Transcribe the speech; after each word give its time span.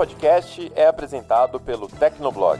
podcast 0.00 0.72
é 0.74 0.86
apresentado 0.86 1.60
pelo 1.60 1.86
Tecnoblog. 1.86 2.58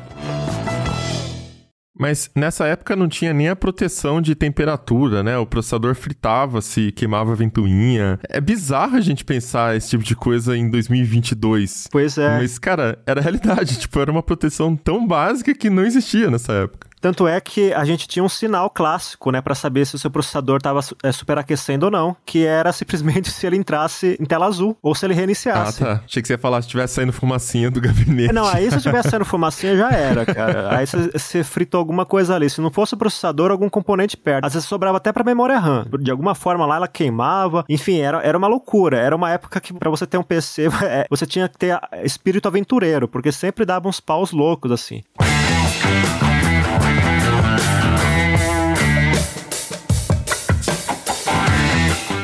Mas 1.99 2.31
nessa 2.37 2.67
época 2.67 2.95
não 2.95 3.09
tinha 3.09 3.33
nem 3.33 3.49
a 3.49 3.57
proteção 3.57 4.21
de 4.21 4.35
temperatura, 4.35 5.23
né? 5.23 5.39
O 5.39 5.47
processador 5.47 5.95
fritava 5.95 6.61
se 6.61 6.93
queimava 6.93 7.33
a 7.33 7.35
ventoinha. 7.35 8.21
É 8.29 8.43
bizarro 8.43 8.97
a 8.97 9.01
gente 9.01 9.25
pensar 9.25 9.75
esse 9.75 9.89
tipo 9.89 10.05
de 10.05 10.15
coisa 10.15 10.55
em 10.55 10.69
2022. 10.69 11.89
Pois 11.91 12.19
é. 12.19 12.37
Mas, 12.39 12.59
cara, 12.59 12.99
era 13.07 13.23
realidade. 13.23 13.79
tipo, 13.81 13.99
era 13.99 14.11
uma 14.11 14.23
proteção 14.23 14.77
tão 14.77 15.07
básica 15.07 15.55
que 15.55 15.71
não 15.71 15.83
existia 15.83 16.31
nessa 16.31 16.53
época. 16.53 16.90
Tanto 17.01 17.27
é 17.27 17.41
que 17.41 17.73
a 17.73 17.85
gente 17.85 18.07
tinha 18.07 18.23
um 18.23 18.29
sinal 18.29 18.69
clássico, 18.69 19.31
né, 19.31 19.41
para 19.41 19.55
saber 19.55 19.87
se 19.87 19.95
o 19.95 19.99
seu 19.99 20.11
processador 20.11 20.59
estava 20.59 20.81
é, 21.03 21.13
superaquecendo 21.13 21.87
ou 21.87 21.91
não, 21.91 22.17
que 22.27 22.45
era 22.45 22.73
simplesmente 22.73 23.31
se 23.33 23.47
ele 23.47 23.57
entrasse 23.57 24.17
em 24.21 24.25
tela 24.25 24.47
azul 24.47 24.77
ou 24.83 24.95
se 24.95 25.07
ele 25.07 25.15
reiniciasse. 25.15 25.83
Ah, 25.83 25.87
tá. 25.87 26.03
Achei 26.05 26.21
que 26.21 26.29
você 26.29 26.35
ia 26.35 26.39
falar 26.39 26.61
se 26.63 26.69
tivesse 26.69 26.95
saindo 26.95 27.13
fumacinha 27.13 27.71
do 27.71 27.81
gabinete. 27.81 28.33
Não, 28.33 28.47
aí 28.47 28.71
se 28.71 28.81
tivesse 28.81 29.11
saindo 29.11 29.25
fumacinha 29.27 29.77
já 29.77 29.91
era, 29.91 30.27
cara. 30.27 30.77
Aí 30.77 30.87
você 30.87 31.43
fritou 31.43 31.79
alguma 31.79 32.05
coisa 32.05 32.35
ali. 32.35 32.51
Se 32.51 32.61
não 32.61 32.71
fosse 32.71 32.95
o 32.95 32.97
processador, 32.97 33.51
algum 33.51 33.69
componente 33.69 34.17
perto. 34.17 34.45
Às 34.45 34.55
vezes 34.55 34.69
sobrava 34.69 34.99
até 34.99 35.13
pra 35.13 35.25
memória 35.25 35.59
RAM. 35.59 35.87
De 36.01 36.11
alguma 36.11 36.35
forma 36.35 36.67
lá 36.67 36.77
ela 36.77 36.89
queimava. 36.89 37.65
Enfim, 37.69 37.99
era, 38.01 38.19
era 38.23 38.37
uma 38.37 38.47
loucura. 38.47 38.99
Era 38.99 39.17
uma 39.17 39.31
época 39.31 39.61
que 39.61 39.73
para 39.73 39.91
você 39.91 40.07
ter 40.07 40.19
um 40.19 40.23
PC, 40.23 40.69
é, 40.85 41.07
você 41.09 41.27
tinha 41.27 41.49
que 41.49 41.57
ter 41.57 41.79
espírito 42.05 42.47
aventureiro, 42.49 43.09
porque 43.09 43.33
sempre 43.33 43.65
dava 43.65 43.89
uns 43.89 44.01
paus 44.01 44.33
loucos 44.33 44.71
assim. 44.71 45.03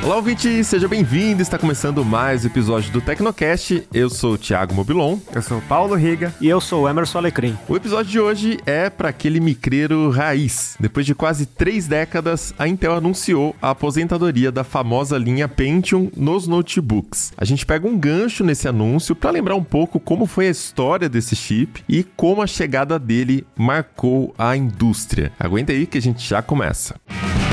Olá, 0.06 0.18
ouvinte, 0.18 0.62
seja 0.62 0.86
bem-vindo. 0.86 1.42
Está 1.42 1.58
começando 1.58 2.04
mais 2.04 2.44
um 2.44 2.46
episódio 2.46 2.92
do 2.92 3.00
Tecnocast. 3.00 3.88
Eu 3.92 4.08
sou 4.08 4.34
o 4.34 4.38
Thiago 4.38 4.72
Mobilon. 4.72 5.18
Eu 5.34 5.42
sou 5.42 5.58
o 5.58 5.62
Paulo 5.62 5.96
Riga. 5.96 6.32
E 6.40 6.46
eu 6.46 6.60
sou 6.60 6.84
o 6.84 6.88
Emerson 6.88 7.18
Alecrim. 7.18 7.58
O 7.68 7.74
episódio 7.74 8.12
de 8.12 8.20
hoje 8.20 8.60
é 8.64 8.88
para 8.88 9.08
aquele 9.08 9.40
micreiro 9.40 10.08
raiz. 10.10 10.76
Depois 10.78 11.04
de 11.04 11.12
quase 11.12 11.44
três 11.44 11.88
décadas, 11.88 12.54
a 12.56 12.68
Intel 12.68 12.94
anunciou 12.94 13.56
a 13.60 13.70
aposentadoria 13.70 14.52
da 14.52 14.62
famosa 14.62 15.18
linha 15.18 15.48
Pentium 15.48 16.08
nos 16.16 16.46
notebooks. 16.46 17.32
A 17.36 17.44
gente 17.44 17.66
pega 17.66 17.88
um 17.88 17.98
gancho 17.98 18.44
nesse 18.44 18.68
anúncio 18.68 19.16
para 19.16 19.32
lembrar 19.32 19.56
um 19.56 19.64
pouco 19.64 19.98
como 19.98 20.24
foi 20.24 20.46
a 20.46 20.52
história 20.52 21.08
desse 21.08 21.34
chip 21.34 21.82
e 21.88 22.04
como 22.04 22.42
a 22.42 22.46
chegada 22.46 22.96
dele 22.96 23.44
marcou 23.56 24.32
a 24.38 24.56
indústria. 24.56 25.32
Aguenta 25.36 25.72
aí 25.72 25.84
que 25.84 25.98
a 25.98 26.02
gente 26.02 26.24
já 26.24 26.40
começa. 26.40 26.94
Música 27.10 27.45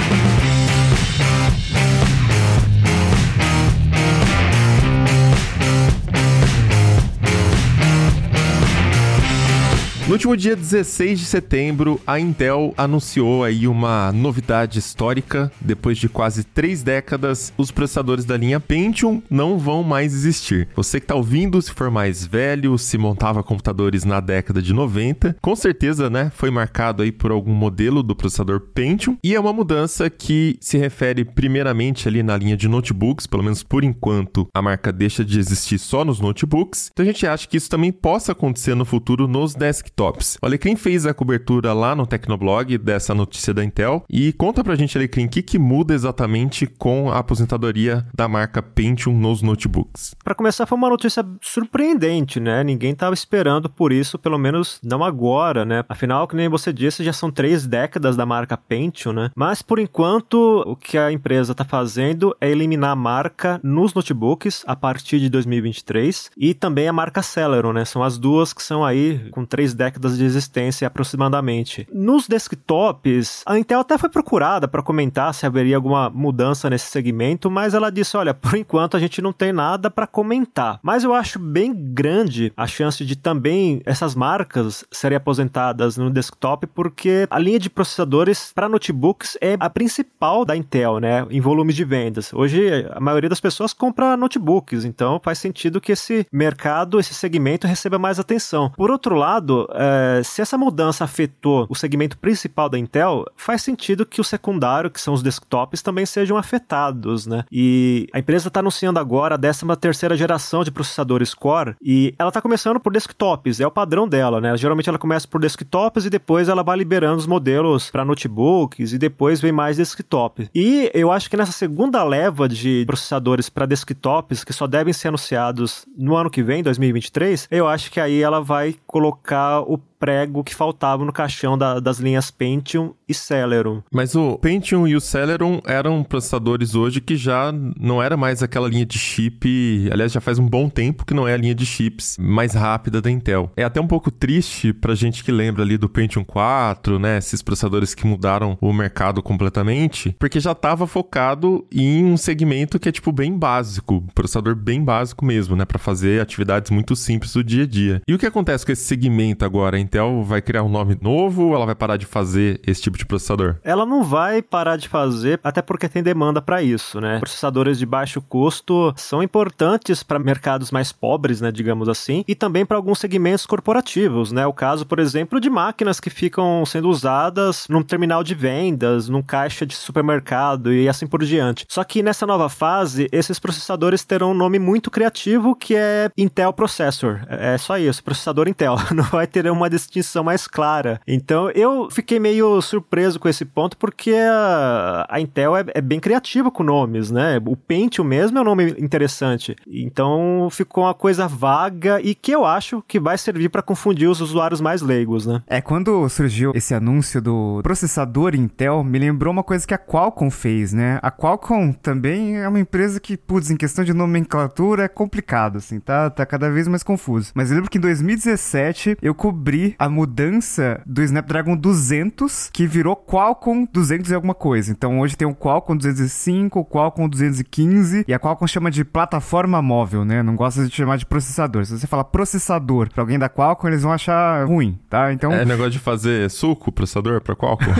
No 10.06 10.16
último 10.16 10.36
dia 10.36 10.54
16 10.54 11.18
de 11.18 11.26
setembro, 11.26 12.00
a 12.06 12.20
Intel 12.20 12.74
anunciou 12.76 13.42
aí 13.42 13.70
uma 13.70 14.12
novidade 14.12 14.78
histórica. 14.78 15.50
Depois 15.62 15.98
de 15.98 16.10
quase 16.10 16.44
três 16.44 16.84
décadas, 16.84 17.54
os 17.58 17.72
processadores 17.72 18.26
da 18.26 18.36
linha 18.36 18.60
Pentium 18.60 19.24
não 19.30 19.58
vão 19.58 19.82
mais 19.82 20.14
existir. 20.14 20.68
Você 20.76 21.00
que 21.00 21.06
está 21.06 21.16
ouvindo, 21.16 21.62
se 21.62 21.72
for 21.72 21.90
mais 21.90 22.26
velho, 22.26 22.78
se 22.78 22.98
montava 22.98 23.42
computadores 23.42 24.04
na 24.04 24.20
década 24.20 24.62
de 24.62 24.74
90, 24.74 25.38
com 25.42 25.56
certeza, 25.56 26.10
né, 26.10 26.30
foi 26.36 26.52
marcado 26.52 27.02
aí 27.02 27.12
por 27.12 27.32
algum 27.32 27.54
modelo 27.54 28.04
do 28.04 28.14
processador 28.14 28.60
Pentium. 28.60 29.18
E 29.24 29.34
é 29.34 29.40
uma 29.40 29.54
mudança 29.54 30.10
que 30.10 30.58
se 30.60 30.78
refere 30.78 31.24
primeiramente 31.24 32.10
ali 32.10 32.22
na 32.22 32.36
linha 32.36 32.58
de 32.58 32.68
notebooks, 32.68 33.26
pelo 33.26 33.42
menos 33.42 33.64
por 33.64 33.86
enquanto 33.86 34.50
a 34.54 34.62
marca 34.62 34.92
deixa 34.92 35.24
de 35.24 35.40
existir 35.40 35.80
só 35.80 36.04
nos 36.04 36.20
notebooks. 36.20 36.90
Então 36.92 37.06
a 37.06 37.08
gente 37.08 37.26
acha 37.26 37.48
que 37.48 37.56
isso 37.56 37.70
também 37.70 37.94
possa 37.94 38.34
acontecer 38.34 38.76
no 38.76 38.84
futuro 38.84 39.30
nos 39.30 39.56
desktops 39.56 39.93
desktops. 39.94 40.38
O 40.42 40.46
Alecrim 40.46 40.76
fez 40.76 41.06
a 41.06 41.14
cobertura 41.14 41.74
lá 41.74 41.96
no 41.96 42.06
Tecnoblog 42.06 42.78
dessa 42.78 43.14
notícia 43.14 43.54
da 43.54 43.64
Intel 43.64 44.04
e 44.10 44.34
conta 44.34 44.64
pra 44.64 44.76
gente, 44.76 44.98
Alecrim, 44.98 45.26
o 45.26 45.30
que, 45.30 45.42
que 45.42 45.60
muda 45.60 45.94
exatamente 45.94 46.66
com 46.66 47.12
a 47.12 47.20
aposentadoria 47.20 48.06
da 48.14 48.28
marca 48.28 48.62
Pentium 48.62 49.14
nos 49.14 49.42
notebooks. 49.42 50.16
Para 50.24 50.36
começar, 50.36 50.66
foi 50.66 50.78
uma 50.78 50.90
notícia 50.90 51.26
surpreendente, 51.42 52.40
né? 52.40 52.64
Ninguém 52.64 52.92
estava 52.92 53.14
esperando 53.14 53.70
por 53.70 53.92
isso, 53.92 54.18
pelo 54.18 54.38
menos 54.38 54.80
não 54.84 55.04
agora, 55.04 55.64
né? 55.64 55.84
Afinal, 55.88 56.28
que 56.28 56.36
nem 56.36 56.50
você 56.50 56.74
disse, 56.74 57.04
já 57.04 57.14
são 57.14 57.32
três 57.32 57.68
décadas 57.68 58.16
da 58.16 58.26
marca 58.26 58.58
Pentium, 58.58 59.14
né? 59.14 59.32
Mas 59.36 59.62
por 59.62 59.80
enquanto, 59.80 60.64
o 60.66 60.76
que 60.76 60.98
a 60.98 61.12
empresa 61.12 61.52
está 61.52 61.64
fazendo 61.64 62.36
é 62.42 62.50
eliminar 62.50 62.92
a 62.92 62.96
marca 62.96 63.60
nos 63.64 63.94
notebooks 63.94 64.64
a 64.66 64.76
partir 64.76 65.20
de 65.20 65.30
2023 65.30 66.32
e 66.38 66.54
também 66.54 66.88
a 66.88 66.94
marca 66.94 67.22
Celeron, 67.22 67.74
né? 67.74 67.86
São 67.86 68.04
as 68.04 68.18
duas 68.18 68.54
que 68.54 68.64
são 68.64 68.84
aí 68.84 69.30
com 69.32 69.46
três 69.46 69.74
décadas 69.74 69.83
décadas 69.84 70.18
de 70.18 70.24
existência 70.24 70.88
aproximadamente. 70.88 71.88
Nos 71.92 72.28
desktops, 72.28 73.44
a 73.46 73.58
Intel 73.58 73.82
até 73.82 73.98
foi 73.98 74.10
procurada 74.10 74.68
para 74.68 74.82
comentar 74.82 75.34
se 75.34 75.46
haveria 75.46 75.76
alguma 75.76 76.10
mudança 76.10 76.70
nesse 76.70 76.88
segmento, 76.90 77.52
mas 77.52 77.74
ela 77.74 77.92
disse: 77.92 78.16
olha, 78.16 78.34
por 78.34 78.56
enquanto 78.56 78.96
a 78.96 79.00
gente 79.00 79.22
não 79.22 79.34
tem 79.34 79.52
nada 79.52 79.90
para 79.90 80.08
comentar. 80.08 80.80
Mas 80.82 81.04
eu 81.04 81.14
acho 81.14 81.38
bem 81.40 81.74
grande 81.74 82.54
a 82.56 82.66
chance 82.66 83.04
de 83.04 83.16
também 83.16 83.82
essas 83.86 84.16
marcas 84.16 84.86
serem 84.92 85.18
aposentadas 85.18 85.98
no 85.98 86.10
desktop, 86.10 86.68
porque 86.68 87.28
a 87.30 87.40
linha 87.40 87.60
de 87.60 87.70
processadores 87.70 88.52
para 88.54 88.70
notebooks 88.70 89.38
é 89.42 89.58
a 89.60 89.70
principal 89.70 90.46
da 90.46 90.56
Intel, 90.56 91.00
né, 91.00 91.26
em 91.30 91.42
volume 91.42 91.74
de 91.74 91.84
vendas. 91.84 92.34
Hoje 92.34 92.88
a 92.92 93.00
maioria 93.00 93.30
das 93.30 93.42
pessoas 93.42 93.74
compra 93.74 94.16
notebooks, 94.16 94.86
então 94.86 95.20
faz 95.24 95.40
sentido 95.40 95.82
que 95.82 95.92
esse 95.92 96.26
mercado, 96.32 97.00
esse 97.00 97.14
segmento 97.14 97.68
receba 97.68 98.00
mais 98.00 98.20
atenção. 98.20 98.72
Por 98.76 98.92
outro 98.92 99.16
lado, 99.16 99.68
é, 99.74 100.22
se 100.24 100.42
essa 100.42 100.58
mudança 100.58 101.04
afetou 101.04 101.66
o 101.70 101.76
segmento 101.76 102.18
principal 102.18 102.70
da 102.70 102.78
Intel, 102.78 103.26
faz 103.36 103.62
sentido 103.62 104.06
que 104.06 104.22
o 104.22 104.24
secundário, 104.24 104.90
que 104.90 105.02
são 105.02 105.14
os 105.14 105.24
desktops, 105.24 105.82
também 105.82 106.06
sejam 106.06 106.38
afetados, 106.38 107.26
né? 107.26 107.44
E 107.52 108.08
a 108.14 108.20
empresa 108.20 108.48
está 108.48 108.60
anunciando 108.60 109.00
agora 109.00 109.36
a 109.36 109.38
13 109.38 109.64
terceira 109.80 110.16
geração 110.16 110.64
de 110.64 110.72
processadores 110.72 111.34
Core 111.34 111.76
e 111.82 112.14
ela 112.18 112.30
está 112.30 112.42
começando 112.42 112.80
por 112.80 112.92
desktops, 112.92 113.60
é 113.60 113.68
o 113.68 113.72
padrão 113.72 114.08
dela, 114.08 114.40
né? 114.40 114.56
Geralmente 114.58 114.90
ela 114.90 114.98
começa 114.98 115.28
por 115.28 115.42
desktops 115.42 116.06
e 116.06 116.10
depois 116.10 116.50
ela 116.50 116.64
vai 116.64 116.78
liberando 116.78 117.18
os 117.18 117.28
modelos 117.28 117.90
para 117.90 118.06
notebooks 118.06 118.94
e 118.94 118.98
depois 118.98 119.42
vem 119.42 119.52
mais 119.52 119.78
desktop. 119.78 120.50
E 120.54 120.92
eu 120.94 121.12
acho 121.12 121.30
que 121.30 121.38
nessa 121.38 121.52
segunda 121.52 122.04
leva 122.04 122.48
de 122.48 122.84
processadores 122.86 123.50
para 123.50 123.66
desktops, 123.66 124.44
que 124.44 124.54
só 124.54 124.68
devem 124.68 124.94
ser 124.94 125.10
anunciados 125.10 125.86
no 125.98 126.16
ano 126.16 126.30
que 126.30 126.44
vem, 126.44 126.64
2023, 126.64 127.48
eu 127.50 127.68
acho 127.68 127.92
que 127.92 128.00
aí 128.00 128.22
ela 128.22 128.42
vai 128.42 128.76
colocar 128.86 129.63
o 129.68 129.78
prego 130.04 130.44
que 130.44 130.54
faltava 130.54 131.06
no 131.06 131.14
caixão 131.14 131.58
da, 131.58 131.80
das 131.80 131.98
linhas 131.98 132.30
Pentium 132.30 132.94
e 133.08 133.14
Celeron. 133.14 133.82
Mas 133.90 134.16
o 134.16 134.38
Pentium 134.38 134.86
e 134.86 134.98
o 134.98 135.00
Celeron 135.00 135.62
eram 135.66 136.04
processadores 136.04 136.76
hoje 136.76 137.00
que 137.00 137.16
já 137.16 137.54
não 137.80 138.04
era 138.04 138.18
mais 138.18 138.44
aquela 138.44 138.68
linha 138.68 138.86
de 138.86 139.00
chip, 139.00 139.90
aliás, 139.90 140.12
já 140.12 140.20
faz 140.20 140.38
um 140.40 140.46
bom 140.46 140.68
tempo 140.68 141.06
que 141.06 141.14
não 141.14 141.26
é 141.26 141.34
a 141.34 141.38
linha 141.38 141.56
de 141.56 141.66
chips 141.66 142.18
mais 142.20 142.54
rápida 142.54 143.02
da 143.02 143.10
Intel. 143.10 143.50
É 143.56 143.64
até 143.64 143.80
um 143.80 143.88
pouco 143.88 144.12
triste 144.12 144.74
pra 144.74 144.94
gente 144.94 145.24
que 145.24 145.32
lembra 145.32 145.64
ali 145.64 145.78
do 145.78 145.88
Pentium 145.88 146.26
4, 146.26 147.00
né, 147.00 147.20
esses 147.20 147.42
processadores 147.42 147.96
que 147.96 148.06
mudaram 148.06 148.58
o 148.60 148.74
mercado 148.74 149.24
completamente, 149.24 150.14
porque 150.20 150.42
já 150.42 150.52
estava 150.52 150.86
focado 150.86 151.66
em 151.72 152.04
um 152.04 152.18
segmento 152.18 152.78
que 152.78 152.90
é 152.90 152.92
tipo 152.92 153.14
bem 153.14 153.38
básico, 153.38 154.04
processador 154.14 154.54
bem 154.54 154.84
básico 154.84 155.24
mesmo, 155.24 155.56
né, 155.56 155.64
para 155.64 155.80
fazer 155.80 156.20
atividades 156.20 156.72
muito 156.72 156.94
simples 156.94 157.32
do 157.32 157.42
dia 157.42 157.64
a 157.64 157.68
dia. 157.68 158.02
E 158.06 158.14
o 158.14 158.20
que 158.20 158.26
acontece 158.26 158.66
com 158.66 158.74
esse 158.74 158.84
segmento 158.84 159.46
agora? 159.46 159.80
Intel 159.94 160.24
vai 160.24 160.42
criar 160.42 160.64
um 160.64 160.70
nome 160.70 160.98
novo 161.00 161.50
ou 161.50 161.56
ela 161.56 161.68
vai 161.68 161.76
parar 161.76 161.98
de 161.98 162.08
fazer 162.08 162.60
esse 162.66 162.82
tipo 162.82 162.98
de 162.98 163.06
processador? 163.06 163.58
Ela 163.64 163.86
não 163.86 164.04
vai 164.04 164.42
parar 164.42 164.76
de 164.76 164.90
fazer, 164.90 165.40
até 165.44 165.62
porque 165.62 165.88
tem 165.88 166.02
demanda 166.02 166.42
para 166.42 166.64
isso, 166.64 167.00
né? 167.00 167.20
Processadores 167.20 167.78
de 167.78 167.86
baixo 167.86 168.20
custo 168.20 168.92
são 168.98 169.22
importantes 169.22 170.02
para 170.02 170.18
mercados 170.18 170.72
mais 170.72 170.92
pobres, 170.92 171.42
né, 171.42 171.52
digamos 171.52 171.88
assim, 171.88 172.24
e 172.28 172.34
também 172.34 172.66
para 172.66 172.76
alguns 172.76 172.98
segmentos 172.98 173.46
corporativos, 173.46 174.32
né? 174.32 174.48
O 174.48 174.54
caso, 174.54 174.84
por 174.84 174.98
exemplo, 174.98 175.40
de 175.40 175.48
máquinas 175.48 176.00
que 176.00 176.10
ficam 176.10 176.66
sendo 176.66 176.90
usadas 176.90 177.68
num 177.70 177.84
terminal 177.84 178.24
de 178.24 178.34
vendas, 178.34 179.08
num 179.08 179.22
caixa 179.22 179.64
de 179.64 179.76
supermercado 179.76 180.74
e 180.74 180.90
assim 180.90 181.06
por 181.06 181.24
diante. 181.24 181.68
Só 181.70 181.84
que 181.84 182.02
nessa 182.02 182.26
nova 182.26 182.50
fase, 182.50 183.08
esses 183.12 183.38
processadores 183.38 184.04
terão 184.04 184.32
um 184.32 184.36
nome 184.36 184.58
muito 184.58 184.90
criativo 184.90 185.56
que 185.56 185.76
é 185.76 186.10
Intel 186.18 186.52
Processor. 186.52 187.20
É 187.30 187.60
só 187.60 187.78
isso, 187.78 188.04
processador 188.04 188.48
Intel. 188.48 188.76
Não 188.92 189.04
vai 189.04 189.28
ter 189.28 189.48
uma 189.52 189.70
distinção 189.84 190.24
mais 190.24 190.48
clara. 190.48 191.00
Então 191.08 191.50
eu 191.52 191.90
fiquei 191.90 192.20
meio 192.20 192.62
surpreso 192.62 193.20
com 193.20 193.28
esse 193.28 193.46
ponto, 193.46 193.78
porque 193.78 194.14
a, 194.14 195.06
a 195.10 195.20
Intel 195.20 195.56
é, 195.56 195.66
é, 195.74 195.82
bem 195.82 196.00
criativa 196.00 196.52
com 196.52 196.64
nomes, 196.64 197.12
né? 197.12 197.42
O 197.46 197.56
Pentium 197.56 198.06
mesmo 198.06 198.38
é 198.38 198.42
um 198.42 198.46
nome 198.46 198.76
interessante. 198.80 199.56
Então 199.68 200.48
ficou 200.52 200.84
uma 200.84 200.94
coisa 200.94 201.28
vaga 201.28 202.00
e 202.02 202.16
que 202.16 202.32
eu 202.32 202.46
acho 202.46 202.84
que 202.88 203.00
vai 203.00 203.18
servir 203.18 203.50
para 203.50 203.62
confundir 203.62 204.10
os 204.10 204.22
usuários 204.22 204.62
mais 204.62 204.82
leigos, 204.82 205.26
né? 205.26 205.42
É, 205.48 205.62
quando 205.62 206.08
surgiu 206.10 206.52
esse 206.56 206.74
anúncio 206.74 207.22
do 207.22 207.60
processador 207.64 208.36
Intel, 208.36 208.84
me 208.84 209.00
lembrou 209.00 209.32
uma 209.32 209.44
coisa 209.44 209.66
que 209.66 209.74
a 209.74 209.78
Qualcomm 209.78 210.30
fez, 210.30 210.74
né? 210.74 211.00
A 211.02 211.12
Qualcomm 211.12 211.74
também 211.74 212.38
é 212.38 212.48
uma 212.48 212.60
empresa 212.60 213.00
que, 213.00 213.18
putz, 213.18 213.50
em 213.50 213.58
questão 213.58 213.84
de 213.84 213.94
nomenclatura 213.94 214.84
é 214.84 214.88
complicado, 214.88 215.58
assim, 215.58 215.80
tá, 215.80 216.10
tá 216.10 216.26
cada 216.26 216.50
vez 216.50 216.68
mais 216.68 216.84
confuso. 216.84 217.32
Mas 217.34 217.50
eu 217.50 217.56
lembro 217.56 217.70
que 217.70 217.78
em 217.78 217.82
2017 217.82 218.98
eu 219.02 219.14
cobri 219.14 219.73
a 219.78 219.90
mudança 219.90 220.82
do 220.86 221.02
Snapdragon 221.02 221.56
200, 221.56 222.50
que 222.52 222.68
virou 222.68 222.96
Qualcomm 222.96 223.68
200 223.72 224.12
e 224.12 224.16
alguma 224.16 224.34
coisa. 224.34 224.72
Então 224.72 225.00
hoje 225.00 225.16
tem 225.16 225.28
o 225.28 225.36
Qualcomm 225.36 225.78
205, 225.78 226.60
o 226.60 226.66
Qualcomm 226.66 227.10
215, 227.10 228.06
e 228.08 228.14
a 228.14 228.20
Qualcomm 228.20 228.48
chama 228.48 228.72
de 228.72 228.84
plataforma 228.84 229.62
móvel, 229.62 230.06
né? 230.06 230.24
Não 230.24 230.36
gosta 230.36 230.66
de 230.66 230.76
chamar 230.76 230.98
de 230.98 231.06
processador. 231.06 231.66
Se 231.66 231.78
você 231.78 231.88
falar 231.88 232.06
processador 232.06 232.90
pra 232.92 233.02
alguém 233.04 233.20
da 233.20 233.30
Qualcomm, 233.30 233.70
eles 233.70 233.84
vão 233.84 233.92
achar 233.92 234.46
ruim, 234.48 234.80
tá? 234.90 235.12
Então... 235.14 235.32
É 235.32 235.46
negócio 235.46 235.72
de 235.72 235.80
fazer 235.80 236.30
suco, 236.30 236.72
processador 236.72 237.22
pra 237.22 237.36
Qualcomm? 237.36 237.74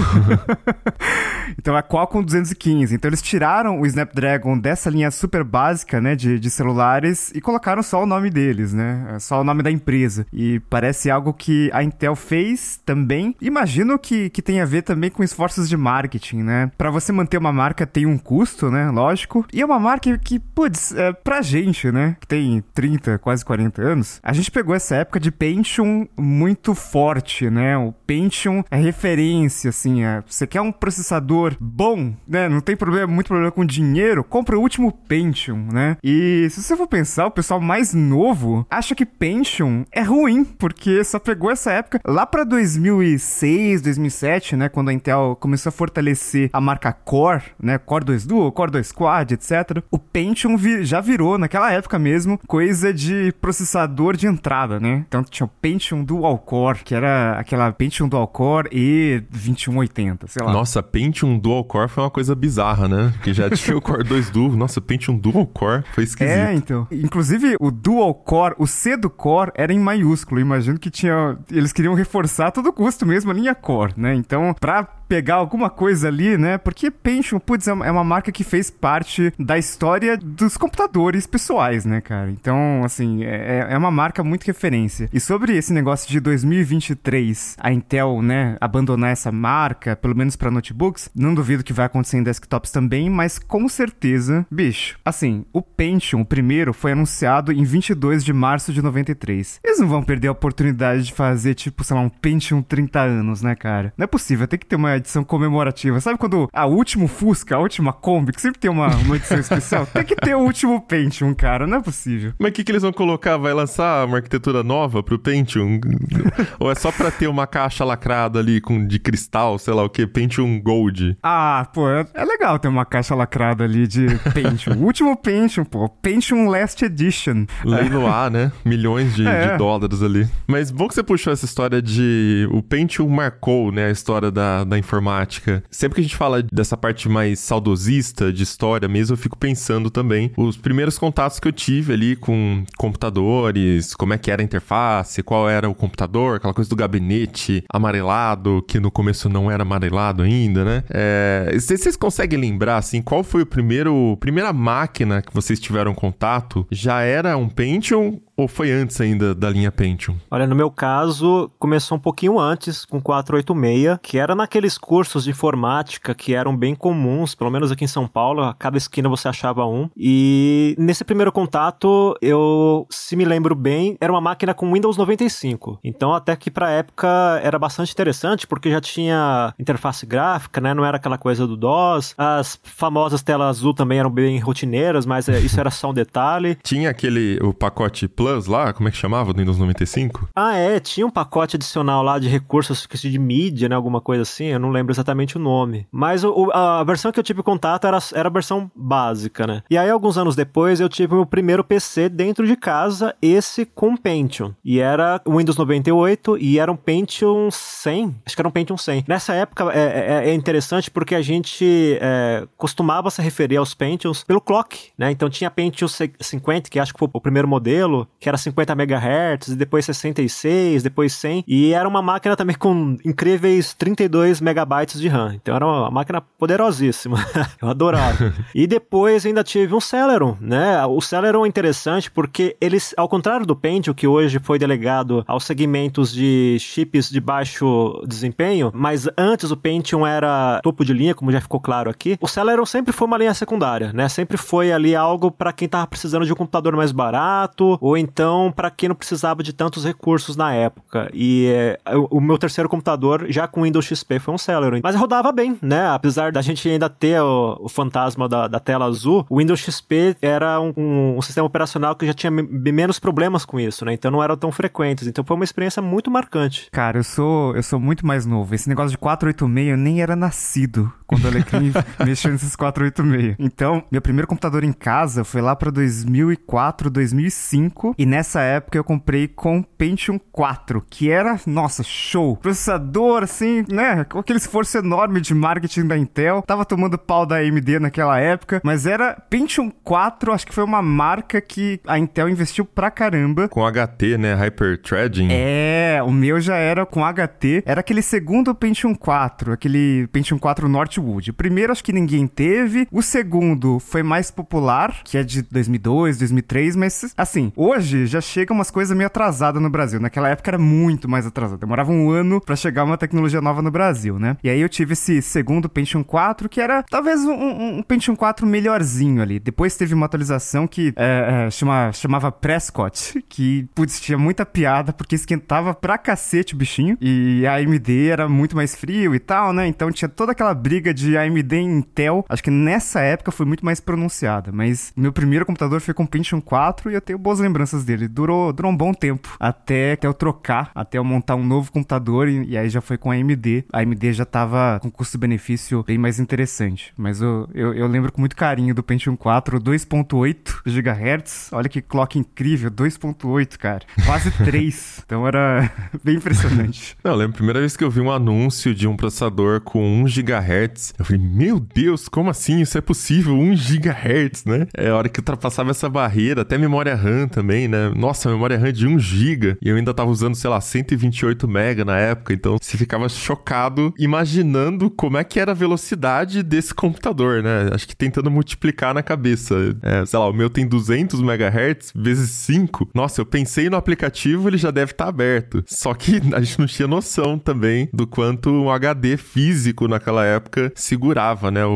então 1.58 1.76
a 1.76 1.84
Qualcomm 1.84 2.24
215. 2.24 2.96
Então 2.96 3.10
eles 3.10 3.22
tiraram 3.22 3.80
o 3.82 3.86
Snapdragon 3.86 4.58
dessa 4.58 4.90
linha 4.90 5.12
super 5.12 5.44
básica, 5.44 6.02
né, 6.02 6.16
de, 6.16 6.40
de 6.40 6.50
celulares 6.50 7.32
e 7.36 7.42
colocaram 7.42 7.84
só 7.84 8.04
o 8.04 8.06
nome 8.06 8.30
deles, 8.30 8.74
né? 8.74 9.18
Só 9.20 9.42
o 9.42 9.44
nome 9.44 9.64
da 9.64 9.72
empresa. 9.72 10.26
E 10.32 10.60
parece 10.70 11.10
algo 11.10 11.34
que 11.34 11.70
a 11.74 11.84
Intel 11.84 12.16
fez 12.16 12.80
também. 12.86 13.36
Imagino 13.42 13.98
que, 13.98 14.30
que 14.30 14.42
tem 14.42 14.62
a 14.62 14.66
ver 14.66 14.84
também 14.84 15.10
com 15.10 15.24
esforços 15.24 15.68
de 15.68 15.76
marketing, 15.76 16.44
né? 16.44 16.72
Para 16.78 16.92
você 16.92 17.12
manter 17.12 17.38
uma 17.38 17.52
marca 17.52 17.86
tem 17.86 18.06
um 18.06 18.18
custo, 18.18 18.70
né? 18.70 18.90
Lógico. 18.92 19.46
E 19.52 19.62
é 19.62 19.66
uma 19.66 19.80
marca 19.80 20.18
que, 20.18 20.40
putz, 20.40 20.94
é 20.94 21.12
pra 21.12 21.42
gente, 21.42 21.92
né? 21.92 22.16
Que 22.20 22.28
tem 22.28 22.64
30, 22.74 23.18
quase 23.18 23.44
40 23.44 23.82
anos. 23.82 24.20
A 24.22 24.34
gente 24.34 24.52
pegou 24.52 24.76
essa 24.76 24.96
época 24.96 25.20
de 25.20 25.32
Pentium 25.32 26.08
muito 26.16 26.76
forte, 26.76 27.50
né? 27.50 27.76
O 27.78 27.92
Pentium 28.06 28.64
é 28.70 28.78
referência, 28.78 29.70
assim. 29.70 30.04
É, 30.04 30.24
você 30.26 30.46
quer 30.46 30.62
um 30.62 30.72
processador 30.72 31.56
bom, 31.60 32.14
né? 32.28 32.48
Não 32.48 32.62
tem 32.62 32.76
problema, 32.76 33.08
muito 33.08 33.28
problema 33.28 33.52
com 33.52 33.66
dinheiro. 33.66 34.24
Compra 34.24 34.58
o 34.58 34.62
último 34.62 34.92
Pentium, 34.92 35.68
né? 35.72 35.98
E 36.04 36.48
se 36.52 36.62
você 36.62 36.78
for 36.78 36.88
pensar, 36.88 37.26
o 37.26 37.32
pessoal 37.32 37.60
mais 37.60 37.94
novo 37.94 38.66
acha 38.70 38.94
que 38.94 39.06
Pentium 39.06 39.86
é 39.92 40.02
ruim, 40.02 40.44
porque 40.44 41.04
só 41.04 41.18
pegou 41.18 41.50
essa 41.50 41.63
época 41.72 42.00
lá 42.06 42.26
para 42.26 42.44
2006, 42.44 43.82
2007, 43.82 44.56
né? 44.56 44.70
Quando 44.70 44.90
a 44.90 44.94
Intel 44.94 45.38
começou 45.40 45.70
a 45.70 45.72
fortalecer 45.72 46.50
a 46.52 46.60
marca 46.60 46.92
Core, 46.92 47.44
né? 47.62 47.78
Core 47.78 48.06
2 48.06 48.26
Duo, 48.26 48.52
Core 48.52 48.72
2 48.72 48.92
Quad, 48.92 49.32
etc. 49.32 49.84
O 49.92 50.00
Pentium 50.00 50.58
vi 50.58 50.84
já 50.84 51.00
virou, 51.02 51.38
naquela 51.38 51.72
época 51.72 51.98
mesmo, 51.98 52.40
coisa 52.48 52.94
de 52.94 53.34
processador 53.42 54.16
de 54.16 54.28
entrada, 54.28 54.80
né? 54.80 55.06
Então 55.08 55.24
tinha 55.24 55.46
o 55.46 55.50
Pentium 55.50 56.04
Dual 56.04 56.38
Core, 56.38 56.80
que 56.84 56.96
era 56.96 57.38
aquela 57.40 57.72
Pentium 57.72 58.08
Dual 58.08 58.28
Core 58.28 58.70
E2180, 58.70 60.28
sei 60.28 60.46
lá. 60.46 60.52
Nossa, 60.52 60.82
Pentium 60.82 61.38
Dual 61.38 61.64
Core 61.64 61.90
foi 61.90 62.04
uma 62.04 62.10
coisa 62.10 62.36
bizarra, 62.36 62.88
né? 62.88 63.12
Porque 63.14 63.34
já 63.34 63.50
tinha 63.50 63.78
o 63.78 63.82
Core 63.82 64.04
2 64.04 64.30
Duo. 64.30 64.56
Nossa, 64.56 64.82
Pentium 64.82 65.18
Dual 65.18 65.46
Core 65.48 65.84
foi 65.94 66.04
esquisito. 66.04 66.34
É, 66.34 66.54
então. 66.54 66.88
Inclusive, 66.92 67.56
o 67.60 67.72
Dual 67.72 68.14
Core, 68.14 68.56
o 68.58 68.68
C 68.68 68.96
do 68.98 69.10
Core 69.10 69.52
era 69.56 69.74
em 69.74 69.80
maiúsculo. 69.80 70.40
Imagino 70.40 70.80
que 70.80 70.90
tinha. 70.90 71.38
Eles 71.58 71.72
queriam 71.72 71.94
reforçar 71.94 72.48
a 72.48 72.52
todo 72.52 72.74
custo 72.74 73.06
mesmo 73.06 73.32
a 73.32 73.34
linha 73.34 73.54
Core, 73.54 73.94
né? 73.96 74.16
Então, 74.16 74.54
pra 74.60 74.88
pegar 75.14 75.36
alguma 75.36 75.70
coisa 75.70 76.08
ali, 76.08 76.40
né? 76.40 76.58
Porque 76.58 76.90
Pentium, 76.90 77.40
putz, 77.40 77.68
é 77.68 77.72
uma 77.74 78.04
marca 78.04 78.32
que 78.32 78.44
fez 78.44 78.72
parte 78.72 79.32
da 79.38 79.60
história 79.60 80.18
dos 80.18 80.58
computadores 80.58 81.28
pessoais, 81.28 81.86
né, 81.86 82.02
cara? 82.02 82.32
Então, 82.32 82.82
assim, 82.84 83.24
é, 83.24 83.68
é 83.70 83.78
uma 83.78 83.92
marca 83.92 84.24
muito 84.24 84.44
referência. 84.46 85.08
E 85.14 85.20
sobre 85.20 85.56
esse 85.56 85.72
negócio 85.72 86.10
de 86.10 86.20
2023, 86.20 87.58
a 87.60 87.72
Intel, 87.72 88.24
né, 88.24 88.58
abandonar 88.60 89.12
essa 89.12 89.32
marca, 89.32 89.96
pelo 89.96 90.16
menos 90.16 90.36
para 90.36 90.50
notebooks, 90.50 91.12
não 91.14 91.36
duvido 91.36 91.64
que 91.64 91.72
vai 91.72 91.86
acontecer 91.86 92.18
em 92.18 92.24
desktops 92.24 92.72
também, 92.72 93.08
mas 93.08 93.38
com 93.38 93.70
certeza, 93.70 94.48
bicho, 94.50 94.98
assim, 95.06 95.46
o 95.54 95.62
Pentium, 95.62 96.22
o 96.22 96.26
primeiro, 96.26 96.74
foi 96.74 96.94
anunciado 96.94 97.52
em 97.52 97.64
22 97.64 98.26
de 98.26 98.34
março 98.34 98.74
de 98.74 98.82
93. 98.82 99.60
Eles 99.64 99.80
não 99.80 99.88
vão 99.88 100.02
perder 100.02 100.30
a 100.30 100.32
oportunidade 100.32 101.04
de 101.04 101.14
fazer, 101.14 101.54
tipo, 101.54 101.84
sei 101.84 101.96
lá, 101.96 102.02
um 102.02 102.10
Pentium 102.10 102.64
30 102.64 103.00
anos, 103.00 103.44
né, 103.44 103.54
cara? 103.54 103.94
Não 103.96 104.06
é 104.06 104.08
possível, 104.08 104.48
tem 104.48 104.58
que 104.58 104.66
ter 104.66 104.76
uma 104.76 105.03
edição 105.04 105.24
comemorativa. 105.24 106.00
Sabe 106.00 106.18
quando 106.18 106.50
a 106.52 106.66
último 106.66 107.08
Fusca, 107.08 107.56
a 107.56 107.60
última 107.60 107.94
Kombi, 107.94 108.32
que 108.32 108.42
sempre 108.42 108.60
tem 108.60 108.72
uma, 108.72 108.88
uma 108.88 109.16
edição 109.18 109.40
especial? 109.40 109.86
Tem 109.86 110.04
que 110.04 110.16
ter 110.16 110.36
o 110.36 110.40
último 110.40 110.82
Pentium, 110.82 111.34
cara, 111.34 111.68
não 111.68 111.78
é 111.78 111.82
possível. 111.82 112.34
Mas 112.40 112.50
o 112.50 112.54
que, 112.54 112.64
que 112.64 112.72
eles 112.72 112.82
vão 112.82 112.94
colocar? 112.94 113.38
Vai 113.38 113.54
lançar 113.54 114.06
uma 114.06 114.18
arquitetura 114.18 114.64
nova 114.64 115.04
pro 115.04 115.20
Pentium? 115.20 115.80
Ou 116.60 116.72
é 116.72 116.76
só 116.76 116.92
pra 116.92 117.12
ter 117.12 117.28
uma 117.28 117.46
caixa 117.46 117.84
lacrada 117.84 118.40
ali 118.40 118.62
com, 118.62 118.86
de 118.86 119.00
cristal, 119.00 119.60
sei 119.60 119.74
lá 119.74 119.84
o 119.84 119.90
que, 119.90 120.08
Pentium 120.08 120.60
Gold? 120.62 121.18
Ah, 121.22 121.68
pô, 121.74 121.90
é, 121.90 122.06
é 122.14 122.26
legal 122.26 122.58
ter 122.58 122.68
uma 122.68 122.86
caixa 122.86 123.14
lacrada 123.14 123.64
ali 123.64 123.88
de 123.88 124.08
Pentium. 124.34 124.78
último 124.84 125.16
Pentium, 125.18 125.66
pô, 125.66 125.90
Pentium 125.90 126.48
Last 126.48 126.84
Edition. 126.84 127.46
Leiloar, 127.66 128.32
né? 128.32 128.52
Milhões 128.64 129.16
de, 129.16 129.28
é. 129.28 129.52
de 129.52 129.58
dólares 129.58 130.02
ali. 130.02 130.28
Mas 130.48 130.72
bom 130.72 130.88
que 130.88 130.94
você 130.94 131.04
puxou 131.04 131.34
essa 131.34 131.46
história 131.46 131.82
de... 131.82 132.48
O 132.52 132.62
Pentium 132.62 133.10
marcou, 133.10 133.72
né, 133.72 133.88
a 133.88 133.92
história 133.92 134.32
da, 134.32 134.64
da 134.64 134.78
informática. 134.84 135.64
Sempre 135.72 135.96
que 135.96 136.02
a 136.02 136.04
gente 136.04 136.16
fala 136.16 136.44
dessa 136.44 136.78
parte 136.78 137.10
mais 137.10 137.40
saudosista 137.40 138.32
de 138.32 138.44
história 138.44 138.88
mesmo, 138.88 139.14
eu 139.14 139.18
fico 139.18 139.38
pensando 139.38 139.90
também 139.90 140.32
os 140.38 140.58
primeiros 140.58 140.98
contatos 140.98 141.40
que 141.40 141.48
eu 141.48 141.52
tive 141.52 141.94
ali 141.94 142.16
com 142.16 142.64
computadores, 142.78 143.96
como 143.96 144.14
é 144.14 144.18
que 144.18 144.30
era 144.30 144.42
a 144.42 144.46
interface, 144.46 145.24
qual 145.24 145.50
era 145.50 145.70
o 145.70 145.74
computador, 145.74 146.38
aquela 146.38 146.54
coisa 146.54 146.70
do 146.70 146.76
gabinete 146.76 147.64
amarelado, 147.72 148.64
que 148.68 148.80
no 148.80 148.92
começo 148.92 149.30
não 149.30 149.50
era 149.50 149.64
amarelado 149.64 150.24
ainda, 150.24 150.64
né? 150.64 150.84
É, 150.90 151.52
vocês 151.54 151.96
conseguem 151.96 152.40
lembrar, 152.40 152.78
assim, 152.78 153.02
qual 153.02 153.24
foi 153.24 153.42
o 153.42 153.46
primeiro 153.46 154.18
primeira 154.20 154.52
máquina 154.52 155.22
que 155.22 155.34
vocês 155.34 155.60
tiveram 155.60 155.94
contato? 155.94 156.68
Já 156.72 157.02
era 157.02 157.38
um 157.38 157.48
Pentium 157.48 158.20
ou 158.36 158.48
foi 158.48 158.72
antes 158.72 159.00
ainda 159.00 159.34
da 159.34 159.50
linha 159.50 159.72
Pentium? 159.72 160.16
Olha, 160.30 160.48
no 160.48 160.56
meu 160.56 160.72
caso, 160.72 161.52
começou 161.60 161.98
um 161.98 162.02
pouquinho 162.02 162.40
antes, 162.40 162.86
com 162.86 163.02
486, 163.02 164.00
que 164.02 164.18
era 164.18 164.36
naqueles 164.36 164.78
cursos 164.78 165.24
de 165.26 165.32
informática 165.32 166.14
que 166.16 166.34
eram 166.34 166.56
bem 166.56 166.76
comuns, 166.76 167.36
pelo 167.36 167.52
menos 167.52 167.72
aqui 167.72 167.84
em 167.84 167.88
São 167.88 168.08
Paulo, 168.08 168.44
a 168.44 168.54
cada 168.54 168.78
esquina 168.78 169.10
você 169.10 169.28
achava 169.28 169.66
um. 169.66 169.90
E 169.96 170.76
nesse 170.78 171.04
primeiro 171.04 171.32
contato, 171.32 172.16
eu, 172.22 172.88
se 172.90 173.16
me 173.16 173.26
lembro 173.26 173.56
bem, 173.56 173.98
era 174.00 174.12
uma 174.12 174.22
máquina 174.22 174.54
com 174.54 174.72
Windows 174.72 174.98
95. 174.98 175.80
Então, 175.84 176.14
até 176.14 176.36
que 176.36 176.50
pra 176.50 176.70
época 176.70 177.08
era 177.44 177.60
bastante 177.60 177.92
interessante, 177.92 178.48
porque 178.48 178.72
já 178.72 178.82
tinha 178.82 179.54
interface 179.60 180.06
gráfica, 180.06 180.60
né? 180.60 180.74
Não 180.74 180.86
era 180.86 180.98
aquela 180.98 181.18
coisa 181.18 181.46
do 181.46 181.56
DOS. 181.56 182.14
As 182.18 182.60
famosas 182.64 183.22
telas 183.22 183.58
azul 183.58 183.74
também 183.74 184.00
eram 184.00 184.10
bem 184.10 184.40
rotineiras, 184.40 185.06
mas 185.06 185.30
é, 185.30 185.40
isso 185.40 185.60
era 185.60 185.70
só 185.70 185.92
um 185.92 185.94
detalhe. 185.94 186.58
Tinha 186.64 186.90
aquele, 186.90 187.38
o 187.42 187.54
pacote 187.54 188.08
Plus 188.24 188.46
lá, 188.46 188.72
como 188.72 188.88
é 188.88 188.92
que 188.92 188.96
chamava, 188.96 189.34
do 189.34 189.40
Windows 189.40 189.58
95? 189.58 190.30
Ah, 190.34 190.56
é, 190.56 190.80
tinha 190.80 191.06
um 191.06 191.10
pacote 191.10 191.58
adicional 191.58 192.02
lá 192.02 192.18
de 192.18 192.30
recursos 192.30 192.88
de 192.90 193.20
mídia, 193.20 193.68
né, 193.68 193.76
alguma 193.76 194.00
coisa 194.00 194.22
assim, 194.22 194.46
eu 194.46 194.60
não 194.60 194.70
lembro 194.70 194.94
exatamente 194.94 195.36
o 195.36 195.42
nome. 195.42 195.86
Mas 195.92 196.24
o, 196.24 196.50
a 196.54 196.82
versão 196.86 197.12
que 197.12 197.20
eu 197.20 197.24
tive 197.24 197.44
contato 197.44 197.86
era, 197.86 198.00
era 198.14 198.30
a 198.30 198.32
versão 198.32 198.72
básica, 198.74 199.46
né? 199.46 199.62
E 199.70 199.78
aí, 199.78 199.90
alguns 199.90 200.18
anos 200.18 200.38
depois, 200.38 200.80
eu 200.80 200.88
tive 200.88 201.16
meu 201.16 201.26
primeiro 201.26 201.66
PC 201.66 202.08
dentro 202.08 202.48
de 202.48 202.56
casa, 202.56 203.14
esse 203.22 203.66
com 203.66 203.98
Pentium. 203.98 204.54
E 204.64 204.80
era 204.80 205.20
o 205.26 205.38
Windows 205.38 205.58
98 205.58 206.38
e 206.38 206.60
era 206.60 206.72
um 206.72 206.78
Pentium 206.78 207.52
100, 207.52 208.16
acho 208.26 208.36
que 208.38 208.42
era 208.42 208.48
um 208.48 208.52
Pentium 208.52 208.78
100. 208.78 209.04
Nessa 209.06 209.34
época 209.34 209.70
é, 209.74 210.24
é, 210.24 210.30
é 210.30 210.34
interessante 210.34 210.90
porque 210.90 211.14
a 211.14 211.22
gente 211.22 211.98
é, 212.00 212.48
costumava 212.56 213.12
se 213.12 213.22
referir 213.22 213.58
aos 213.58 213.74
Pentiums 213.74 214.24
pelo 214.24 214.40
clock, 214.40 214.92
né? 214.98 215.12
Então 215.12 215.30
tinha 215.30 215.52
Pentium 215.52 215.90
50, 215.90 216.70
que 216.70 216.80
acho 216.80 216.94
que 216.94 217.00
foi 217.00 217.10
o 217.12 217.20
primeiro 217.20 217.50
modelo, 217.50 218.08
que 218.24 218.30
era 218.30 218.38
50 218.38 218.74
MHz, 218.74 219.56
depois 219.56 219.86
66, 219.86 220.82
depois 220.82 221.14
100, 221.14 221.44
e 221.46 221.74
era 221.74 221.88
uma 221.88 222.02
máquina 222.02 222.36
também 222.36 222.56
com 222.56 222.98
incríveis 223.06 223.74
32 223.74 224.40
MHz 224.40 224.54
megabytes 224.54 225.02
de 225.02 225.08
RAM. 225.08 225.34
Então 225.36 225.56
era 225.56 225.66
uma 225.66 225.90
máquina 225.90 226.22
poderosíssima. 226.22 227.18
eu 227.62 227.68
adorava. 227.68 228.34
e 228.54 228.68
depois 228.68 229.26
ainda 229.26 229.44
tive 229.44 229.74
um 229.74 229.82
Celeron, 229.82 230.38
né? 230.40 230.86
O 230.86 231.02
Celeron 231.02 231.46
é 231.46 231.48
interessante 231.48 232.10
porque 232.10 232.56
eles, 232.62 232.94
ao 232.96 233.10
contrário 233.10 233.46
do 233.46 233.56
Pentium, 233.56 233.94
que 233.94 234.08
hoje 234.08 234.40
foi 234.40 234.60
delegado 234.60 235.24
aos 235.28 235.44
segmentos 235.44 236.14
de 236.14 236.58
chips 236.60 237.10
de 237.10 237.20
baixo 237.20 238.02
desempenho, 238.08 238.72
mas 238.74 239.08
antes 239.18 239.52
o 239.52 239.58
Pentium 239.58 240.06
era 240.06 240.62
topo 240.64 240.86
de 240.86 240.94
linha, 240.94 241.16
como 241.16 241.32
já 241.32 241.42
ficou 241.42 241.60
claro 241.60 241.90
aqui, 241.90 242.18
o 242.22 242.28
Celeron 242.28 242.66
sempre 242.66 242.94
foi 242.94 243.08
uma 243.08 243.18
linha 243.18 243.34
secundária, 243.34 243.92
né? 243.92 244.08
Sempre 244.08 244.38
foi 244.38 244.72
ali 244.72 244.96
algo 244.96 245.32
para 245.32 245.52
quem 245.52 245.68
tava 245.68 245.88
precisando 245.88 246.26
de 246.26 246.32
um 246.32 246.36
computador 246.36 246.76
mais 246.76 246.92
barato, 246.92 247.78
ou 247.82 247.98
então 247.98 248.13
para 248.56 248.70
quem 248.70 248.90
não 248.90 248.96
precisava 248.96 249.44
de 249.44 249.54
tantos 249.54 249.86
recursos 249.86 250.36
na 250.36 250.54
época. 250.54 251.10
E 251.14 251.48
é, 251.48 251.80
o 252.10 252.20
meu 252.20 252.38
terceiro 252.38 252.70
computador, 252.70 253.26
já 253.30 253.48
com 253.48 253.64
Windows 253.64 253.86
XP, 253.86 254.20
foi 254.20 254.34
um 254.34 254.38
Celeron. 254.38 254.80
Mas 254.84 254.96
rodava 254.96 255.32
bem, 255.32 255.58
né? 255.62 255.88
Apesar 255.90 256.32
da 256.32 256.42
gente 256.42 256.68
ainda 256.68 256.90
ter 256.90 257.22
o, 257.22 257.58
o 257.62 257.70
fantasma 257.70 258.28
da, 258.28 258.48
da, 258.48 258.60
tela 258.60 258.86
azul, 258.86 259.26
o 259.30 259.38
Windows 259.38 259.60
XP 259.60 260.18
era 260.22 260.60
um, 260.60 260.74
um, 260.76 261.18
um 261.18 261.22
sistema 261.22 261.46
operacional 261.46 261.96
que 261.96 262.06
já 262.06 262.14
tinha 262.14 262.32
menos 262.32 263.00
problemas 263.00 263.46
com 263.46 263.60
isso, 263.60 263.86
né? 263.86 263.94
Então 263.94 264.12
não 264.12 264.24
eram 264.24 264.38
tão 264.38 264.52
frequentes. 264.52 265.08
Então 265.08 265.24
foi 265.24 265.36
uma 265.36 265.44
experiência 265.44 265.82
muito 265.82 266.10
marcante. 266.10 266.70
Cara, 266.72 267.00
eu 267.00 267.04
sou, 267.04 267.56
eu 267.56 267.64
sou 267.64 267.80
muito 267.80 268.06
mais 268.06 268.26
novo. 268.26 268.54
Esse 268.56 268.70
negócio 268.70 268.92
de 268.92 268.98
486 268.98 269.70
eu 269.70 269.78
nem 269.78 270.02
era 270.02 270.16
nascido 270.16 270.92
quando 271.06 271.26
o 271.26 271.28
Alecrim 271.28 271.72
mexeu 272.06 272.32
nesses 272.32 272.56
486. 272.56 273.36
Então, 273.40 273.84
meu 273.92 274.02
primeiro 274.02 274.28
computador 274.28 274.64
em 274.64 274.74
casa 274.74 275.24
foi 275.24 275.42
lá 275.42 275.56
para 275.56 275.72
2004, 275.72 276.90
2005. 276.90 277.93
E 277.98 278.06
nessa 278.06 278.42
época 278.42 278.78
eu 278.78 278.84
comprei 278.84 279.28
com 279.28 279.62
Pentium 279.62 280.20
4, 280.32 280.84
que 280.90 281.10
era, 281.10 281.40
nossa, 281.46 281.84
show. 281.84 282.38
Processador, 282.38 283.24
assim, 283.24 283.64
né? 283.70 284.04
Com 284.06 284.20
aquele 284.20 284.40
esforço 284.40 284.78
enorme 284.78 285.22
de 285.22 285.34
marketing 285.34 285.88
da 285.88 285.98
Intel. 285.98 286.42
Tava 286.42 286.66
tomando 286.66 286.98
pau 286.98 287.26
da 287.26 287.38
AMD 287.38 287.80
naquela 287.80 288.20
época, 288.20 288.62
mas 288.64 288.86
era 288.86 289.14
Pentium 289.30 289.72
4, 289.84 290.32
acho 290.34 290.48
que 290.48 290.54
foi 290.54 290.64
uma 290.64 290.82
marca 290.82 291.40
que 291.42 291.80
a 291.86 291.98
Intel 292.00 292.30
investiu 292.30 292.66
pra 292.66 292.90
caramba. 292.90 293.48
Com 293.48 293.62
HT, 293.66 294.18
né? 294.18 294.36
Hyperthreading. 294.36 295.28
É, 295.32 296.02
o 296.06 296.12
meu 296.12 296.40
já 296.40 296.56
era 296.56 296.86
com 296.86 297.02
HT. 297.02 297.64
Era 297.66 297.82
aquele 297.82 298.02
segundo 298.02 298.56
Pentium 298.56 298.96
4, 298.96 299.54
aquele 299.54 300.08
Pentium 300.08 300.38
4 300.38 300.68
Northwood. 300.68 301.32
O 301.32 301.34
primeiro 301.34 301.72
acho 301.72 301.84
que 301.84 301.94
ninguém 301.94 302.28
teve. 302.28 302.88
O 302.92 303.02
segundo 303.02 303.80
foi 303.80 304.04
mais 304.04 304.32
popular, 304.32 305.02
que 305.04 305.18
é 305.18 305.24
de 305.24 305.42
2002, 305.42 306.18
2003, 306.18 306.76
mas 306.76 307.14
assim, 307.18 307.52
hoje 307.56 307.83
já 307.84 308.22
chega 308.22 308.54
umas 308.54 308.72
coisas 308.72 308.96
meio 308.96 309.08
atrasadas 309.08 309.62
no 309.62 309.70
Brasil. 309.70 310.00
Naquela 310.00 310.30
época 310.30 310.50
era 310.50 310.58
muito 310.58 311.10
mais 311.10 311.26
atrasado. 311.26 311.60
Demorava 311.60 311.92
um 311.92 312.10
ano 312.10 312.42
para 312.42 312.56
chegar 312.56 312.84
uma 312.84 312.98
tecnologia 312.98 313.42
nova 313.42 313.62
no 313.62 313.72
Brasil, 313.72 314.20
né? 314.20 314.38
E 314.44 314.50
aí 314.50 314.60
eu 314.60 314.70
tive 314.70 314.94
esse 314.94 315.22
segundo 315.22 315.70
Pentium 315.70 316.04
4, 316.04 316.50
que 316.50 316.62
era 316.62 316.84
talvez 316.84 317.24
um, 317.26 317.34
um 317.80 317.84
Pentium 317.84 318.16
4 318.16 318.46
melhorzinho 318.46 319.22
ali. 319.22 319.40
Depois 319.40 319.76
teve 319.76 319.94
uma 319.94 320.06
atualização 320.06 320.68
que 320.68 320.94
é, 320.96 321.46
é, 321.48 321.52
chama, 321.52 321.92
chamava 321.94 322.32
Prescott, 322.32 323.24
que, 323.30 323.68
putz, 323.74 324.00
tinha 324.00 324.18
muita 324.18 324.46
piada, 324.46 324.94
porque 324.94 325.16
esquentava 325.16 325.74
pra 325.74 325.98
cacete 325.98 326.54
o 326.54 326.58
bichinho. 326.58 326.98
E 327.02 327.46
a 327.48 327.56
AMD 327.56 328.10
era 328.10 328.30
muito 328.30 328.56
mais 328.56 328.76
frio 328.76 329.16
e 329.16 329.20
tal, 329.20 329.54
né? 329.54 329.68
Então 329.68 329.92
tinha 329.92 330.10
toda 330.10 330.32
aquela 330.32 330.54
briga 330.54 330.94
de 330.94 331.18
AMD 331.18 331.56
e 331.56 331.62
Intel. 331.62 332.26
Acho 332.30 332.44
que 332.44 332.52
nessa 332.52 333.02
época 333.02 333.32
foi 333.32 333.46
muito 333.46 333.66
mais 333.66 333.80
pronunciada. 333.80 334.52
Mas 334.52 334.94
meu 334.96 335.12
primeiro 335.12 335.46
computador 335.46 335.82
foi 335.82 335.94
com 335.94 336.06
Pentium 336.06 336.42
4 336.42 336.92
e 336.92 336.94
eu 336.94 337.02
tenho 337.02 337.18
boas 337.18 337.40
lembranças 337.40 337.73
dele. 337.82 338.08
Durou, 338.08 338.52
durou 338.54 338.72
um 338.72 338.78
bom 338.78 338.94
tempo 338.94 339.30
até, 339.40 339.94
até 339.94 340.08
eu 340.08 340.14
trocar, 340.14 340.72
até 340.76 340.98
eu 340.98 341.04
montar 341.04 341.36
um 341.36 341.46
novo 341.46 341.72
computador 341.72 342.28
e, 342.28 342.46
e 342.50 342.58
aí 342.58 342.70
já 342.70 342.82
foi 342.82 342.98
com 342.98 343.12
a 343.12 343.16
AMD. 343.16 343.66
A 343.72 343.80
AMD 343.80 344.14
já 344.14 344.26
tava 344.26 344.80
com 344.82 344.92
custo-benefício 344.92 345.84
bem 345.88 345.98
mais 345.98 346.20
interessante. 346.20 346.94
Mas 346.98 347.22
eu, 347.22 347.50
eu, 347.54 347.74
eu, 347.74 347.88
lembro 347.88 348.12
com 348.12 348.22
muito 348.22 348.36
carinho 348.36 348.76
do 348.76 348.84
Pentium 348.84 349.16
4 349.16 349.60
2.8 349.60 350.62
GHz. 350.66 351.50
Olha 351.52 351.70
que 351.70 351.82
clock 351.82 352.18
incrível, 352.20 352.70
2.8, 352.70 353.58
cara. 353.58 353.82
Quase 354.06 354.32
3. 354.44 355.02
então 355.06 355.28
era 355.28 355.72
bem 356.04 356.16
impressionante. 356.16 356.98
Não, 357.04 357.12
eu 357.12 357.18
lembro 357.18 357.34
a 357.34 357.38
primeira 357.38 357.60
vez 357.60 357.78
que 357.78 357.84
eu 357.84 357.90
vi 357.90 358.02
um 358.02 358.12
anúncio 358.12 358.76
de 358.76 358.88
um 358.88 358.96
processador 358.96 359.62
com 359.62 360.04
1 360.04 360.06
GHz. 360.06 360.94
Eu 360.98 361.06
falei, 361.06 361.22
meu 361.22 361.60
Deus, 361.60 362.08
como 362.08 362.30
assim? 362.30 362.62
Isso 362.62 362.78
é 362.78 362.82
possível? 362.82 363.34
1 363.34 363.56
GHz, 363.56 364.46
né? 364.46 364.68
É 364.76 364.90
a 364.90 364.96
hora 364.96 365.10
que 365.10 365.20
ultrapassava 365.20 365.72
essa 365.72 365.90
barreira, 365.90 366.42
até 366.42 366.58
memória 366.58 366.96
RAM 366.96 367.28
também, 367.28 367.63
né? 367.68 367.92
Nossa, 367.96 368.30
memória 368.30 368.58
RAM 368.58 368.72
de 368.72 368.88
1 368.88 369.00
GB. 369.00 369.58
E 369.62 369.70
eu 369.70 369.76
ainda 369.76 369.94
tava 369.94 370.10
usando, 370.10 370.36
sei 370.36 370.50
lá, 370.50 370.60
128 370.60 371.48
MB 371.48 371.84
na 371.86 371.98
época. 371.98 372.34
Então 372.34 372.58
você 372.62 372.78
ficava 372.78 373.08
chocado 373.10 373.94
imaginando 373.98 374.90
como 374.90 375.18
é 375.18 375.24
que 375.24 375.40
era 375.40 375.52
a 375.52 375.56
velocidade 375.56 376.44
desse 376.44 376.74
computador, 376.74 377.44
né? 377.44 377.70
Acho 377.72 377.88
que 377.88 377.96
tentando 377.96 378.30
multiplicar 378.30 378.94
na 378.94 379.04
cabeça. 379.04 379.56
É, 379.82 380.06
sei 380.06 380.20
lá, 380.20 380.28
o 380.28 380.34
meu 380.34 380.50
tem 380.50 380.68
200 380.68 381.20
MHz 381.20 381.92
vezes 381.96 382.30
5. 382.32 382.90
Nossa, 382.94 383.22
eu 383.22 383.26
pensei 383.26 383.70
no 383.70 383.78
aplicativo, 383.78 384.48
ele 384.50 384.58
já 384.58 384.72
deve 384.72 384.92
estar 384.92 385.06
tá 385.06 385.10
aberto. 385.10 385.64
Só 385.68 385.94
que 385.94 386.22
a 386.34 386.42
gente 386.42 386.60
não 386.60 386.68
tinha 386.68 386.88
noção 386.88 387.38
também 387.38 387.90
do 387.94 388.08
quanto 388.08 388.50
um 388.50 388.70
HD 388.70 389.18
físico 389.18 389.88
naquela 389.88 390.26
época 390.26 390.72
segurava, 390.76 391.52
né, 391.52 391.66
o, 391.66 391.70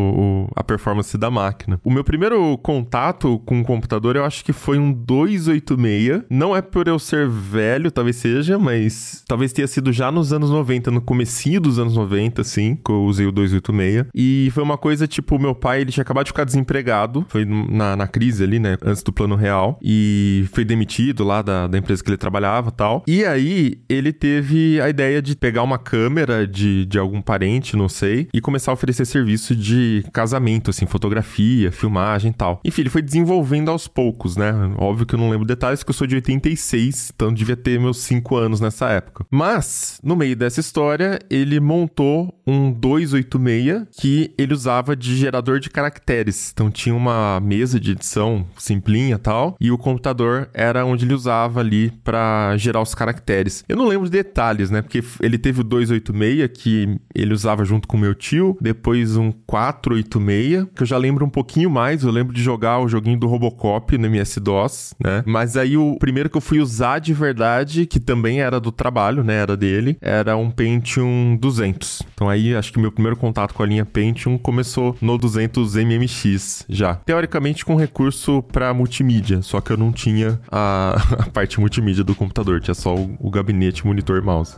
o, 0.47 0.51
a 0.55 0.63
performance 0.63 1.17
da 1.17 1.29
máquina. 1.29 1.79
O 1.83 1.91
meu 1.91 2.03
primeiro 2.03 2.57
contato 2.59 3.39
com 3.39 3.61
o 3.61 3.63
computador, 3.63 4.15
eu 4.15 4.25
acho 4.25 4.43
que 4.43 4.53
foi 4.53 4.77
um 4.77 4.91
286. 4.91 5.76
Não 6.29 6.55
é 6.55 6.61
por 6.61 6.87
eu 6.87 6.99
ser 6.99 7.27
velho, 7.27 7.91
talvez 7.91 8.17
seja, 8.17 8.57
mas 8.57 9.23
talvez 9.27 9.53
tenha 9.53 9.67
sido 9.67 9.91
já 9.91 10.11
nos 10.11 10.33
anos 10.33 10.49
90, 10.49 10.91
no 10.91 11.01
comecinho 11.01 11.61
dos 11.61 11.79
anos 11.79 11.95
90, 11.95 12.41
assim, 12.41 12.75
que 12.75 12.91
eu 12.91 13.03
usei 13.03 13.25
o 13.25 13.31
286. 13.31 14.05
E 14.13 14.49
foi 14.53 14.63
uma 14.63 14.77
coisa, 14.77 15.07
tipo, 15.07 15.39
meu 15.39 15.55
pai, 15.55 15.81
ele 15.81 15.91
tinha 15.91 16.01
acabado 16.01 16.25
de 16.25 16.31
ficar 16.31 16.43
desempregado, 16.43 17.25
foi 17.29 17.45
na, 17.45 17.95
na 17.95 18.07
crise 18.07 18.43
ali, 18.43 18.59
né, 18.59 18.77
antes 18.83 19.03
do 19.03 19.11
plano 19.11 19.35
real, 19.35 19.79
e 19.81 20.45
foi 20.51 20.65
demitido 20.65 21.23
lá 21.23 21.41
da, 21.41 21.67
da 21.67 21.77
empresa 21.77 22.03
que 22.03 22.09
ele 22.09 22.17
trabalhava 22.17 22.71
tal. 22.71 23.03
E 23.07 23.25
aí, 23.25 23.79
ele 23.89 24.11
teve 24.11 24.79
a 24.81 24.89
ideia 24.89 25.21
de 25.21 25.35
pegar 25.35 25.63
uma 25.63 25.77
câmera 25.77 26.47
de, 26.47 26.85
de 26.85 26.97
algum 26.97 27.21
parente, 27.21 27.75
não 27.75 27.89
sei, 27.89 28.27
e 28.33 28.41
começar 28.41 28.71
a 28.71 28.73
oferecer 28.73 29.05
serviço 29.05 29.55
de 29.55 30.03
casamento, 30.11 30.69
assim, 30.69 30.85
fotografia, 30.85 31.71
filmagem 31.71 32.31
e 32.31 32.33
tal. 32.33 32.59
Enfim, 32.63 32.81
ele 32.81 32.89
foi 32.89 33.01
desenvolvendo 33.01 33.69
aos 33.69 33.87
poucos, 33.87 34.35
né? 34.35 34.51
Óbvio 34.77 35.05
que 35.05 35.15
eu 35.15 35.19
não 35.19 35.29
lembro 35.29 35.45
detalhes, 35.45 35.66
que 35.75 35.89
eu 35.89 35.93
sou 35.93 36.07
de 36.07 36.15
86, 36.15 37.11
então 37.13 37.33
devia 37.33 37.55
ter 37.55 37.79
meus 37.79 37.97
5 37.99 38.35
anos 38.35 38.59
nessa 38.59 38.89
época. 38.89 39.25
Mas, 39.29 39.99
no 40.03 40.15
meio 40.15 40.35
dessa 40.35 40.59
história, 40.59 41.19
ele 41.29 41.59
montou 41.59 42.33
um 42.45 42.71
286 42.71 43.87
que 43.99 44.33
ele 44.37 44.53
usava 44.53 44.95
de 44.95 45.15
gerador 45.15 45.59
de 45.59 45.69
caracteres. 45.69 46.51
Então 46.53 46.71
tinha 46.71 46.95
uma 46.95 47.39
mesa 47.41 47.79
de 47.79 47.91
edição 47.91 48.45
simplinha 48.57 49.19
tal, 49.19 49.57
e 49.59 49.71
o 49.71 49.77
computador 49.77 50.49
era 50.53 50.85
onde 50.85 51.05
ele 51.05 51.13
usava 51.13 51.59
ali 51.59 51.91
para 52.03 52.55
gerar 52.57 52.81
os 52.81 52.95
caracteres. 52.95 53.65
Eu 53.67 53.75
não 53.75 53.87
lembro 53.87 54.05
de 54.05 54.11
detalhes, 54.11 54.69
né? 54.69 54.81
Porque 54.81 55.03
ele 55.21 55.37
teve 55.37 55.61
o 55.61 55.63
286 55.63 56.49
que 56.53 56.97
ele 57.13 57.33
usava 57.33 57.65
junto 57.65 57.87
com 57.87 57.97
meu 57.97 58.15
tio, 58.15 58.57
depois 58.61 59.17
um 59.17 59.31
486, 59.45 60.67
que 60.73 60.83
eu 60.83 60.87
já 60.87 60.97
lembro 60.97 61.25
um 61.25 61.29
pouquinho 61.29 61.69
mais, 61.69 62.03
eu 62.03 62.11
lembro 62.11 62.33
de 62.33 62.41
jogar 62.41 62.79
o 62.79 62.87
joguinho 62.87 63.19
do 63.19 63.27
Robocop 63.27 63.97
no 63.97 64.05
MS-DOS, 64.05 64.93
né? 65.03 65.23
Mas 65.25 65.56
aí 65.57 65.77
o 65.77 65.97
primeiro 65.99 66.29
que 66.29 66.37
eu 66.37 66.41
fui 66.41 66.59
usar 66.59 66.99
de 66.99 67.13
verdade, 67.13 67.85
que 67.85 67.99
também 67.99 68.41
era 68.41 68.59
do 68.59 68.71
trabalho, 68.71 69.23
né? 69.23 69.35
Era 69.35 69.57
dele, 69.57 69.97
era 70.01 70.35
um 70.35 70.49
Pentium 70.49 71.37
200. 71.39 72.03
Então 72.13 72.29
aí 72.29 72.55
acho 72.55 72.71
que 72.71 72.79
meu 72.79 72.91
primeiro 72.91 73.17
contato 73.17 73.53
com 73.53 73.63
a 73.63 73.65
linha 73.65 73.85
Pentium 73.85 74.37
começou 74.37 74.95
no 75.01 75.17
200 75.17 75.75
MMX 75.75 76.65
já. 76.69 76.95
Teoricamente 76.95 77.65
com 77.65 77.75
recurso 77.75 78.41
para 78.43 78.73
multimídia, 78.73 79.41
só 79.41 79.61
que 79.61 79.71
eu 79.71 79.77
não 79.77 79.91
tinha 79.91 80.39
a, 80.51 80.95
a 81.19 81.29
parte 81.29 81.59
multimídia 81.59 82.03
do 82.03 82.15
computador, 82.15 82.61
tinha 82.61 82.75
só 82.75 82.95
o, 82.95 83.15
o 83.19 83.29
gabinete, 83.29 83.85
monitor 83.85 84.21
e 84.21 84.25
mouse. 84.25 84.57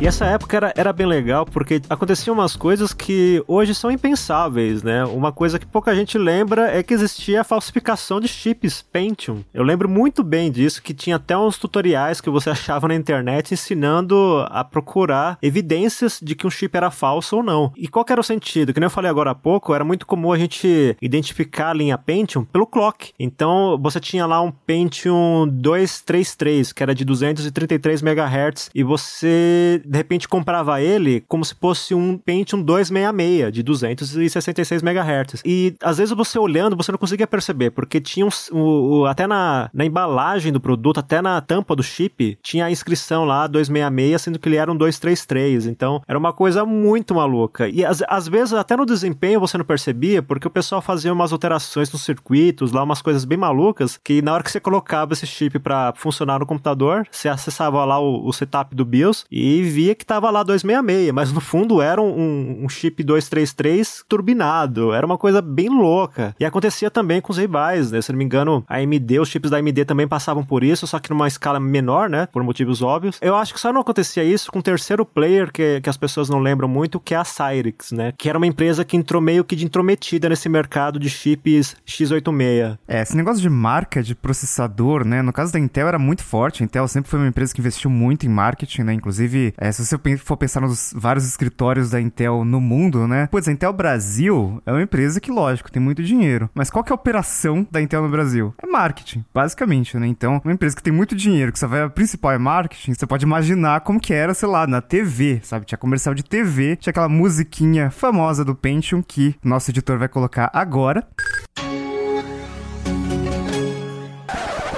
E 0.00 0.06
essa 0.06 0.24
época 0.24 0.56
era, 0.56 0.72
era 0.74 0.92
bem 0.94 1.06
legal 1.06 1.44
porque 1.44 1.82
aconteciam 1.90 2.32
umas 2.32 2.56
coisas 2.56 2.94
que 2.94 3.44
hoje 3.46 3.74
são 3.74 3.90
impensáveis, 3.90 4.82
né? 4.82 5.04
Uma 5.04 5.30
coisa 5.30 5.58
que 5.58 5.66
pouca 5.66 5.94
gente 5.94 6.16
lembra 6.16 6.74
é 6.74 6.82
que 6.82 6.94
existia 6.94 7.42
a 7.42 7.44
falsificação 7.44 8.18
de 8.18 8.26
chips 8.26 8.80
Pentium. 8.80 9.44
Eu 9.52 9.62
lembro 9.62 9.90
muito 9.90 10.24
bem 10.24 10.50
disso, 10.50 10.82
que 10.82 10.94
tinha 10.94 11.16
até 11.16 11.36
uns 11.36 11.58
tutoriais 11.58 12.18
que 12.18 12.30
você 12.30 12.48
achava 12.50 12.88
na 12.88 12.94
internet 12.94 13.52
ensinando 13.52 14.42
a 14.48 14.64
procurar 14.64 15.36
evidências 15.42 16.18
de 16.22 16.34
que 16.34 16.46
um 16.46 16.50
chip 16.50 16.74
era 16.74 16.90
falso 16.90 17.36
ou 17.36 17.42
não. 17.42 17.70
E 17.76 17.86
qual 17.86 18.06
era 18.08 18.22
o 18.22 18.24
sentido? 18.24 18.72
Que 18.72 18.80
nem 18.80 18.86
eu 18.86 18.90
falei 18.90 19.10
agora 19.10 19.32
há 19.32 19.34
pouco, 19.34 19.74
era 19.74 19.84
muito 19.84 20.06
comum 20.06 20.32
a 20.32 20.38
gente 20.38 20.96
identificar 21.02 21.68
a 21.68 21.74
linha 21.74 21.98
Pentium 21.98 22.42
pelo 22.42 22.66
clock. 22.66 23.12
Então, 23.18 23.78
você 23.78 24.00
tinha 24.00 24.24
lá 24.24 24.40
um 24.40 24.50
Pentium 24.50 25.46
233, 25.46 26.72
que 26.72 26.82
era 26.82 26.94
de 26.94 27.04
233 27.04 28.00
MHz, 28.00 28.70
e 28.74 28.82
você 28.82 29.82
de 29.90 29.96
repente 29.96 30.28
comprava 30.28 30.80
ele 30.80 31.24
como 31.26 31.44
se 31.44 31.52
fosse 31.52 31.96
um 31.96 32.16
Pentium 32.16 32.62
266 32.62 33.52
de 33.52 33.62
266 33.64 34.82
MHz. 34.82 35.42
E 35.44 35.74
às 35.82 35.98
vezes 35.98 36.14
você 36.14 36.38
olhando, 36.38 36.76
você 36.76 36.92
não 36.92 36.98
conseguia 36.98 37.26
perceber, 37.26 37.70
porque 37.72 38.00
tinha 38.00 38.24
um, 38.24 38.28
o, 38.52 39.00
o, 39.00 39.06
até 39.06 39.26
na, 39.26 39.68
na 39.74 39.84
embalagem 39.84 40.52
do 40.52 40.60
produto, 40.60 41.00
até 41.00 41.20
na 41.20 41.40
tampa 41.40 41.74
do 41.74 41.82
chip, 41.82 42.38
tinha 42.40 42.66
a 42.66 42.70
inscrição 42.70 43.24
lá 43.24 43.48
266, 43.48 44.22
sendo 44.22 44.38
que 44.38 44.48
ele 44.48 44.56
era 44.56 44.70
um 44.70 44.76
233. 44.76 45.66
Então 45.66 46.00
era 46.06 46.16
uma 46.16 46.32
coisa 46.32 46.64
muito 46.64 47.12
maluca. 47.12 47.68
E 47.68 47.84
às, 47.84 48.00
às 48.06 48.28
vezes 48.28 48.54
até 48.54 48.76
no 48.76 48.86
desempenho 48.86 49.40
você 49.40 49.58
não 49.58 49.64
percebia, 49.64 50.22
porque 50.22 50.46
o 50.46 50.50
pessoal 50.50 50.80
fazia 50.80 51.12
umas 51.12 51.32
alterações 51.32 51.90
nos 51.92 52.02
circuitos, 52.02 52.70
lá 52.70 52.84
umas 52.84 53.02
coisas 53.02 53.24
bem 53.24 53.36
malucas, 53.36 53.98
que 54.04 54.22
na 54.22 54.34
hora 54.34 54.44
que 54.44 54.52
você 54.52 54.60
colocava 54.60 55.14
esse 55.14 55.26
chip 55.26 55.58
para 55.58 55.92
funcionar 55.96 56.38
no 56.38 56.46
computador, 56.46 57.04
você 57.10 57.28
acessava 57.28 57.84
lá 57.84 57.98
o, 57.98 58.24
o, 58.24 58.32
setup 58.32 58.72
do 58.72 58.84
BIOS 58.84 59.24
e 59.30 59.62
via 59.62 59.79
que 59.94 60.04
tava 60.04 60.30
lá 60.30 60.42
266, 60.42 61.12
mas 61.12 61.32
no 61.32 61.40
fundo 61.40 61.80
era 61.80 62.00
um, 62.00 62.64
um 62.64 62.68
chip 62.68 63.02
233 63.02 64.04
turbinado. 64.08 64.92
Era 64.92 65.06
uma 65.06 65.18
coisa 65.18 65.40
bem 65.42 65.68
louca. 65.68 66.34
E 66.38 66.44
acontecia 66.44 66.90
também 66.90 67.20
com 67.20 67.32
os 67.32 67.38
rivais, 67.38 67.90
né? 67.90 68.00
Se 68.00 68.12
não 68.12 68.18
me 68.18 68.24
engano, 68.24 68.64
a 68.68 68.76
AMD, 68.76 69.20
os 69.20 69.28
chips 69.28 69.50
da 69.50 69.58
AMD 69.58 69.84
também 69.84 70.06
passavam 70.06 70.44
por 70.44 70.62
isso, 70.62 70.86
só 70.86 70.98
que 70.98 71.10
numa 71.10 71.28
escala 71.28 71.60
menor, 71.60 72.08
né? 72.08 72.26
Por 72.26 72.42
motivos 72.42 72.82
óbvios. 72.82 73.18
Eu 73.20 73.36
acho 73.36 73.54
que 73.54 73.60
só 73.60 73.72
não 73.72 73.80
acontecia 73.80 74.24
isso 74.24 74.50
com 74.50 74.58
o 74.58 74.62
terceiro 74.62 75.04
player 75.04 75.52
que, 75.52 75.80
que 75.80 75.90
as 75.90 75.96
pessoas 75.96 76.28
não 76.28 76.38
lembram 76.38 76.68
muito, 76.68 77.00
que 77.00 77.14
é 77.14 77.18
a 77.18 77.24
Cyrix, 77.24 77.92
né? 77.92 78.12
Que 78.16 78.28
era 78.28 78.38
uma 78.38 78.46
empresa 78.46 78.84
que 78.84 78.96
entrou 78.96 79.20
meio 79.20 79.44
que 79.44 79.56
de 79.56 79.64
intrometida 79.64 80.28
nesse 80.28 80.48
mercado 80.48 80.98
de 80.98 81.08
chips 81.08 81.76
x86. 81.86 82.78
É, 82.86 83.02
esse 83.02 83.16
negócio 83.16 83.40
de 83.40 83.50
marca 83.50 84.02
de 84.02 84.14
processador, 84.14 85.04
né? 85.04 85.22
No 85.22 85.32
caso 85.32 85.52
da 85.52 85.58
Intel 85.58 85.88
era 85.88 85.98
muito 85.98 86.22
forte. 86.22 86.62
A 86.62 86.64
Intel 86.64 86.86
sempre 86.88 87.10
foi 87.10 87.18
uma 87.18 87.28
empresa 87.28 87.54
que 87.54 87.60
investiu 87.60 87.90
muito 87.90 88.26
em 88.26 88.28
marketing, 88.28 88.82
né? 88.82 88.92
Inclusive, 88.92 89.54
é, 89.56 89.69
se 89.72 89.84
você 89.84 90.16
for 90.18 90.36
pensar 90.36 90.60
nos 90.60 90.92
vários 90.96 91.26
escritórios 91.26 91.90
da 91.90 92.00
Intel 92.00 92.44
no 92.44 92.60
mundo, 92.60 93.06
né? 93.06 93.28
Pois 93.30 93.48
a 93.48 93.52
Intel 93.52 93.72
Brasil 93.72 94.62
é 94.66 94.72
uma 94.72 94.82
empresa 94.82 95.20
que, 95.20 95.30
lógico, 95.30 95.70
tem 95.70 95.82
muito 95.82 96.02
dinheiro. 96.02 96.48
Mas 96.54 96.70
qual 96.70 96.84
que 96.84 96.92
é 96.92 96.94
a 96.94 96.96
operação 96.96 97.66
da 97.70 97.80
Intel 97.80 98.02
no 98.02 98.08
Brasil? 98.08 98.54
É 98.62 98.66
marketing, 98.66 99.24
basicamente, 99.32 99.96
né? 99.96 100.06
Então, 100.06 100.40
uma 100.44 100.52
empresa 100.52 100.76
que 100.76 100.82
tem 100.82 100.92
muito 100.92 101.14
dinheiro, 101.14 101.52
que 101.52 101.58
só 101.58 101.66
vai 101.66 101.82
a 101.82 101.90
principal 101.90 102.32
é 102.32 102.38
marketing, 102.38 102.94
você 102.94 103.06
pode 103.06 103.24
imaginar 103.24 103.80
como 103.80 104.00
que 104.00 104.12
era, 104.12 104.34
sei 104.34 104.48
lá, 104.48 104.66
na 104.66 104.80
TV, 104.80 105.40
sabe? 105.42 105.66
Tinha 105.66 105.78
comercial 105.78 106.14
de 106.14 106.24
TV, 106.24 106.76
tinha 106.76 106.90
aquela 106.90 107.08
musiquinha 107.08 107.90
famosa 107.90 108.44
do 108.44 108.54
Pentium 108.54 109.02
que 109.02 109.34
nosso 109.42 109.70
editor 109.70 109.98
vai 109.98 110.08
colocar 110.08 110.50
agora. 110.52 111.06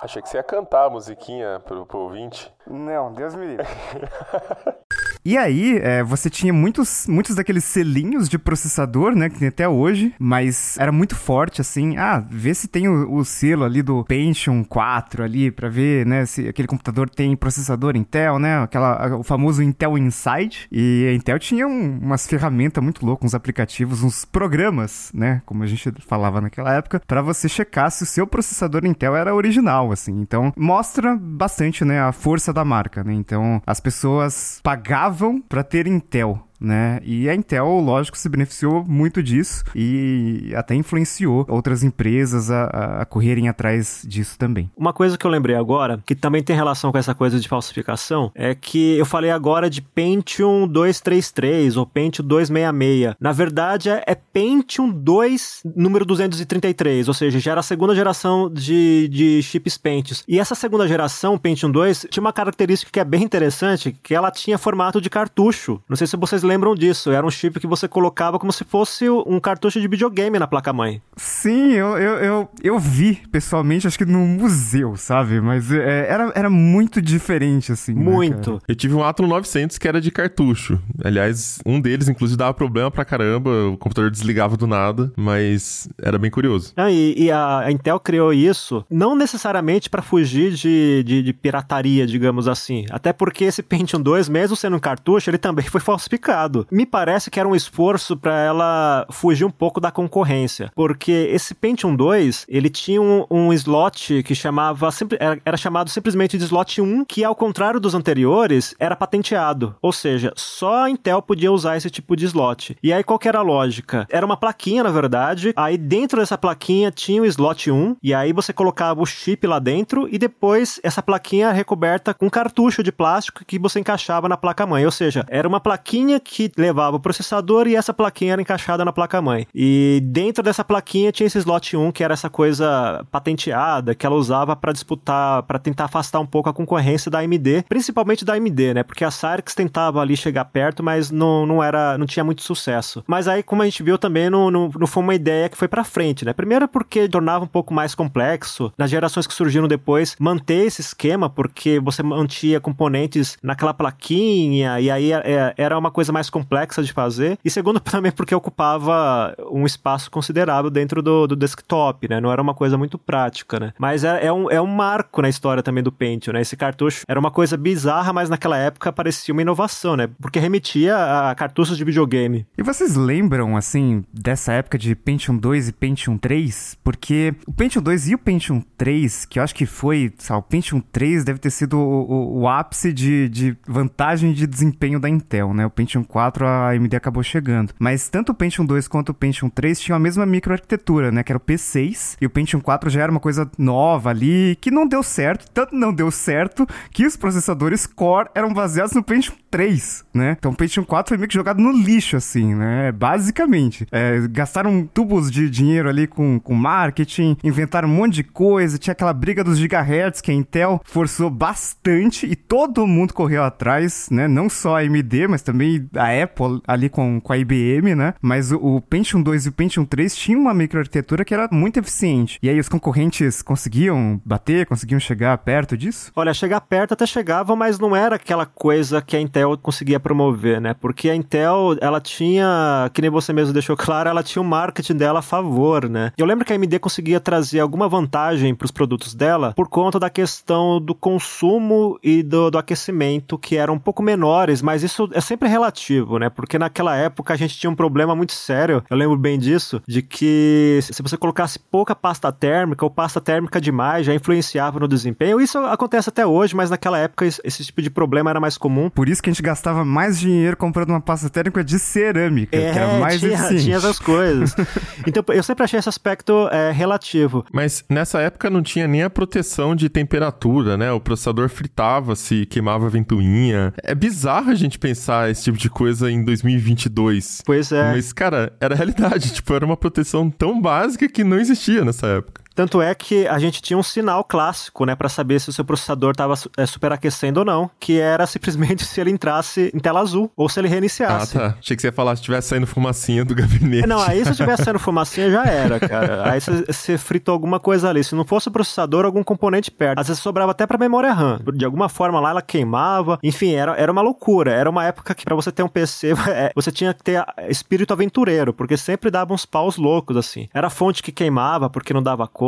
Achei 0.03 0.21
que 0.21 0.29
você 0.29 0.37
ia 0.37 0.43
cantar 0.43 0.87
a 0.87 0.91
musiquinha 0.91 1.61
pro, 1.61 1.87
pro 1.87 1.99
ouvinte. 2.01 2.53
Não, 2.67 3.13
Deus 3.13 3.35
me 3.35 3.47
livre. 3.47 3.67
E 5.25 5.39
aí, 5.39 5.79
é, 5.79 6.03
você 6.03 6.29
tinha 6.29 6.53
muitos, 6.53 7.07
muitos 7.07 7.37
daqueles 7.37 7.63
selinhos 7.63 8.29
de 8.29 8.39
processador, 8.39 9.15
né? 9.15 9.31
Que 9.31 9.39
tem 9.39 9.49
até 9.49 9.69
hoje, 9.69 10.13
mas 10.19 10.77
era 10.79 10.91
muito 10.91 11.15
forte, 11.15 11.61
assim. 11.61 11.97
Ah, 11.97 12.25
vê 12.29 12.53
se 12.53 12.67
tem 12.67 12.89
o, 12.89 13.15
o 13.15 13.25
selo 13.25 13.63
ali 13.63 13.83
do 13.83 14.05
Pentium 14.05 14.65
4 14.65 15.23
ali, 15.23 15.53
pra 15.53 15.69
ver, 15.69 16.05
né? 16.05 16.27
Se 16.27 16.49
aquele 16.49 16.67
computador 16.67 17.09
tem 17.09 17.37
processador 17.37 17.97
Intel, 17.97 18.41
né? 18.41 18.63
Aquela, 18.63 19.17
o 19.17 19.23
famoso 19.23 19.63
Intel 19.63 19.97
Inside. 19.97 20.67
E 20.73 21.07
a 21.09 21.15
Intel 21.15 21.39
tinha 21.39 21.69
um, 21.69 21.99
umas 22.03 22.27
ferramentas 22.27 22.83
muito 22.83 23.07
loucas, 23.07 23.27
uns 23.27 23.35
aplicativos, 23.35 24.03
uns 24.03 24.25
programas, 24.25 25.13
né? 25.15 25.41
Como 25.47 25.63
a 25.63 25.67
gente 25.67 25.89
falava 26.05 26.41
naquela 26.41 26.75
época, 26.75 27.01
para 27.07 27.23
você 27.23 27.49
checar 27.49 27.93
se 27.93 28.03
o 28.03 28.07
seu 28.07 28.27
processador 28.27 28.85
Intel 28.85 29.15
era 29.15 29.33
original, 29.33 29.93
assim. 29.93 30.21
Então, 30.21 30.53
mostra 30.57 31.17
bastante, 31.17 31.85
né? 31.85 32.01
A 32.01 32.11
força 32.11 32.53
da 32.53 32.65
marca, 32.65 33.05
né? 33.05 33.15
Então, 33.15 33.63
as 33.65 33.79
pessoas 33.79 34.59
pagavam 34.65 35.12
pagavam 35.13 35.41
para 35.43 35.63
ter 35.63 35.87
Intel 35.87 36.43
né? 36.63 37.01
E 37.05 37.29
a 37.29 37.35
Intel, 37.35 37.67
lógico, 37.81 38.17
se 38.17 38.29
beneficiou 38.29 38.85
muito 38.85 39.23
disso 39.23 39.65
e 39.75 40.53
até 40.57 40.75
influenciou 40.75 41.45
outras 41.49 41.83
empresas 41.83 42.51
a, 42.51 43.01
a, 43.01 43.05
correrem 43.05 43.49
atrás 43.49 44.05
disso 44.07 44.39
também. 44.39 44.71
Uma 44.77 44.93
coisa 44.93 45.19
que 45.19 45.27
eu 45.27 45.31
lembrei 45.31 45.57
agora, 45.57 46.03
que 46.07 46.15
também 46.15 46.43
tem 46.43 46.55
relação 46.55 46.93
com 46.93 46.99
essa 46.99 47.15
coisa 47.15 47.39
de 47.41 47.49
falsificação, 47.49 48.31
é 48.35 48.55
que 48.55 48.97
eu 48.97 49.05
falei 49.05 49.31
agora 49.31 49.69
de 49.69 49.83
Pentium 49.83 50.67
233 50.67 51.77
ou 51.77 51.85
Pentium 51.85 52.25
266. 52.25 53.17
Na 53.21 53.33
verdade, 53.33 53.91
é 53.91 54.15
Pentium 54.15 54.91
2 54.91 55.63
número 55.77 56.05
233, 56.05 57.09
ou 57.09 57.15
seja, 57.15 57.41
já 57.41 57.53
era 57.53 57.61
a 57.61 57.65
segunda 57.65 57.95
geração 57.95 58.51
de, 58.51 59.09
de 59.09 59.43
chips 59.43 59.77
Pentium. 59.77 60.17
E 60.29 60.39
essa 60.39 60.55
segunda 60.55 60.87
geração, 60.87 61.37
Pentium 61.39 61.71
2, 61.71 62.07
tinha 62.11 62.21
uma 62.21 62.33
característica 62.33 62.91
que 62.91 63.01
é 63.01 63.05
bem 63.05 63.23
interessante, 63.23 63.97
que 64.03 64.15
ela 64.15 64.31
tinha 64.31 64.59
formato 64.59 65.01
de 65.01 65.11
cartucho. 65.11 65.81
Não 65.89 65.97
sei 65.97 66.07
se 66.07 66.17
vocês 66.17 66.43
lembram 66.43 66.52
lembram 66.53 66.75
disso. 66.75 67.11
Era 67.11 67.27
um 67.27 67.31
chip 67.31 67.59
que 67.59 67.67
você 67.67 67.89
colocava 67.89 68.39
como 68.39 68.53
se 68.53 68.65
fosse 68.65 69.09
um 69.09 69.41
cartucho 69.41 69.81
de 69.81 69.89
videogame 69.89 70.39
na 70.39 70.47
placa-mãe. 70.47 71.01
Sim, 71.17 71.73
eu, 71.73 71.97
eu, 71.99 72.15
eu, 72.19 72.49
eu, 72.63 72.79
vi 72.79 73.23
pessoalmente, 73.31 73.87
acho 73.87 73.97
que 73.97 74.05
no 74.05 74.21
museu, 74.21 74.97
sabe? 74.97 75.41
Mas 75.41 75.73
é, 75.73 76.07
era, 76.09 76.33
era 76.35 76.51
muito 76.51 77.01
diferente, 77.01 77.73
assim. 77.73 77.95
Né, 77.95 78.03
muito. 78.03 78.55
Né, 78.55 78.59
eu 78.69 78.75
tive 78.75 78.95
um 78.95 79.03
Athlon 79.03 79.29
900 79.29 79.79
que 79.79 79.89
era 79.89 80.01
de 80.01 80.11
cartucho. 80.11 80.79
Aliás, 81.03 81.59
um 81.65 81.81
deles, 81.81 82.09
inclusive, 82.09 82.37
dava 82.37 82.53
problema 82.53 82.91
pra 82.91 83.05
caramba. 83.05 83.51
O 83.69 83.77
computador 83.79 84.11
desligava 84.11 84.57
do 84.57 84.67
nada, 84.67 85.13
mas 85.17 85.89
era 86.01 86.19
bem 86.19 86.31
curioso. 86.31 86.73
Ah, 86.77 86.91
e, 86.91 87.15
e 87.17 87.31
a, 87.31 87.61
a, 87.61 87.73
Intel 87.73 87.99
criou 87.99 88.33
isso 88.33 88.85
não 88.91 89.15
necessariamente 89.15 89.89
para 89.89 90.03
fugir 90.03 90.53
de, 90.53 91.03
de, 91.05 91.23
de 91.23 91.33
pirataria, 91.33 92.07
digamos 92.07 92.47
assim. 92.47 92.85
Até 92.91 93.13
porque 93.13 93.45
esse 93.45 93.63
Pentium 93.63 94.01
2, 94.01 94.29
mesmo 94.29 94.57
sendo 94.57 94.77
um 94.77 94.81
cartucho, 94.81 95.31
ele 95.31 95.39
também 95.39 95.65
foi 95.65 95.81
falsificado. 95.81 96.42
Me 96.71 96.87
parece 96.87 97.31
que 97.31 97.39
era 97.39 97.49
um 97.49 97.55
esforço 97.55 98.17
para 98.17 98.39
ela 98.41 99.07
fugir 99.11 99.45
um 99.45 99.51
pouco 99.51 99.81
da 99.81 99.91
concorrência, 99.91 100.71
porque 100.75 101.29
esse 101.31 101.55
Pentium 101.55 101.95
2, 101.95 102.47
ele 102.49 102.69
tinha 102.69 103.01
um, 103.01 103.25
um 103.31 103.53
slot 103.53 104.23
que 104.23 104.35
chamava, 104.35 104.89
era, 105.19 105.41
era 105.45 105.57
chamado 105.57 105.91
simplesmente 105.91 106.39
de 106.39 106.45
slot 106.45 106.81
1, 106.81 107.05
que 107.05 107.25
ao 107.25 107.35
contrário 107.35 107.81
dos 107.81 107.95
anteriores, 107.95 108.75
era 108.79 108.97
patenteado. 108.97 109.75
Ou 109.81 109.93
seja, 109.93 110.33
só 110.37 110.85
a 110.85 110.91
Intel 110.91 111.23
podia 111.23 111.53
usar 111.53 111.77
esse 111.77 111.91
tipo 111.91 112.17
de 112.17 112.27
slot. 112.27 112.77
E 112.83 112.93
aí 112.93 113.03
qual 113.03 113.19
era 113.25 113.39
a 113.39 113.43
lógica? 113.43 114.07
Era 114.11 114.27
uma 114.27 114.37
plaquinha, 114.37 114.83
na 114.83 114.91
verdade, 114.91 115.53
aí 115.57 115.77
dentro 115.79 116.21
dessa 116.21 116.39
plaquinha 116.39 116.91
tinha 116.91 117.23
o 117.23 117.27
slot 117.27 117.71
1, 117.71 117.97
e 118.03 118.13
aí 118.13 118.33
você 118.33 118.53
colocava 118.53 119.01
o 119.01 119.07
chip 119.07 119.47
lá 119.47 119.59
dentro, 119.59 120.09
e 120.11 120.19
depois 120.19 120.81
essa 120.83 121.03
plaquinha 121.03 121.53
recoberta 121.53 122.15
com 122.15 122.31
cartucho 122.31 122.83
de 122.83 122.93
plástico 122.93 123.45
que 123.45 123.59
você 123.59 123.81
encaixava 123.81 124.29
na 124.29 124.37
placa-mãe. 124.37 124.85
Ou 124.85 124.91
seja, 124.91 125.25
era 125.29 125.47
uma 125.47 125.61
plaquinha 125.61 126.21
que 126.23 126.51
levava 126.57 126.97
o 126.97 127.01
processador 127.01 127.67
e 127.67 127.77
essa 127.77 127.93
plaquinha 127.93 128.33
era 128.33 128.43
encaixada 128.43 128.85
na 128.85 128.93
placa-mãe. 128.93 129.47
E 129.55 130.01
dentro 130.05 130.43
dessa 130.43 130.65
plaquinha 130.65 131.13
tinha 131.13 131.27
esse 131.27 131.39
slot 131.39 131.77
1, 131.77 131.93
que 131.93 132.03
era 132.03 132.15
essa 132.15 132.31
coisa 132.31 133.05
patenteada 133.11 133.95
que 133.95 134.07
ela 134.07 134.17
usava 134.17 134.57
para 134.57 134.73
disputar, 134.73 135.43
para 135.43 135.59
tentar 135.59 135.85
afastar 135.85 136.21
um 136.21 136.27
pouco 136.27 136.49
a 136.49 136.53
concorrência 136.53 137.11
da 137.11 137.19
AMD, 137.19 137.65
principalmente 137.69 138.25
da 138.25 138.35
AMD, 138.35 138.75
né? 138.75 138.83
Porque 138.83 139.05
a 139.05 139.11
Cyrix 139.11 139.55
tentava 139.55 140.01
ali 140.01 140.17
chegar 140.17 140.45
perto, 140.47 140.83
mas 140.83 141.11
não, 141.11 141.47
não 141.47 141.63
era, 141.63 141.99
não 141.99 142.07
tinha 142.07 142.25
muito 142.25 142.43
sucesso. 142.43 143.03
Mas 143.07 143.29
aí, 143.29 143.43
como 143.43 143.63
a 143.63 143.65
gente 143.65 143.83
viu 143.83 143.99
também, 143.99 144.31
não, 144.31 144.51
não, 144.51 144.71
não 144.79 144.87
foi 144.87 145.03
uma 145.03 145.15
ideia 145.15 145.49
que 145.49 145.57
foi 145.57 145.69
para 145.69 145.85
frente, 145.85 146.25
né? 146.25 146.33
Primeiro 146.33 146.69
porque 146.69 147.09
tornava 147.09 147.45
um 147.45 147.49
pouco 147.49 147.75
mais 147.75 147.95
complexo 147.95 148.73
nas 148.79 148.91
gerações 148.91 149.27
que 149.27 149.35
surgiram 149.35 149.67
depois 149.67 150.17
manter 150.19 150.67
esse 150.67 150.81
esquema, 150.81 151.29
porque 151.29 151.81
você 151.81 152.03
mantinha 152.03 152.61
componentes 152.61 153.37
naquela 153.43 153.75
plaquinha 153.75 154.81
e 154.81 154.91
aí 154.91 155.13
é, 155.13 155.55
era 155.57 155.79
uma 155.79 155.91
coisa 155.91 156.12
mais 156.13 156.23
mais 156.23 156.31
complexa 156.31 156.83
de 156.83 156.93
fazer, 156.93 157.37
e 157.45 157.51
segundo 157.51 157.81
também 157.81 158.13
porque 158.13 158.35
ocupava 158.35 159.35
um 159.51 159.67
espaço 159.67 160.11
considerável 160.11 160.71
dentro 160.71 161.03
do, 161.03 161.27
do 161.27 161.35
desktop, 161.35 162.09
né? 162.09 162.21
Não 162.21 162.31
era 162.31 162.41
uma 162.41 162.55
coisa 162.55 162.79
muito 162.79 162.97
prática, 162.97 163.59
né? 163.59 163.73
Mas 163.79 164.05
é, 164.05 164.27
é, 164.27 164.33
um, 164.33 164.49
é 164.51 164.61
um 164.61 164.67
marco 164.67 165.21
na 165.21 165.29
história 165.29 165.63
também 165.63 165.83
do 165.83 165.91
Pentium, 165.91 166.35
né? 166.35 166.41
Esse 166.41 166.57
cartucho 166.57 167.03
era 167.09 167.19
uma 167.19 167.31
coisa 167.31 167.57
bizarra, 167.57 168.13
mas 168.13 168.31
naquela 168.31 168.57
época 168.57 168.93
parecia 168.93 169.33
uma 169.33 169.43
inovação, 169.43 169.97
né? 169.97 170.09
Porque 170.21 170.39
remetia 170.39 170.97
a 170.97 171.35
cartuchos 171.35 171.77
de 171.77 171.85
videogame. 171.85 172.47
E 172.57 172.63
vocês 172.63 172.95
lembram, 172.95 173.57
assim, 173.57 174.05
dessa 174.13 174.53
época 174.53 174.79
de 174.79 174.95
Pentium 174.95 175.37
2 175.37 175.69
e 175.69 175.73
Pentium 175.73 176.17
3? 176.17 176.79
Porque 176.85 177.35
o 177.47 177.53
Pentium 177.53 177.83
2 177.83 178.11
e 178.11 178.15
o 178.15 178.19
Pentium 178.19 178.63
3, 178.77 179.25
que 179.25 179.39
eu 179.39 179.43
acho 179.43 179.55
que 179.55 179.67
foi, 179.67 180.13
sabe, 180.19 180.41
o 180.41 180.43
Pentium 180.43 180.81
3 180.81 181.25
deve 181.25 181.39
ter 181.39 181.51
sido 181.51 181.79
o, 181.79 182.11
o, 182.11 182.41
o 182.41 182.49
ápice 182.49 182.93
de, 182.93 183.29
de 183.29 183.57
vantagem 183.67 184.33
de 184.33 184.47
desempenho 184.47 185.01
da 185.01 185.09
Intel, 185.09 185.53
né? 185.53 185.67
O 185.67 185.71
Pentium 185.71 186.02
Pentium 186.03 186.05
4 186.05 186.47
a 186.47 186.71
AMD 186.71 186.97
acabou 186.97 187.23
chegando. 187.23 187.73
Mas 187.79 188.09
tanto 188.09 188.33
o 188.33 188.35
Pentium 188.35 188.67
2 188.67 188.89
quanto 188.89 189.11
o 189.11 189.15
Pentium 189.15 189.49
3 189.49 189.81
tinham 189.81 189.97
a 189.97 190.01
mesma 190.01 190.27
microarquitetura, 190.27 191.11
né? 191.11 191.23
Que 191.23 191.33
era 191.33 191.39
o 191.39 191.41
P6. 191.41 192.17
E 192.21 192.27
o 192.27 192.31
Pentium 192.31 192.61
4 192.61 192.91
já 192.91 193.03
era 193.03 193.11
uma 193.11 193.21
coisa 193.21 193.51
nova 193.57 194.11
ali, 194.11 194.57
que 194.61 194.71
não 194.71 194.87
deu 194.87 195.03
certo. 195.03 195.51
Tanto 195.51 195.75
não 195.75 195.93
deu 195.93 196.11
certo 196.11 196.67
que 196.91 197.07
os 197.07 197.17
processadores 197.17 197.87
Core 197.87 198.29
eram 198.35 198.53
baseados 198.53 198.95
no 198.95 199.03
Pentium 199.03 199.35
3, 199.51 200.05
né? 200.15 200.37
Então 200.39 200.51
o 200.51 200.57
Pentium 200.57 200.85
4 200.85 201.11
foi 201.11 201.19
meio 201.19 201.29
que 201.29 201.35
jogado 201.35 201.61
no 201.61 201.73
lixo, 201.73 202.17
assim, 202.17 202.55
né? 202.55 202.91
Basicamente. 202.91 203.87
É, 203.93 204.27
gastaram 204.31 204.87
tubos 204.87 205.31
de 205.31 205.49
dinheiro 205.49 205.89
ali 205.89 206.07
com, 206.07 206.41
com 206.41 206.55
marketing, 206.55 207.37
inventaram 207.45 207.89
um 207.89 207.93
monte 207.93 208.15
de 208.15 208.25
coisa, 208.25 208.79
tinha 208.79 208.93
aquela 208.93 209.13
briga 209.13 209.45
dos 209.45 209.59
gigahertz 209.59 210.21
que 210.21 210.31
a 210.31 210.35
Intel 210.35 210.81
forçou 210.85 211.29
bastante 211.29 212.27
e 212.27 212.35
todo 212.35 212.87
mundo 212.87 213.13
correu 213.13 213.45
atrás, 213.45 214.09
né? 214.11 214.27
Não 214.27 214.49
só 214.49 214.77
a 214.77 214.81
AMD, 214.81 215.29
mas 215.29 215.43
também 215.43 215.89
a 215.97 216.23
Apple 216.23 216.61
ali 216.67 216.89
com, 216.89 217.21
com 217.21 217.33
a 217.33 217.39
IBM, 217.39 217.95
né? 217.95 218.15
Mas 218.21 218.53
o, 218.53 218.57
o 218.57 218.81
Pentium 218.81 219.23
2 219.23 219.47
e 219.47 219.49
o 219.49 219.53
Pentium 219.53 219.85
3 219.85 220.15
tinham 220.15 220.41
uma 220.41 220.55
microarquitetura 220.55 221.25
que 221.25 221.35
era 221.35 221.49
muito 221.51 221.79
eficiente. 221.79 222.39
E 222.43 222.49
aí 222.49 222.59
os 222.59 222.69
concorrentes 222.69 223.43
conseguiam 223.43 224.21
bater, 224.25 224.67
conseguiam 224.67 225.01
chegar 225.01 225.37
perto 225.39 225.77
disso? 225.77 226.13
Olha, 226.15 226.35
chegar 226.35 226.61
perto 226.61 226.93
até 226.93 227.07
chegava, 227.07 227.55
mas 227.57 227.79
não 227.79 227.95
era 227.95 228.17
aquela 228.17 228.47
coisa 228.47 229.01
que 229.03 229.17
a 229.17 229.21
Intel 229.21 229.57
conseguia 229.59 230.01
promover, 230.01 230.61
né? 230.61 230.75
Porque 230.75 231.11
a 231.11 231.15
Intel, 231.15 231.77
ela 231.81 232.01
tinha, 232.01 232.91
que 232.93 233.03
nem 233.03 233.11
você 233.11 233.33
mesmo 233.33 233.53
deixou 233.53 233.77
claro, 233.77 234.09
ela 234.09 234.23
tinha 234.23 234.43
o 234.43 234.45
marketing 234.45 234.95
dela 234.95 235.19
a 235.21 235.23
favor, 235.23 235.89
né? 235.89 236.13
Eu 236.17 236.27
lembro 236.27 236.45
que 236.45 236.53
a 236.53 236.57
AMD 236.57 236.79
conseguia 236.79 237.21
trazer 237.21 237.61
alguma 237.61 237.89
vantagem 237.89 238.55
para 238.55 238.65
os 238.65 238.71
produtos 238.71 239.15
dela 239.15 239.53
por 239.55 239.69
conta 239.69 239.99
da 239.99 240.11
questão 240.11 240.81
do 240.81 240.95
consumo 240.95 241.99
e 242.03 242.23
do, 242.23 242.51
do 242.51 242.59
aquecimento, 242.59 243.39
que 243.39 243.57
eram 243.57 243.75
um 243.75 243.79
pouco 243.79 244.03
menores, 244.03 244.63
mas 244.63 244.83
isso 244.83 245.09
é 245.13 245.21
sempre 245.21 245.49
relativo, 245.49 245.82
né? 246.19 246.29
Porque 246.29 246.59
naquela 246.59 246.97
época 246.97 247.33
a 247.33 247.37
gente 247.37 247.59
tinha 247.59 247.71
um 247.71 247.75
problema 247.75 248.15
muito 248.15 248.33
sério, 248.33 248.83
eu 248.89 248.97
lembro 248.97 249.17
bem 249.17 249.39
disso, 249.39 249.83
de 249.87 250.03
que 250.03 250.79
se 250.83 251.03
você 251.03 251.17
colocasse 251.17 251.59
pouca 251.59 251.95
pasta 251.95 252.31
térmica 252.33 252.85
ou 252.85 252.91
pasta 252.91 253.21
térmica 253.21 253.61
demais, 253.61 254.07
já 254.07 254.15
influenciava 254.15 254.81
no 254.81 254.89
desempenho. 254.89 255.41
Isso 255.41 255.59
acontece 255.59 256.09
até 256.09 256.27
hoje, 256.27 256.55
mas 256.55 256.71
naquela 256.71 256.99
época 256.99 257.27
esse 257.27 257.65
tipo 257.65 257.83
de 257.83 257.91
problema 257.91 258.31
era 258.31 258.41
mais 258.41 258.57
comum. 258.57 258.91
Por 258.91 259.09
isso 259.09 259.23
que 259.23 259.31
a 259.31 259.33
gente 259.33 259.43
gastava 259.43 259.85
mais 259.85 260.19
dinheiro 260.19 260.57
comprando 260.57 260.91
uma 260.91 261.01
pasta 261.01 261.29
térmica 261.29 261.65
de 261.65 261.79
cerâmica, 261.79 262.57
é, 262.57 262.73
que 262.73 262.79
era 262.79 262.99
mais 262.99 263.21
tinha, 263.21 263.35
eficiente. 263.35 263.65
tinha 263.65 263.77
essas 263.77 263.99
coisas. 263.99 264.55
então 265.07 265.23
eu 265.29 265.43
sempre 265.43 265.65
achei 265.65 265.79
esse 265.79 265.89
aspecto 265.89 266.49
é, 266.51 266.71
relativo. 266.71 267.45
Mas 267.53 267.85
nessa 267.89 268.21
época 268.21 268.51
não 268.51 268.63
tinha 268.63 268.87
nem 268.87 269.03
a 269.03 269.11
proteção 269.11 269.75
de 269.75 269.89
temperatura, 269.89 270.77
né? 270.77 270.93
O 270.93 271.01
processador 271.01 271.49
fritava 271.49 272.15
se 272.15 272.47
queimava 272.47 272.87
a 272.87 272.89
ventoinha. 272.89 273.73
É 273.83 273.95
bizarro 273.95 274.51
a 274.51 274.55
gente 274.55 274.79
pensar 274.79 275.31
esse 275.31 275.45
tipo 275.45 275.59
de 275.59 275.71
coisa 275.73 276.11
em 276.11 276.25
2022. 276.25 277.43
Pois 277.45 277.73
é. 277.73 277.93
Mas, 277.93 278.13
cara, 278.13 278.53
era 278.61 278.75
realidade. 278.75 279.33
tipo, 279.35 279.53
era 279.55 279.65
uma 279.65 279.77
proteção 279.77 280.31
tão 280.31 280.61
básica 280.61 281.09
que 281.09 281.25
não 281.25 281.39
existia 281.39 281.85
nessa 281.85 282.07
época. 282.07 282.42
Tanto 282.55 282.81
é 282.81 282.95
que 282.95 283.27
a 283.27 283.39
gente 283.39 283.63
tinha 283.63 283.79
um 283.79 283.83
sinal 283.83 284.25
clássico, 284.25 284.85
né, 284.85 284.95
para 284.95 285.09
saber 285.09 285.41
se 285.41 285.49
o 285.49 285.53
seu 285.53 285.65
processador 285.65 286.13
estava 286.13 286.35
é, 286.57 286.67
superaquecendo 286.67 287.41
ou 287.41 287.47
não, 287.47 287.71
que 287.81 287.99
era 287.99 288.27
simplesmente 288.27 288.85
se 288.87 289.01
ele 289.01 289.11
entrasse 289.11 289.71
em 289.75 289.79
tela 289.79 290.01
azul 290.01 290.31
ou 290.37 290.49
se 290.49 290.61
ele 290.61 290.69
reiniciasse. 290.69 291.37
Ah, 291.37 291.41
tá. 291.41 291.57
Achei 291.59 291.77
que 291.77 291.83
você 291.83 291.89
ia 291.89 291.93
falar 291.93 292.17
se 292.17 292.23
tivesse 292.23 292.49
saindo 292.49 292.67
fumacinha 292.67 293.25
do 293.25 293.35
gabinete. 293.37 293.87
Não, 293.87 294.01
aí 294.01 294.25
se 294.25 294.35
tivesse 294.35 294.65
saindo 294.65 294.79
fumacinha 294.81 295.31
já 295.31 295.45
era, 295.45 295.81
cara. 295.81 296.31
Aí 296.31 296.41
você 296.41 296.99
fritou 296.99 297.33
alguma 297.33 297.59
coisa 297.59 297.89
ali. 297.89 298.03
Se 298.03 298.15
não 298.15 298.25
fosse 298.25 298.49
o 298.49 298.51
processador, 298.51 299.05
algum 299.05 299.23
componente 299.23 299.71
perto. 299.71 299.99
Às 299.99 300.09
vezes 300.09 300.23
sobrava 300.23 300.53
até 300.53 300.67
pra 300.67 300.79
memória 300.79 301.13
RAM. 301.13 301.41
De 301.55 301.65
alguma 301.65 301.89
forma 301.89 302.21
lá 302.21 302.31
ela 302.31 302.43
queimava. 302.43 303.19
Enfim, 303.23 303.55
era, 303.55 303.75
era 303.77 303.91
uma 303.91 304.03
loucura. 304.03 304.53
Era 304.53 304.69
uma 304.69 304.85
época 304.85 305.15
que 305.15 305.25
para 305.25 305.35
você 305.35 305.51
ter 305.51 305.63
um 305.63 305.69
PC, 305.69 306.13
é, 306.29 306.53
você 306.55 306.71
tinha 306.71 306.93
que 306.93 307.03
ter 307.03 307.25
espírito 307.49 307.93
aventureiro, 307.93 308.53
porque 308.53 308.77
sempre 308.77 309.11
dava 309.11 309.33
uns 309.33 309.47
paus 309.47 309.77
loucos, 309.77 310.17
assim. 310.17 310.49
Era 310.53 310.71
fonte 310.71 311.03
que 311.03 311.13
queimava 311.13 311.71
porque 311.71 311.95
não 311.95 312.03
dava 312.03 312.27
conta, 312.27 312.42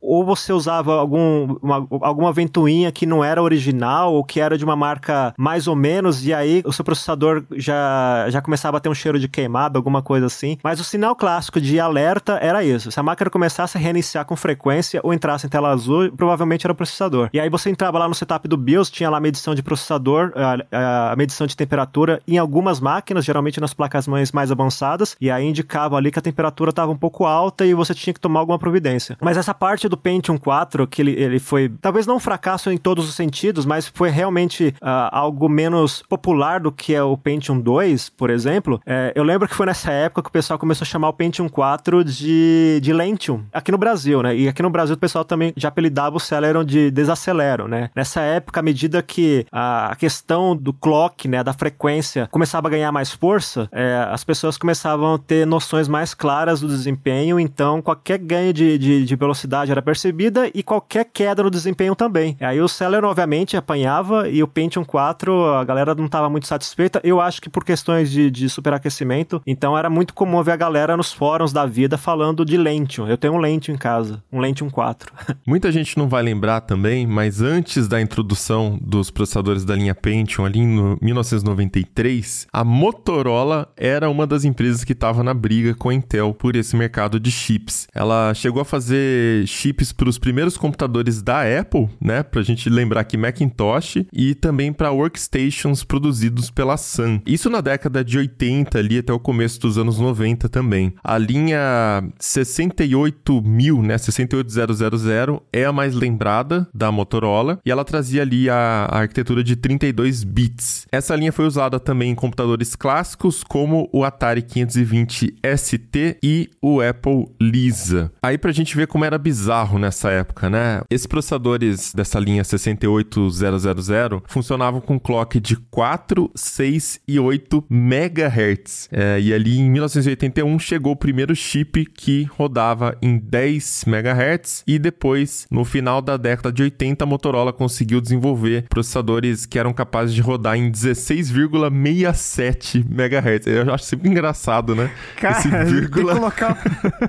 ou 0.00 0.24
você 0.24 0.52
usava 0.52 0.94
algum, 0.94 1.56
uma, 1.62 1.86
alguma 2.02 2.32
ventoinha 2.32 2.90
que 2.92 3.06
não 3.06 3.22
era 3.22 3.42
original, 3.42 4.14
ou 4.14 4.24
que 4.24 4.40
era 4.40 4.56
de 4.56 4.64
uma 4.64 4.76
marca 4.76 5.34
mais 5.36 5.66
ou 5.66 5.76
menos, 5.76 6.26
e 6.26 6.34
aí 6.34 6.62
o 6.64 6.72
seu 6.72 6.84
processador 6.84 7.44
já, 7.52 8.26
já 8.28 8.40
começava 8.40 8.76
a 8.76 8.80
ter 8.80 8.88
um 8.88 8.94
cheiro 8.94 9.18
de 9.18 9.28
queimado, 9.28 9.78
alguma 9.78 10.02
coisa 10.02 10.26
assim. 10.26 10.58
Mas 10.62 10.80
o 10.80 10.84
sinal 10.84 11.14
clássico 11.14 11.60
de 11.60 11.78
alerta 11.78 12.38
era 12.42 12.64
isso. 12.64 12.90
Se 12.90 12.98
a 12.98 13.02
máquina 13.02 13.30
começasse 13.30 13.76
a 13.76 13.80
reiniciar 13.80 14.24
com 14.24 14.36
frequência 14.36 15.00
ou 15.02 15.12
entrasse 15.12 15.46
em 15.46 15.50
tela 15.50 15.70
azul, 15.70 16.10
provavelmente 16.16 16.66
era 16.66 16.72
o 16.72 16.76
processador. 16.76 17.28
E 17.32 17.40
aí 17.40 17.48
você 17.48 17.70
entrava 17.70 17.98
lá 17.98 18.08
no 18.08 18.14
setup 18.14 18.46
do 18.48 18.56
BIOS, 18.56 18.90
tinha 18.90 19.10
lá 19.10 19.18
a 19.18 19.20
medição 19.20 19.54
de 19.54 19.62
processador, 19.62 20.32
a, 20.34 21.12
a 21.12 21.16
medição 21.16 21.46
de 21.46 21.56
temperatura 21.56 22.20
em 22.26 22.38
algumas 22.38 22.80
máquinas, 22.80 23.24
geralmente 23.24 23.60
nas 23.60 23.74
placas 23.74 24.06
mães 24.06 24.32
mais 24.32 24.50
avançadas, 24.50 25.16
e 25.20 25.30
aí 25.30 25.46
indicava 25.46 25.96
ali 25.96 26.10
que 26.10 26.18
a 26.18 26.22
temperatura 26.22 26.70
estava 26.70 26.90
um 26.90 26.96
pouco 26.96 27.24
alta 27.24 27.64
e 27.64 27.74
você 27.74 27.94
tinha 27.94 28.14
que 28.14 28.20
tomar 28.20 28.40
alguma 28.40 28.58
providência. 28.58 29.16
Mas 29.20 29.36
essa 29.36 29.54
parte 29.54 29.88
do 29.88 29.96
Pentium 29.96 30.38
4, 30.38 30.86
que 30.86 31.02
ele, 31.02 31.12
ele 31.12 31.38
foi, 31.38 31.68
talvez 31.80 32.06
não 32.06 32.16
um 32.16 32.20
fracasso 32.20 32.70
em 32.70 32.76
todos 32.76 33.08
os 33.08 33.14
sentidos, 33.14 33.64
mas 33.64 33.86
foi 33.86 34.10
realmente 34.10 34.74
uh, 34.82 35.08
algo 35.10 35.48
menos 35.48 36.02
popular 36.08 36.60
do 36.60 36.72
que 36.72 36.94
é 36.94 37.02
o 37.02 37.16
Pentium 37.16 37.60
2, 37.60 38.10
por 38.10 38.30
exemplo. 38.30 38.80
É, 38.86 39.12
eu 39.14 39.22
lembro 39.22 39.48
que 39.48 39.54
foi 39.54 39.66
nessa 39.66 39.90
época 39.90 40.22
que 40.22 40.28
o 40.28 40.32
pessoal 40.32 40.58
começou 40.58 40.84
a 40.84 40.88
chamar 40.88 41.08
o 41.08 41.12
Pentium 41.12 41.48
4 41.48 42.04
de, 42.04 42.80
de 42.82 42.92
Lentium, 42.92 43.44
aqui 43.52 43.70
no 43.70 43.78
Brasil, 43.78 44.22
né? 44.22 44.36
E 44.36 44.48
aqui 44.48 44.62
no 44.62 44.70
Brasil 44.70 44.94
o 44.94 44.98
pessoal 44.98 45.24
também 45.24 45.52
já 45.56 45.68
apelidava 45.68 46.16
o 46.16 46.20
Celeron 46.20 46.64
de 46.64 46.90
desacelero, 46.90 47.68
né? 47.68 47.90
Nessa 47.94 48.20
época, 48.20 48.60
à 48.60 48.62
medida 48.62 49.02
que 49.02 49.46
a 49.52 49.94
questão 49.98 50.56
do 50.56 50.72
clock, 50.72 51.28
né, 51.28 51.42
da 51.42 51.52
frequência, 51.52 52.28
começava 52.30 52.68
a 52.68 52.70
ganhar 52.70 52.92
mais 52.92 53.12
força, 53.12 53.68
é, 53.72 54.06
as 54.10 54.24
pessoas 54.24 54.56
começavam 54.56 55.14
a 55.14 55.18
ter 55.18 55.46
noções 55.46 55.88
mais 55.88 56.14
claras 56.14 56.60
do 56.60 56.68
desempenho, 56.68 57.38
então 57.38 57.82
qualquer 57.82 58.18
ganho 58.18 58.52
de, 58.52 58.78
de, 58.78 59.04
de 59.10 59.16
velocidade 59.16 59.70
era 59.70 59.82
percebida 59.82 60.50
e 60.54 60.62
qualquer 60.62 61.04
queda 61.04 61.42
no 61.42 61.50
desempenho 61.50 61.94
também. 61.94 62.36
Aí 62.40 62.60
o 62.60 62.68
Celeron, 62.68 63.08
obviamente, 63.08 63.56
apanhava 63.56 64.28
e 64.28 64.42
o 64.42 64.48
Pentium 64.48 64.84
4, 64.84 65.54
a 65.54 65.64
galera 65.64 65.94
não 65.94 66.06
estava 66.06 66.30
muito 66.30 66.46
satisfeita. 66.46 67.00
Eu 67.02 67.20
acho 67.20 67.42
que 67.42 67.50
por 67.50 67.64
questões 67.64 68.10
de, 68.10 68.30
de 68.30 68.48
superaquecimento, 68.48 69.42
então 69.46 69.76
era 69.76 69.90
muito 69.90 70.14
comum 70.14 70.42
ver 70.42 70.52
a 70.52 70.56
galera 70.56 70.96
nos 70.96 71.12
fóruns 71.12 71.52
da 71.52 71.66
vida 71.66 71.98
falando 71.98 72.44
de 72.44 72.56
Lentium. 72.56 73.08
Eu 73.08 73.18
tenho 73.18 73.34
um 73.34 73.38
Lentium 73.38 73.74
em 73.74 73.78
casa, 73.78 74.22
um 74.32 74.38
Lentium 74.38 74.70
4. 74.70 75.12
Muita 75.46 75.72
gente 75.72 75.98
não 75.98 76.08
vai 76.08 76.22
lembrar 76.22 76.60
também, 76.60 77.06
mas 77.06 77.42
antes 77.42 77.88
da 77.88 78.00
introdução 78.00 78.78
dos 78.80 79.10
processadores 79.10 79.64
da 79.64 79.74
linha 79.74 79.94
Pentium, 79.94 80.44
ali 80.44 80.60
em 80.60 80.96
1993, 81.00 82.46
a 82.52 82.62
Motorola 82.62 83.68
era 83.76 84.08
uma 84.08 84.26
das 84.26 84.44
empresas 84.44 84.84
que 84.84 84.92
estava 84.92 85.24
na 85.24 85.34
briga 85.34 85.74
com 85.74 85.88
a 85.88 85.94
Intel 85.94 86.32
por 86.32 86.54
esse 86.54 86.76
mercado 86.76 87.18
de 87.18 87.30
chips. 87.30 87.88
Ela 87.92 88.32
chegou 88.34 88.62
a 88.62 88.64
fazer 88.64 88.99
chips 89.46 89.92
para 89.92 90.08
os 90.08 90.18
primeiros 90.18 90.56
computadores 90.56 91.22
da 91.22 91.42
Apple, 91.60 91.88
né? 92.00 92.22
Pra 92.22 92.42
gente 92.42 92.68
lembrar 92.68 93.04
que 93.04 93.16
Macintosh 93.16 94.04
e 94.12 94.34
também 94.34 94.72
para 94.72 94.90
workstations 94.90 95.84
produzidos 95.84 96.50
pela 96.50 96.76
Sun. 96.76 97.20
Isso 97.26 97.50
na 97.50 97.60
década 97.60 98.04
de 98.04 98.18
80 98.18 98.78
ali 98.78 98.98
até 98.98 99.12
o 99.12 99.18
começo 99.18 99.60
dos 99.60 99.78
anos 99.78 99.98
90 99.98 100.48
também. 100.48 100.92
A 101.02 101.18
linha 101.18 102.02
68000, 102.18 103.82
né, 103.82 103.98
68000 103.98 105.42
é 105.52 105.64
a 105.64 105.72
mais 105.72 105.94
lembrada 105.94 106.68
da 106.74 106.90
Motorola 106.90 107.58
e 107.64 107.70
ela 107.70 107.84
trazia 107.84 108.22
ali 108.22 108.48
a, 108.48 108.88
a 108.90 108.98
arquitetura 109.00 109.42
de 109.42 109.56
32 109.56 110.24
bits. 110.24 110.86
Essa 110.90 111.16
linha 111.16 111.32
foi 111.32 111.46
usada 111.46 111.78
também 111.78 112.10
em 112.10 112.14
computadores 112.14 112.74
clássicos 112.74 113.42
como 113.42 113.88
o 113.92 114.04
Atari 114.04 114.42
520 114.42 115.34
ST 115.56 116.18
e 116.22 116.50
o 116.60 116.80
Apple 116.80 117.26
Lisa. 117.40 118.12
Aí 118.22 118.38
pra 118.38 118.52
gente 118.52 118.76
ver 118.76 118.86
como 118.90 119.04
era 119.04 119.16
bizarro 119.16 119.78
nessa 119.78 120.10
época, 120.10 120.50
né? 120.50 120.82
Esses 120.90 121.06
processadores 121.06 121.94
dessa 121.94 122.18
linha 122.18 122.42
68000 122.42 124.24
funcionavam 124.26 124.80
com 124.80 124.98
clock 124.98 125.38
de 125.38 125.54
4, 125.56 126.28
6 126.34 127.00
e 127.06 127.16
8 127.18 127.64
MHz. 127.70 128.88
É, 128.90 129.20
e 129.20 129.32
ali 129.32 129.58
em 129.58 129.70
1981 129.70 130.58
chegou 130.58 130.92
o 130.92 130.96
primeiro 130.96 131.36
chip 131.36 131.86
que 131.86 132.24
rodava 132.36 132.96
em 133.00 133.16
10 133.18 133.84
MHz 133.86 134.64
e 134.66 134.78
depois, 134.78 135.46
no 135.50 135.64
final 135.64 136.02
da 136.02 136.16
década 136.16 136.52
de 136.52 136.64
80, 136.64 137.04
a 137.04 137.06
Motorola 137.06 137.52
conseguiu 137.52 138.00
desenvolver 138.00 138.64
processadores 138.68 139.46
que 139.46 139.58
eram 139.58 139.72
capazes 139.72 140.14
de 140.14 140.20
rodar 140.20 140.56
em 140.56 140.70
16,67 140.70 142.84
MHz. 142.90 143.46
Eu 143.46 143.72
acho 143.72 143.84
sempre 143.84 144.10
engraçado, 144.10 144.74
né? 144.74 144.90
Cara, 145.16 145.38
Esse 145.38 145.48
vírgula... 145.48 146.14
colocar... 146.14 146.60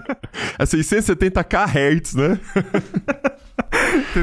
é 0.60 0.65
670 0.65 1.44
kHz, 1.71 2.15
né? 2.15 2.39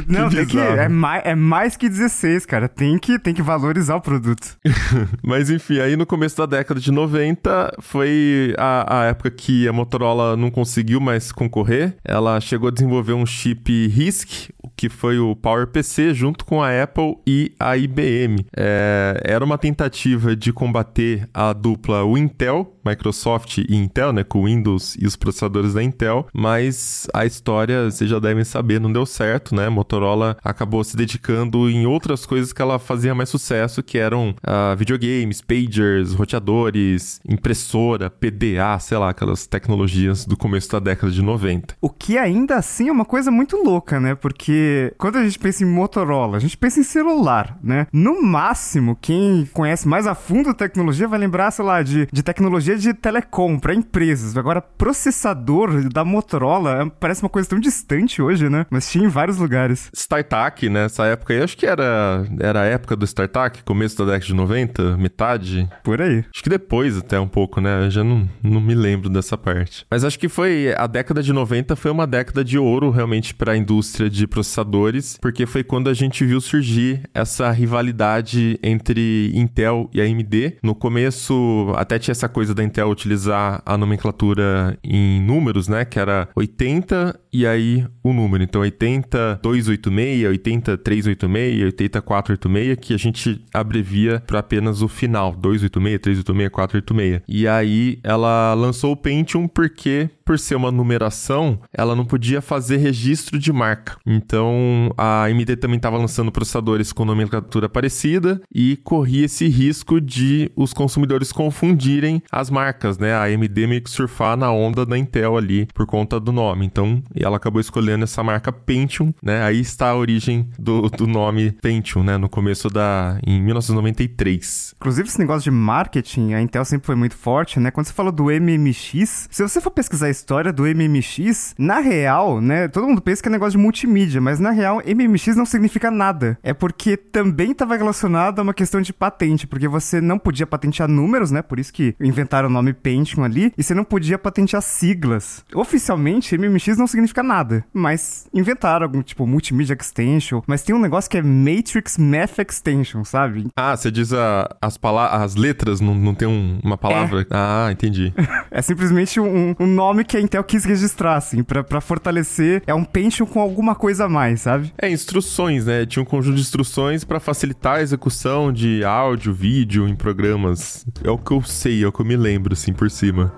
Não, 0.06 0.28
que 0.28 0.36
tem 0.36 0.46
que, 0.46 0.58
é, 0.58 0.88
mais, 0.88 1.22
é 1.24 1.34
mais 1.34 1.76
que 1.76 1.88
16, 1.88 2.46
cara. 2.46 2.68
Tem 2.68 2.98
que, 2.98 3.18
tem 3.18 3.34
que 3.34 3.42
valorizar 3.42 3.96
o 3.96 4.00
produto. 4.00 4.56
Mas 5.22 5.50
enfim, 5.50 5.78
aí 5.78 5.96
no 5.96 6.06
começo 6.06 6.36
da 6.36 6.46
década 6.46 6.80
de 6.80 6.90
90 6.90 7.76
foi 7.80 8.54
a, 8.58 9.00
a 9.00 9.04
época 9.06 9.30
que 9.30 9.66
a 9.68 9.72
Motorola 9.72 10.36
não 10.36 10.50
conseguiu 10.50 11.00
mais 11.00 11.32
concorrer. 11.32 11.96
Ela 12.04 12.40
chegou 12.40 12.68
a 12.68 12.72
desenvolver 12.72 13.14
um 13.14 13.26
chip 13.26 13.88
RISC, 13.88 14.50
que 14.78 14.88
foi 14.88 15.18
o 15.18 15.34
PowerPC 15.34 16.14
junto 16.14 16.44
com 16.44 16.62
a 16.62 16.82
Apple 16.82 17.16
e 17.26 17.52
a 17.58 17.76
IBM. 17.76 18.46
É, 18.56 19.20
era 19.24 19.44
uma 19.44 19.58
tentativa 19.58 20.36
de 20.36 20.52
combater 20.52 21.28
a 21.34 21.52
dupla 21.52 22.04
o 22.04 22.16
Intel, 22.16 22.76
Microsoft 22.86 23.58
e 23.58 23.74
Intel, 23.74 24.12
né, 24.12 24.22
com 24.22 24.40
o 24.40 24.44
Windows 24.44 24.96
e 24.98 25.04
os 25.04 25.16
processadores 25.16 25.74
da 25.74 25.82
Intel, 25.82 26.28
mas 26.32 27.08
a 27.12 27.26
história, 27.26 27.90
vocês 27.90 28.08
já 28.08 28.20
devem 28.20 28.44
saber, 28.44 28.80
não 28.80 28.92
deu 28.92 29.04
certo, 29.04 29.52
né? 29.52 29.68
Motorola 29.68 30.36
acabou 30.44 30.82
se 30.84 30.96
dedicando 30.96 31.68
em 31.68 31.84
outras 31.84 32.24
coisas 32.24 32.52
que 32.52 32.62
ela 32.62 32.78
fazia 32.78 33.14
mais 33.14 33.28
sucesso, 33.28 33.82
que 33.82 33.98
eram 33.98 34.30
uh, 34.30 34.76
videogames, 34.76 35.40
pagers, 35.40 36.14
roteadores, 36.14 37.20
impressora, 37.28 38.08
PDA, 38.08 38.78
sei 38.78 38.96
lá, 38.96 39.10
aquelas 39.10 39.46
tecnologias 39.46 40.24
do 40.24 40.36
começo 40.36 40.70
da 40.70 40.78
década 40.78 41.12
de 41.12 41.20
90. 41.20 41.74
O 41.80 41.90
que 41.90 42.16
ainda 42.16 42.56
assim 42.56 42.88
é 42.88 42.92
uma 42.92 43.04
coisa 43.04 43.30
muito 43.30 43.56
louca, 43.56 43.98
né? 43.98 44.14
Porque 44.14 44.67
quando 44.96 45.16
a 45.16 45.24
gente 45.24 45.38
pensa 45.38 45.64
em 45.64 45.66
Motorola, 45.66 46.36
a 46.36 46.40
gente 46.40 46.56
pensa 46.56 46.80
em 46.80 46.82
celular, 46.82 47.58
né? 47.62 47.86
No 47.92 48.22
máximo, 48.22 48.96
quem 49.00 49.48
conhece 49.52 49.86
mais 49.86 50.06
a 50.06 50.14
fundo 50.14 50.50
a 50.50 50.54
tecnologia 50.54 51.08
vai 51.08 51.18
lembrar, 51.18 51.50
sei 51.50 51.64
lá, 51.64 51.82
de, 51.82 52.08
de 52.10 52.22
tecnologia 52.22 52.76
de 52.76 52.92
telecom 52.94 53.58
para 53.58 53.74
empresas. 53.74 54.36
Agora, 54.36 54.60
processador 54.60 55.88
da 55.88 56.04
Motorola 56.04 56.82
é, 56.82 56.90
parece 57.00 57.22
uma 57.22 57.28
coisa 57.28 57.48
tão 57.48 57.58
distante 57.58 58.20
hoje, 58.20 58.48
né? 58.48 58.66
Mas 58.70 58.90
tinha 58.90 59.04
em 59.04 59.08
vários 59.08 59.38
lugares. 59.38 59.90
StarTAC, 59.94 60.68
nessa 60.68 61.04
né? 61.04 61.12
época 61.12 61.34
aí, 61.34 61.42
acho 61.42 61.56
que 61.56 61.66
era, 61.66 62.24
era 62.40 62.62
a 62.62 62.64
época 62.64 62.96
do 62.96 63.04
StarTAC, 63.04 63.62
começo 63.64 63.98
da 63.98 64.12
década 64.12 64.26
de 64.26 64.34
90, 64.34 64.96
metade. 64.96 65.68
Por 65.82 66.00
aí. 66.00 66.24
Acho 66.32 66.42
que 66.42 66.50
depois 66.50 66.96
até 66.96 67.18
um 67.18 67.28
pouco, 67.28 67.60
né? 67.60 67.86
Eu 67.86 67.90
já 67.90 68.04
não, 68.04 68.28
não 68.42 68.60
me 68.60 68.74
lembro 68.74 69.08
dessa 69.08 69.36
parte. 69.36 69.86
Mas 69.90 70.04
acho 70.04 70.18
que 70.18 70.28
foi 70.28 70.74
a 70.76 70.86
década 70.86 71.22
de 71.22 71.32
90 71.32 71.76
foi 71.76 71.90
uma 71.90 72.06
década 72.06 72.44
de 72.44 72.58
ouro 72.58 72.90
realmente 72.90 73.34
para 73.34 73.52
a 73.52 73.56
indústria 73.56 74.10
de 74.10 74.26
processadores, 74.58 75.18
porque 75.20 75.46
foi 75.46 75.62
quando 75.62 75.88
a 75.88 75.94
gente 75.94 76.24
viu 76.24 76.40
surgir 76.40 77.02
essa 77.14 77.50
rivalidade 77.50 78.58
entre 78.62 79.30
Intel 79.34 79.88
e 79.92 80.00
AMD. 80.00 80.56
No 80.62 80.74
começo 80.74 81.72
até 81.76 81.98
tinha 81.98 82.12
essa 82.12 82.28
coisa 82.28 82.54
da 82.54 82.62
Intel 82.62 82.88
utilizar 82.88 83.62
a 83.64 83.76
nomenclatura 83.76 84.76
em 84.82 85.20
números, 85.22 85.68
né, 85.68 85.84
que 85.84 85.98
era 85.98 86.28
80 86.34 87.18
e 87.32 87.46
aí 87.46 87.86
o 88.10 88.12
número. 88.12 88.42
Então 88.42 88.60
80286, 88.62 90.26
80386, 90.26 91.64
80486, 91.64 92.78
que 92.80 92.94
a 92.94 92.98
gente 92.98 93.44
abrevia 93.52 94.22
para 94.26 94.40
apenas 94.40 94.82
o 94.82 94.88
final, 94.88 95.32
286, 95.32 96.00
386, 96.00 96.50
486. 96.50 97.22
E 97.28 97.46
aí 97.46 97.98
ela 98.02 98.54
lançou 98.54 98.92
o 98.92 98.96
Pentium 98.96 99.48
porque 99.48 100.10
por 100.28 100.38
ser 100.38 100.56
uma 100.56 100.70
numeração, 100.70 101.58
ela 101.72 101.96
não 101.96 102.04
podia 102.04 102.42
fazer 102.42 102.76
registro 102.76 103.38
de 103.38 103.50
marca. 103.50 103.96
Então, 104.06 104.92
a 104.94 105.24
AMD 105.24 105.56
também 105.56 105.78
estava 105.78 105.96
lançando 105.96 106.30
processadores 106.30 106.92
com 106.92 107.06
nomenclatura 107.06 107.66
parecida 107.66 108.38
e 108.54 108.76
corria 108.84 109.24
esse 109.24 109.48
risco 109.48 109.98
de 109.98 110.52
os 110.54 110.74
consumidores 110.74 111.32
confundirem 111.32 112.22
as 112.30 112.50
marcas, 112.50 112.98
né? 112.98 113.14
A 113.14 113.24
AMD 113.24 113.66
meio 113.66 113.80
que 113.80 113.88
surfar 113.88 114.36
na 114.36 114.52
onda 114.52 114.84
da 114.84 114.98
Intel 114.98 115.34
ali 115.34 115.66
por 115.72 115.86
conta 115.86 116.20
do 116.20 116.30
nome. 116.30 116.66
Então, 116.66 117.02
ela 117.18 117.38
acabou 117.38 117.58
escolhendo 117.58 117.97
essa 118.04 118.22
marca 118.22 118.52
Pentium, 118.52 119.12
né? 119.22 119.42
Aí 119.42 119.60
está 119.60 119.90
a 119.90 119.96
origem 119.96 120.48
do, 120.58 120.88
do 120.88 121.06
nome 121.06 121.52
Pentium, 121.52 122.02
né? 122.02 122.16
No 122.16 122.28
começo 122.28 122.68
da... 122.68 123.18
em 123.26 123.40
1993. 123.42 124.74
Inclusive, 124.76 125.08
esse 125.08 125.18
negócio 125.18 125.50
de 125.50 125.50
marketing, 125.50 126.34
a 126.34 126.40
Intel 126.40 126.64
sempre 126.64 126.86
foi 126.86 126.94
muito 126.94 127.16
forte, 127.16 127.58
né? 127.60 127.70
Quando 127.70 127.86
você 127.86 127.92
falou 127.92 128.12
do 128.12 128.24
MMX, 128.24 129.28
se 129.30 129.42
você 129.42 129.60
for 129.60 129.70
pesquisar 129.70 130.10
história 130.10 130.52
do 130.52 130.64
MMX, 130.64 131.54
na 131.58 131.80
real, 131.80 132.40
né, 132.40 132.68
todo 132.68 132.86
mundo 132.86 133.00
pensa 133.00 133.22
que 133.22 133.28
é 133.28 133.32
negócio 133.32 133.58
de 133.58 133.62
multimídia, 133.62 134.20
mas 134.20 134.38
na 134.38 134.50
real, 134.50 134.82
MMX 134.84 135.36
não 135.36 135.46
significa 135.46 135.90
nada. 135.90 136.38
É 136.42 136.52
porque 136.52 136.96
também 136.96 137.52
estava 137.52 137.76
relacionado 137.76 138.38
a 138.38 138.42
uma 138.42 138.54
questão 138.54 138.80
de 138.80 138.92
patente, 138.92 139.46
porque 139.46 139.68
você 139.68 140.00
não 140.00 140.18
podia 140.18 140.46
patentear 140.46 140.88
números, 140.88 141.30
né, 141.30 141.42
por 141.42 141.58
isso 141.58 141.72
que 141.72 141.94
inventaram 142.00 142.48
o 142.48 142.52
nome 142.52 142.72
Pentium 142.72 143.24
ali, 143.24 143.52
e 143.56 143.62
você 143.62 143.74
não 143.74 143.84
podia 143.84 144.18
patentear 144.18 144.62
siglas. 144.62 145.44
Oficialmente, 145.54 146.36
MMX 146.36 146.76
não 146.76 146.86
significa 146.86 147.22
nada, 147.22 147.64
mas 147.72 147.87
inventaram 148.32 148.84
algum 148.84 149.02
tipo 149.02 149.26
Multimedia 149.26 149.76
Extension, 149.78 150.40
mas 150.46 150.62
tem 150.62 150.74
um 150.74 150.80
negócio 150.80 151.10
que 151.10 151.16
é 151.16 151.22
Matrix 151.22 151.98
Math 151.98 152.38
Extension, 152.38 153.04
sabe? 153.04 153.48
Ah, 153.56 153.76
você 153.76 153.90
diz 153.90 154.12
a, 154.12 154.56
as, 154.60 154.78
as 154.82 155.34
letras, 155.34 155.80
não, 155.80 155.94
não 155.94 156.14
tem 156.14 156.28
um, 156.28 156.58
uma 156.62 156.76
palavra? 156.76 157.22
É. 157.22 157.26
Ah, 157.30 157.68
entendi. 157.70 158.12
é 158.50 158.62
simplesmente 158.62 159.20
um, 159.20 159.54
um 159.58 159.66
nome 159.66 160.04
que 160.04 160.16
a 160.16 160.20
Intel 160.20 160.44
quis 160.44 160.64
registrar, 160.64 161.16
assim, 161.16 161.42
pra, 161.42 161.62
pra 161.62 161.80
fortalecer. 161.80 162.62
É 162.66 162.74
um 162.74 162.84
Pentium 162.84 163.26
com 163.26 163.40
alguma 163.40 163.74
coisa 163.74 164.06
a 164.06 164.08
mais, 164.08 164.40
sabe? 164.40 164.72
É, 164.80 164.90
instruções, 164.90 165.66
né? 165.66 165.86
Tinha 165.86 166.02
um 166.02 166.06
conjunto 166.06 166.36
de 166.36 166.40
instruções 166.42 167.04
para 167.04 167.20
facilitar 167.20 167.76
a 167.76 167.82
execução 167.82 168.52
de 168.52 168.84
áudio, 168.84 169.32
vídeo 169.32 169.88
em 169.88 169.94
programas. 169.94 170.86
É 171.02 171.10
o 171.10 171.18
que 171.18 171.32
eu 171.32 171.42
sei, 171.42 171.84
é 171.84 171.86
o 171.86 171.92
que 171.92 172.00
eu 172.00 172.06
me 172.06 172.16
lembro, 172.16 172.52
assim, 172.52 172.72
por 172.72 172.90
cima. 172.90 173.32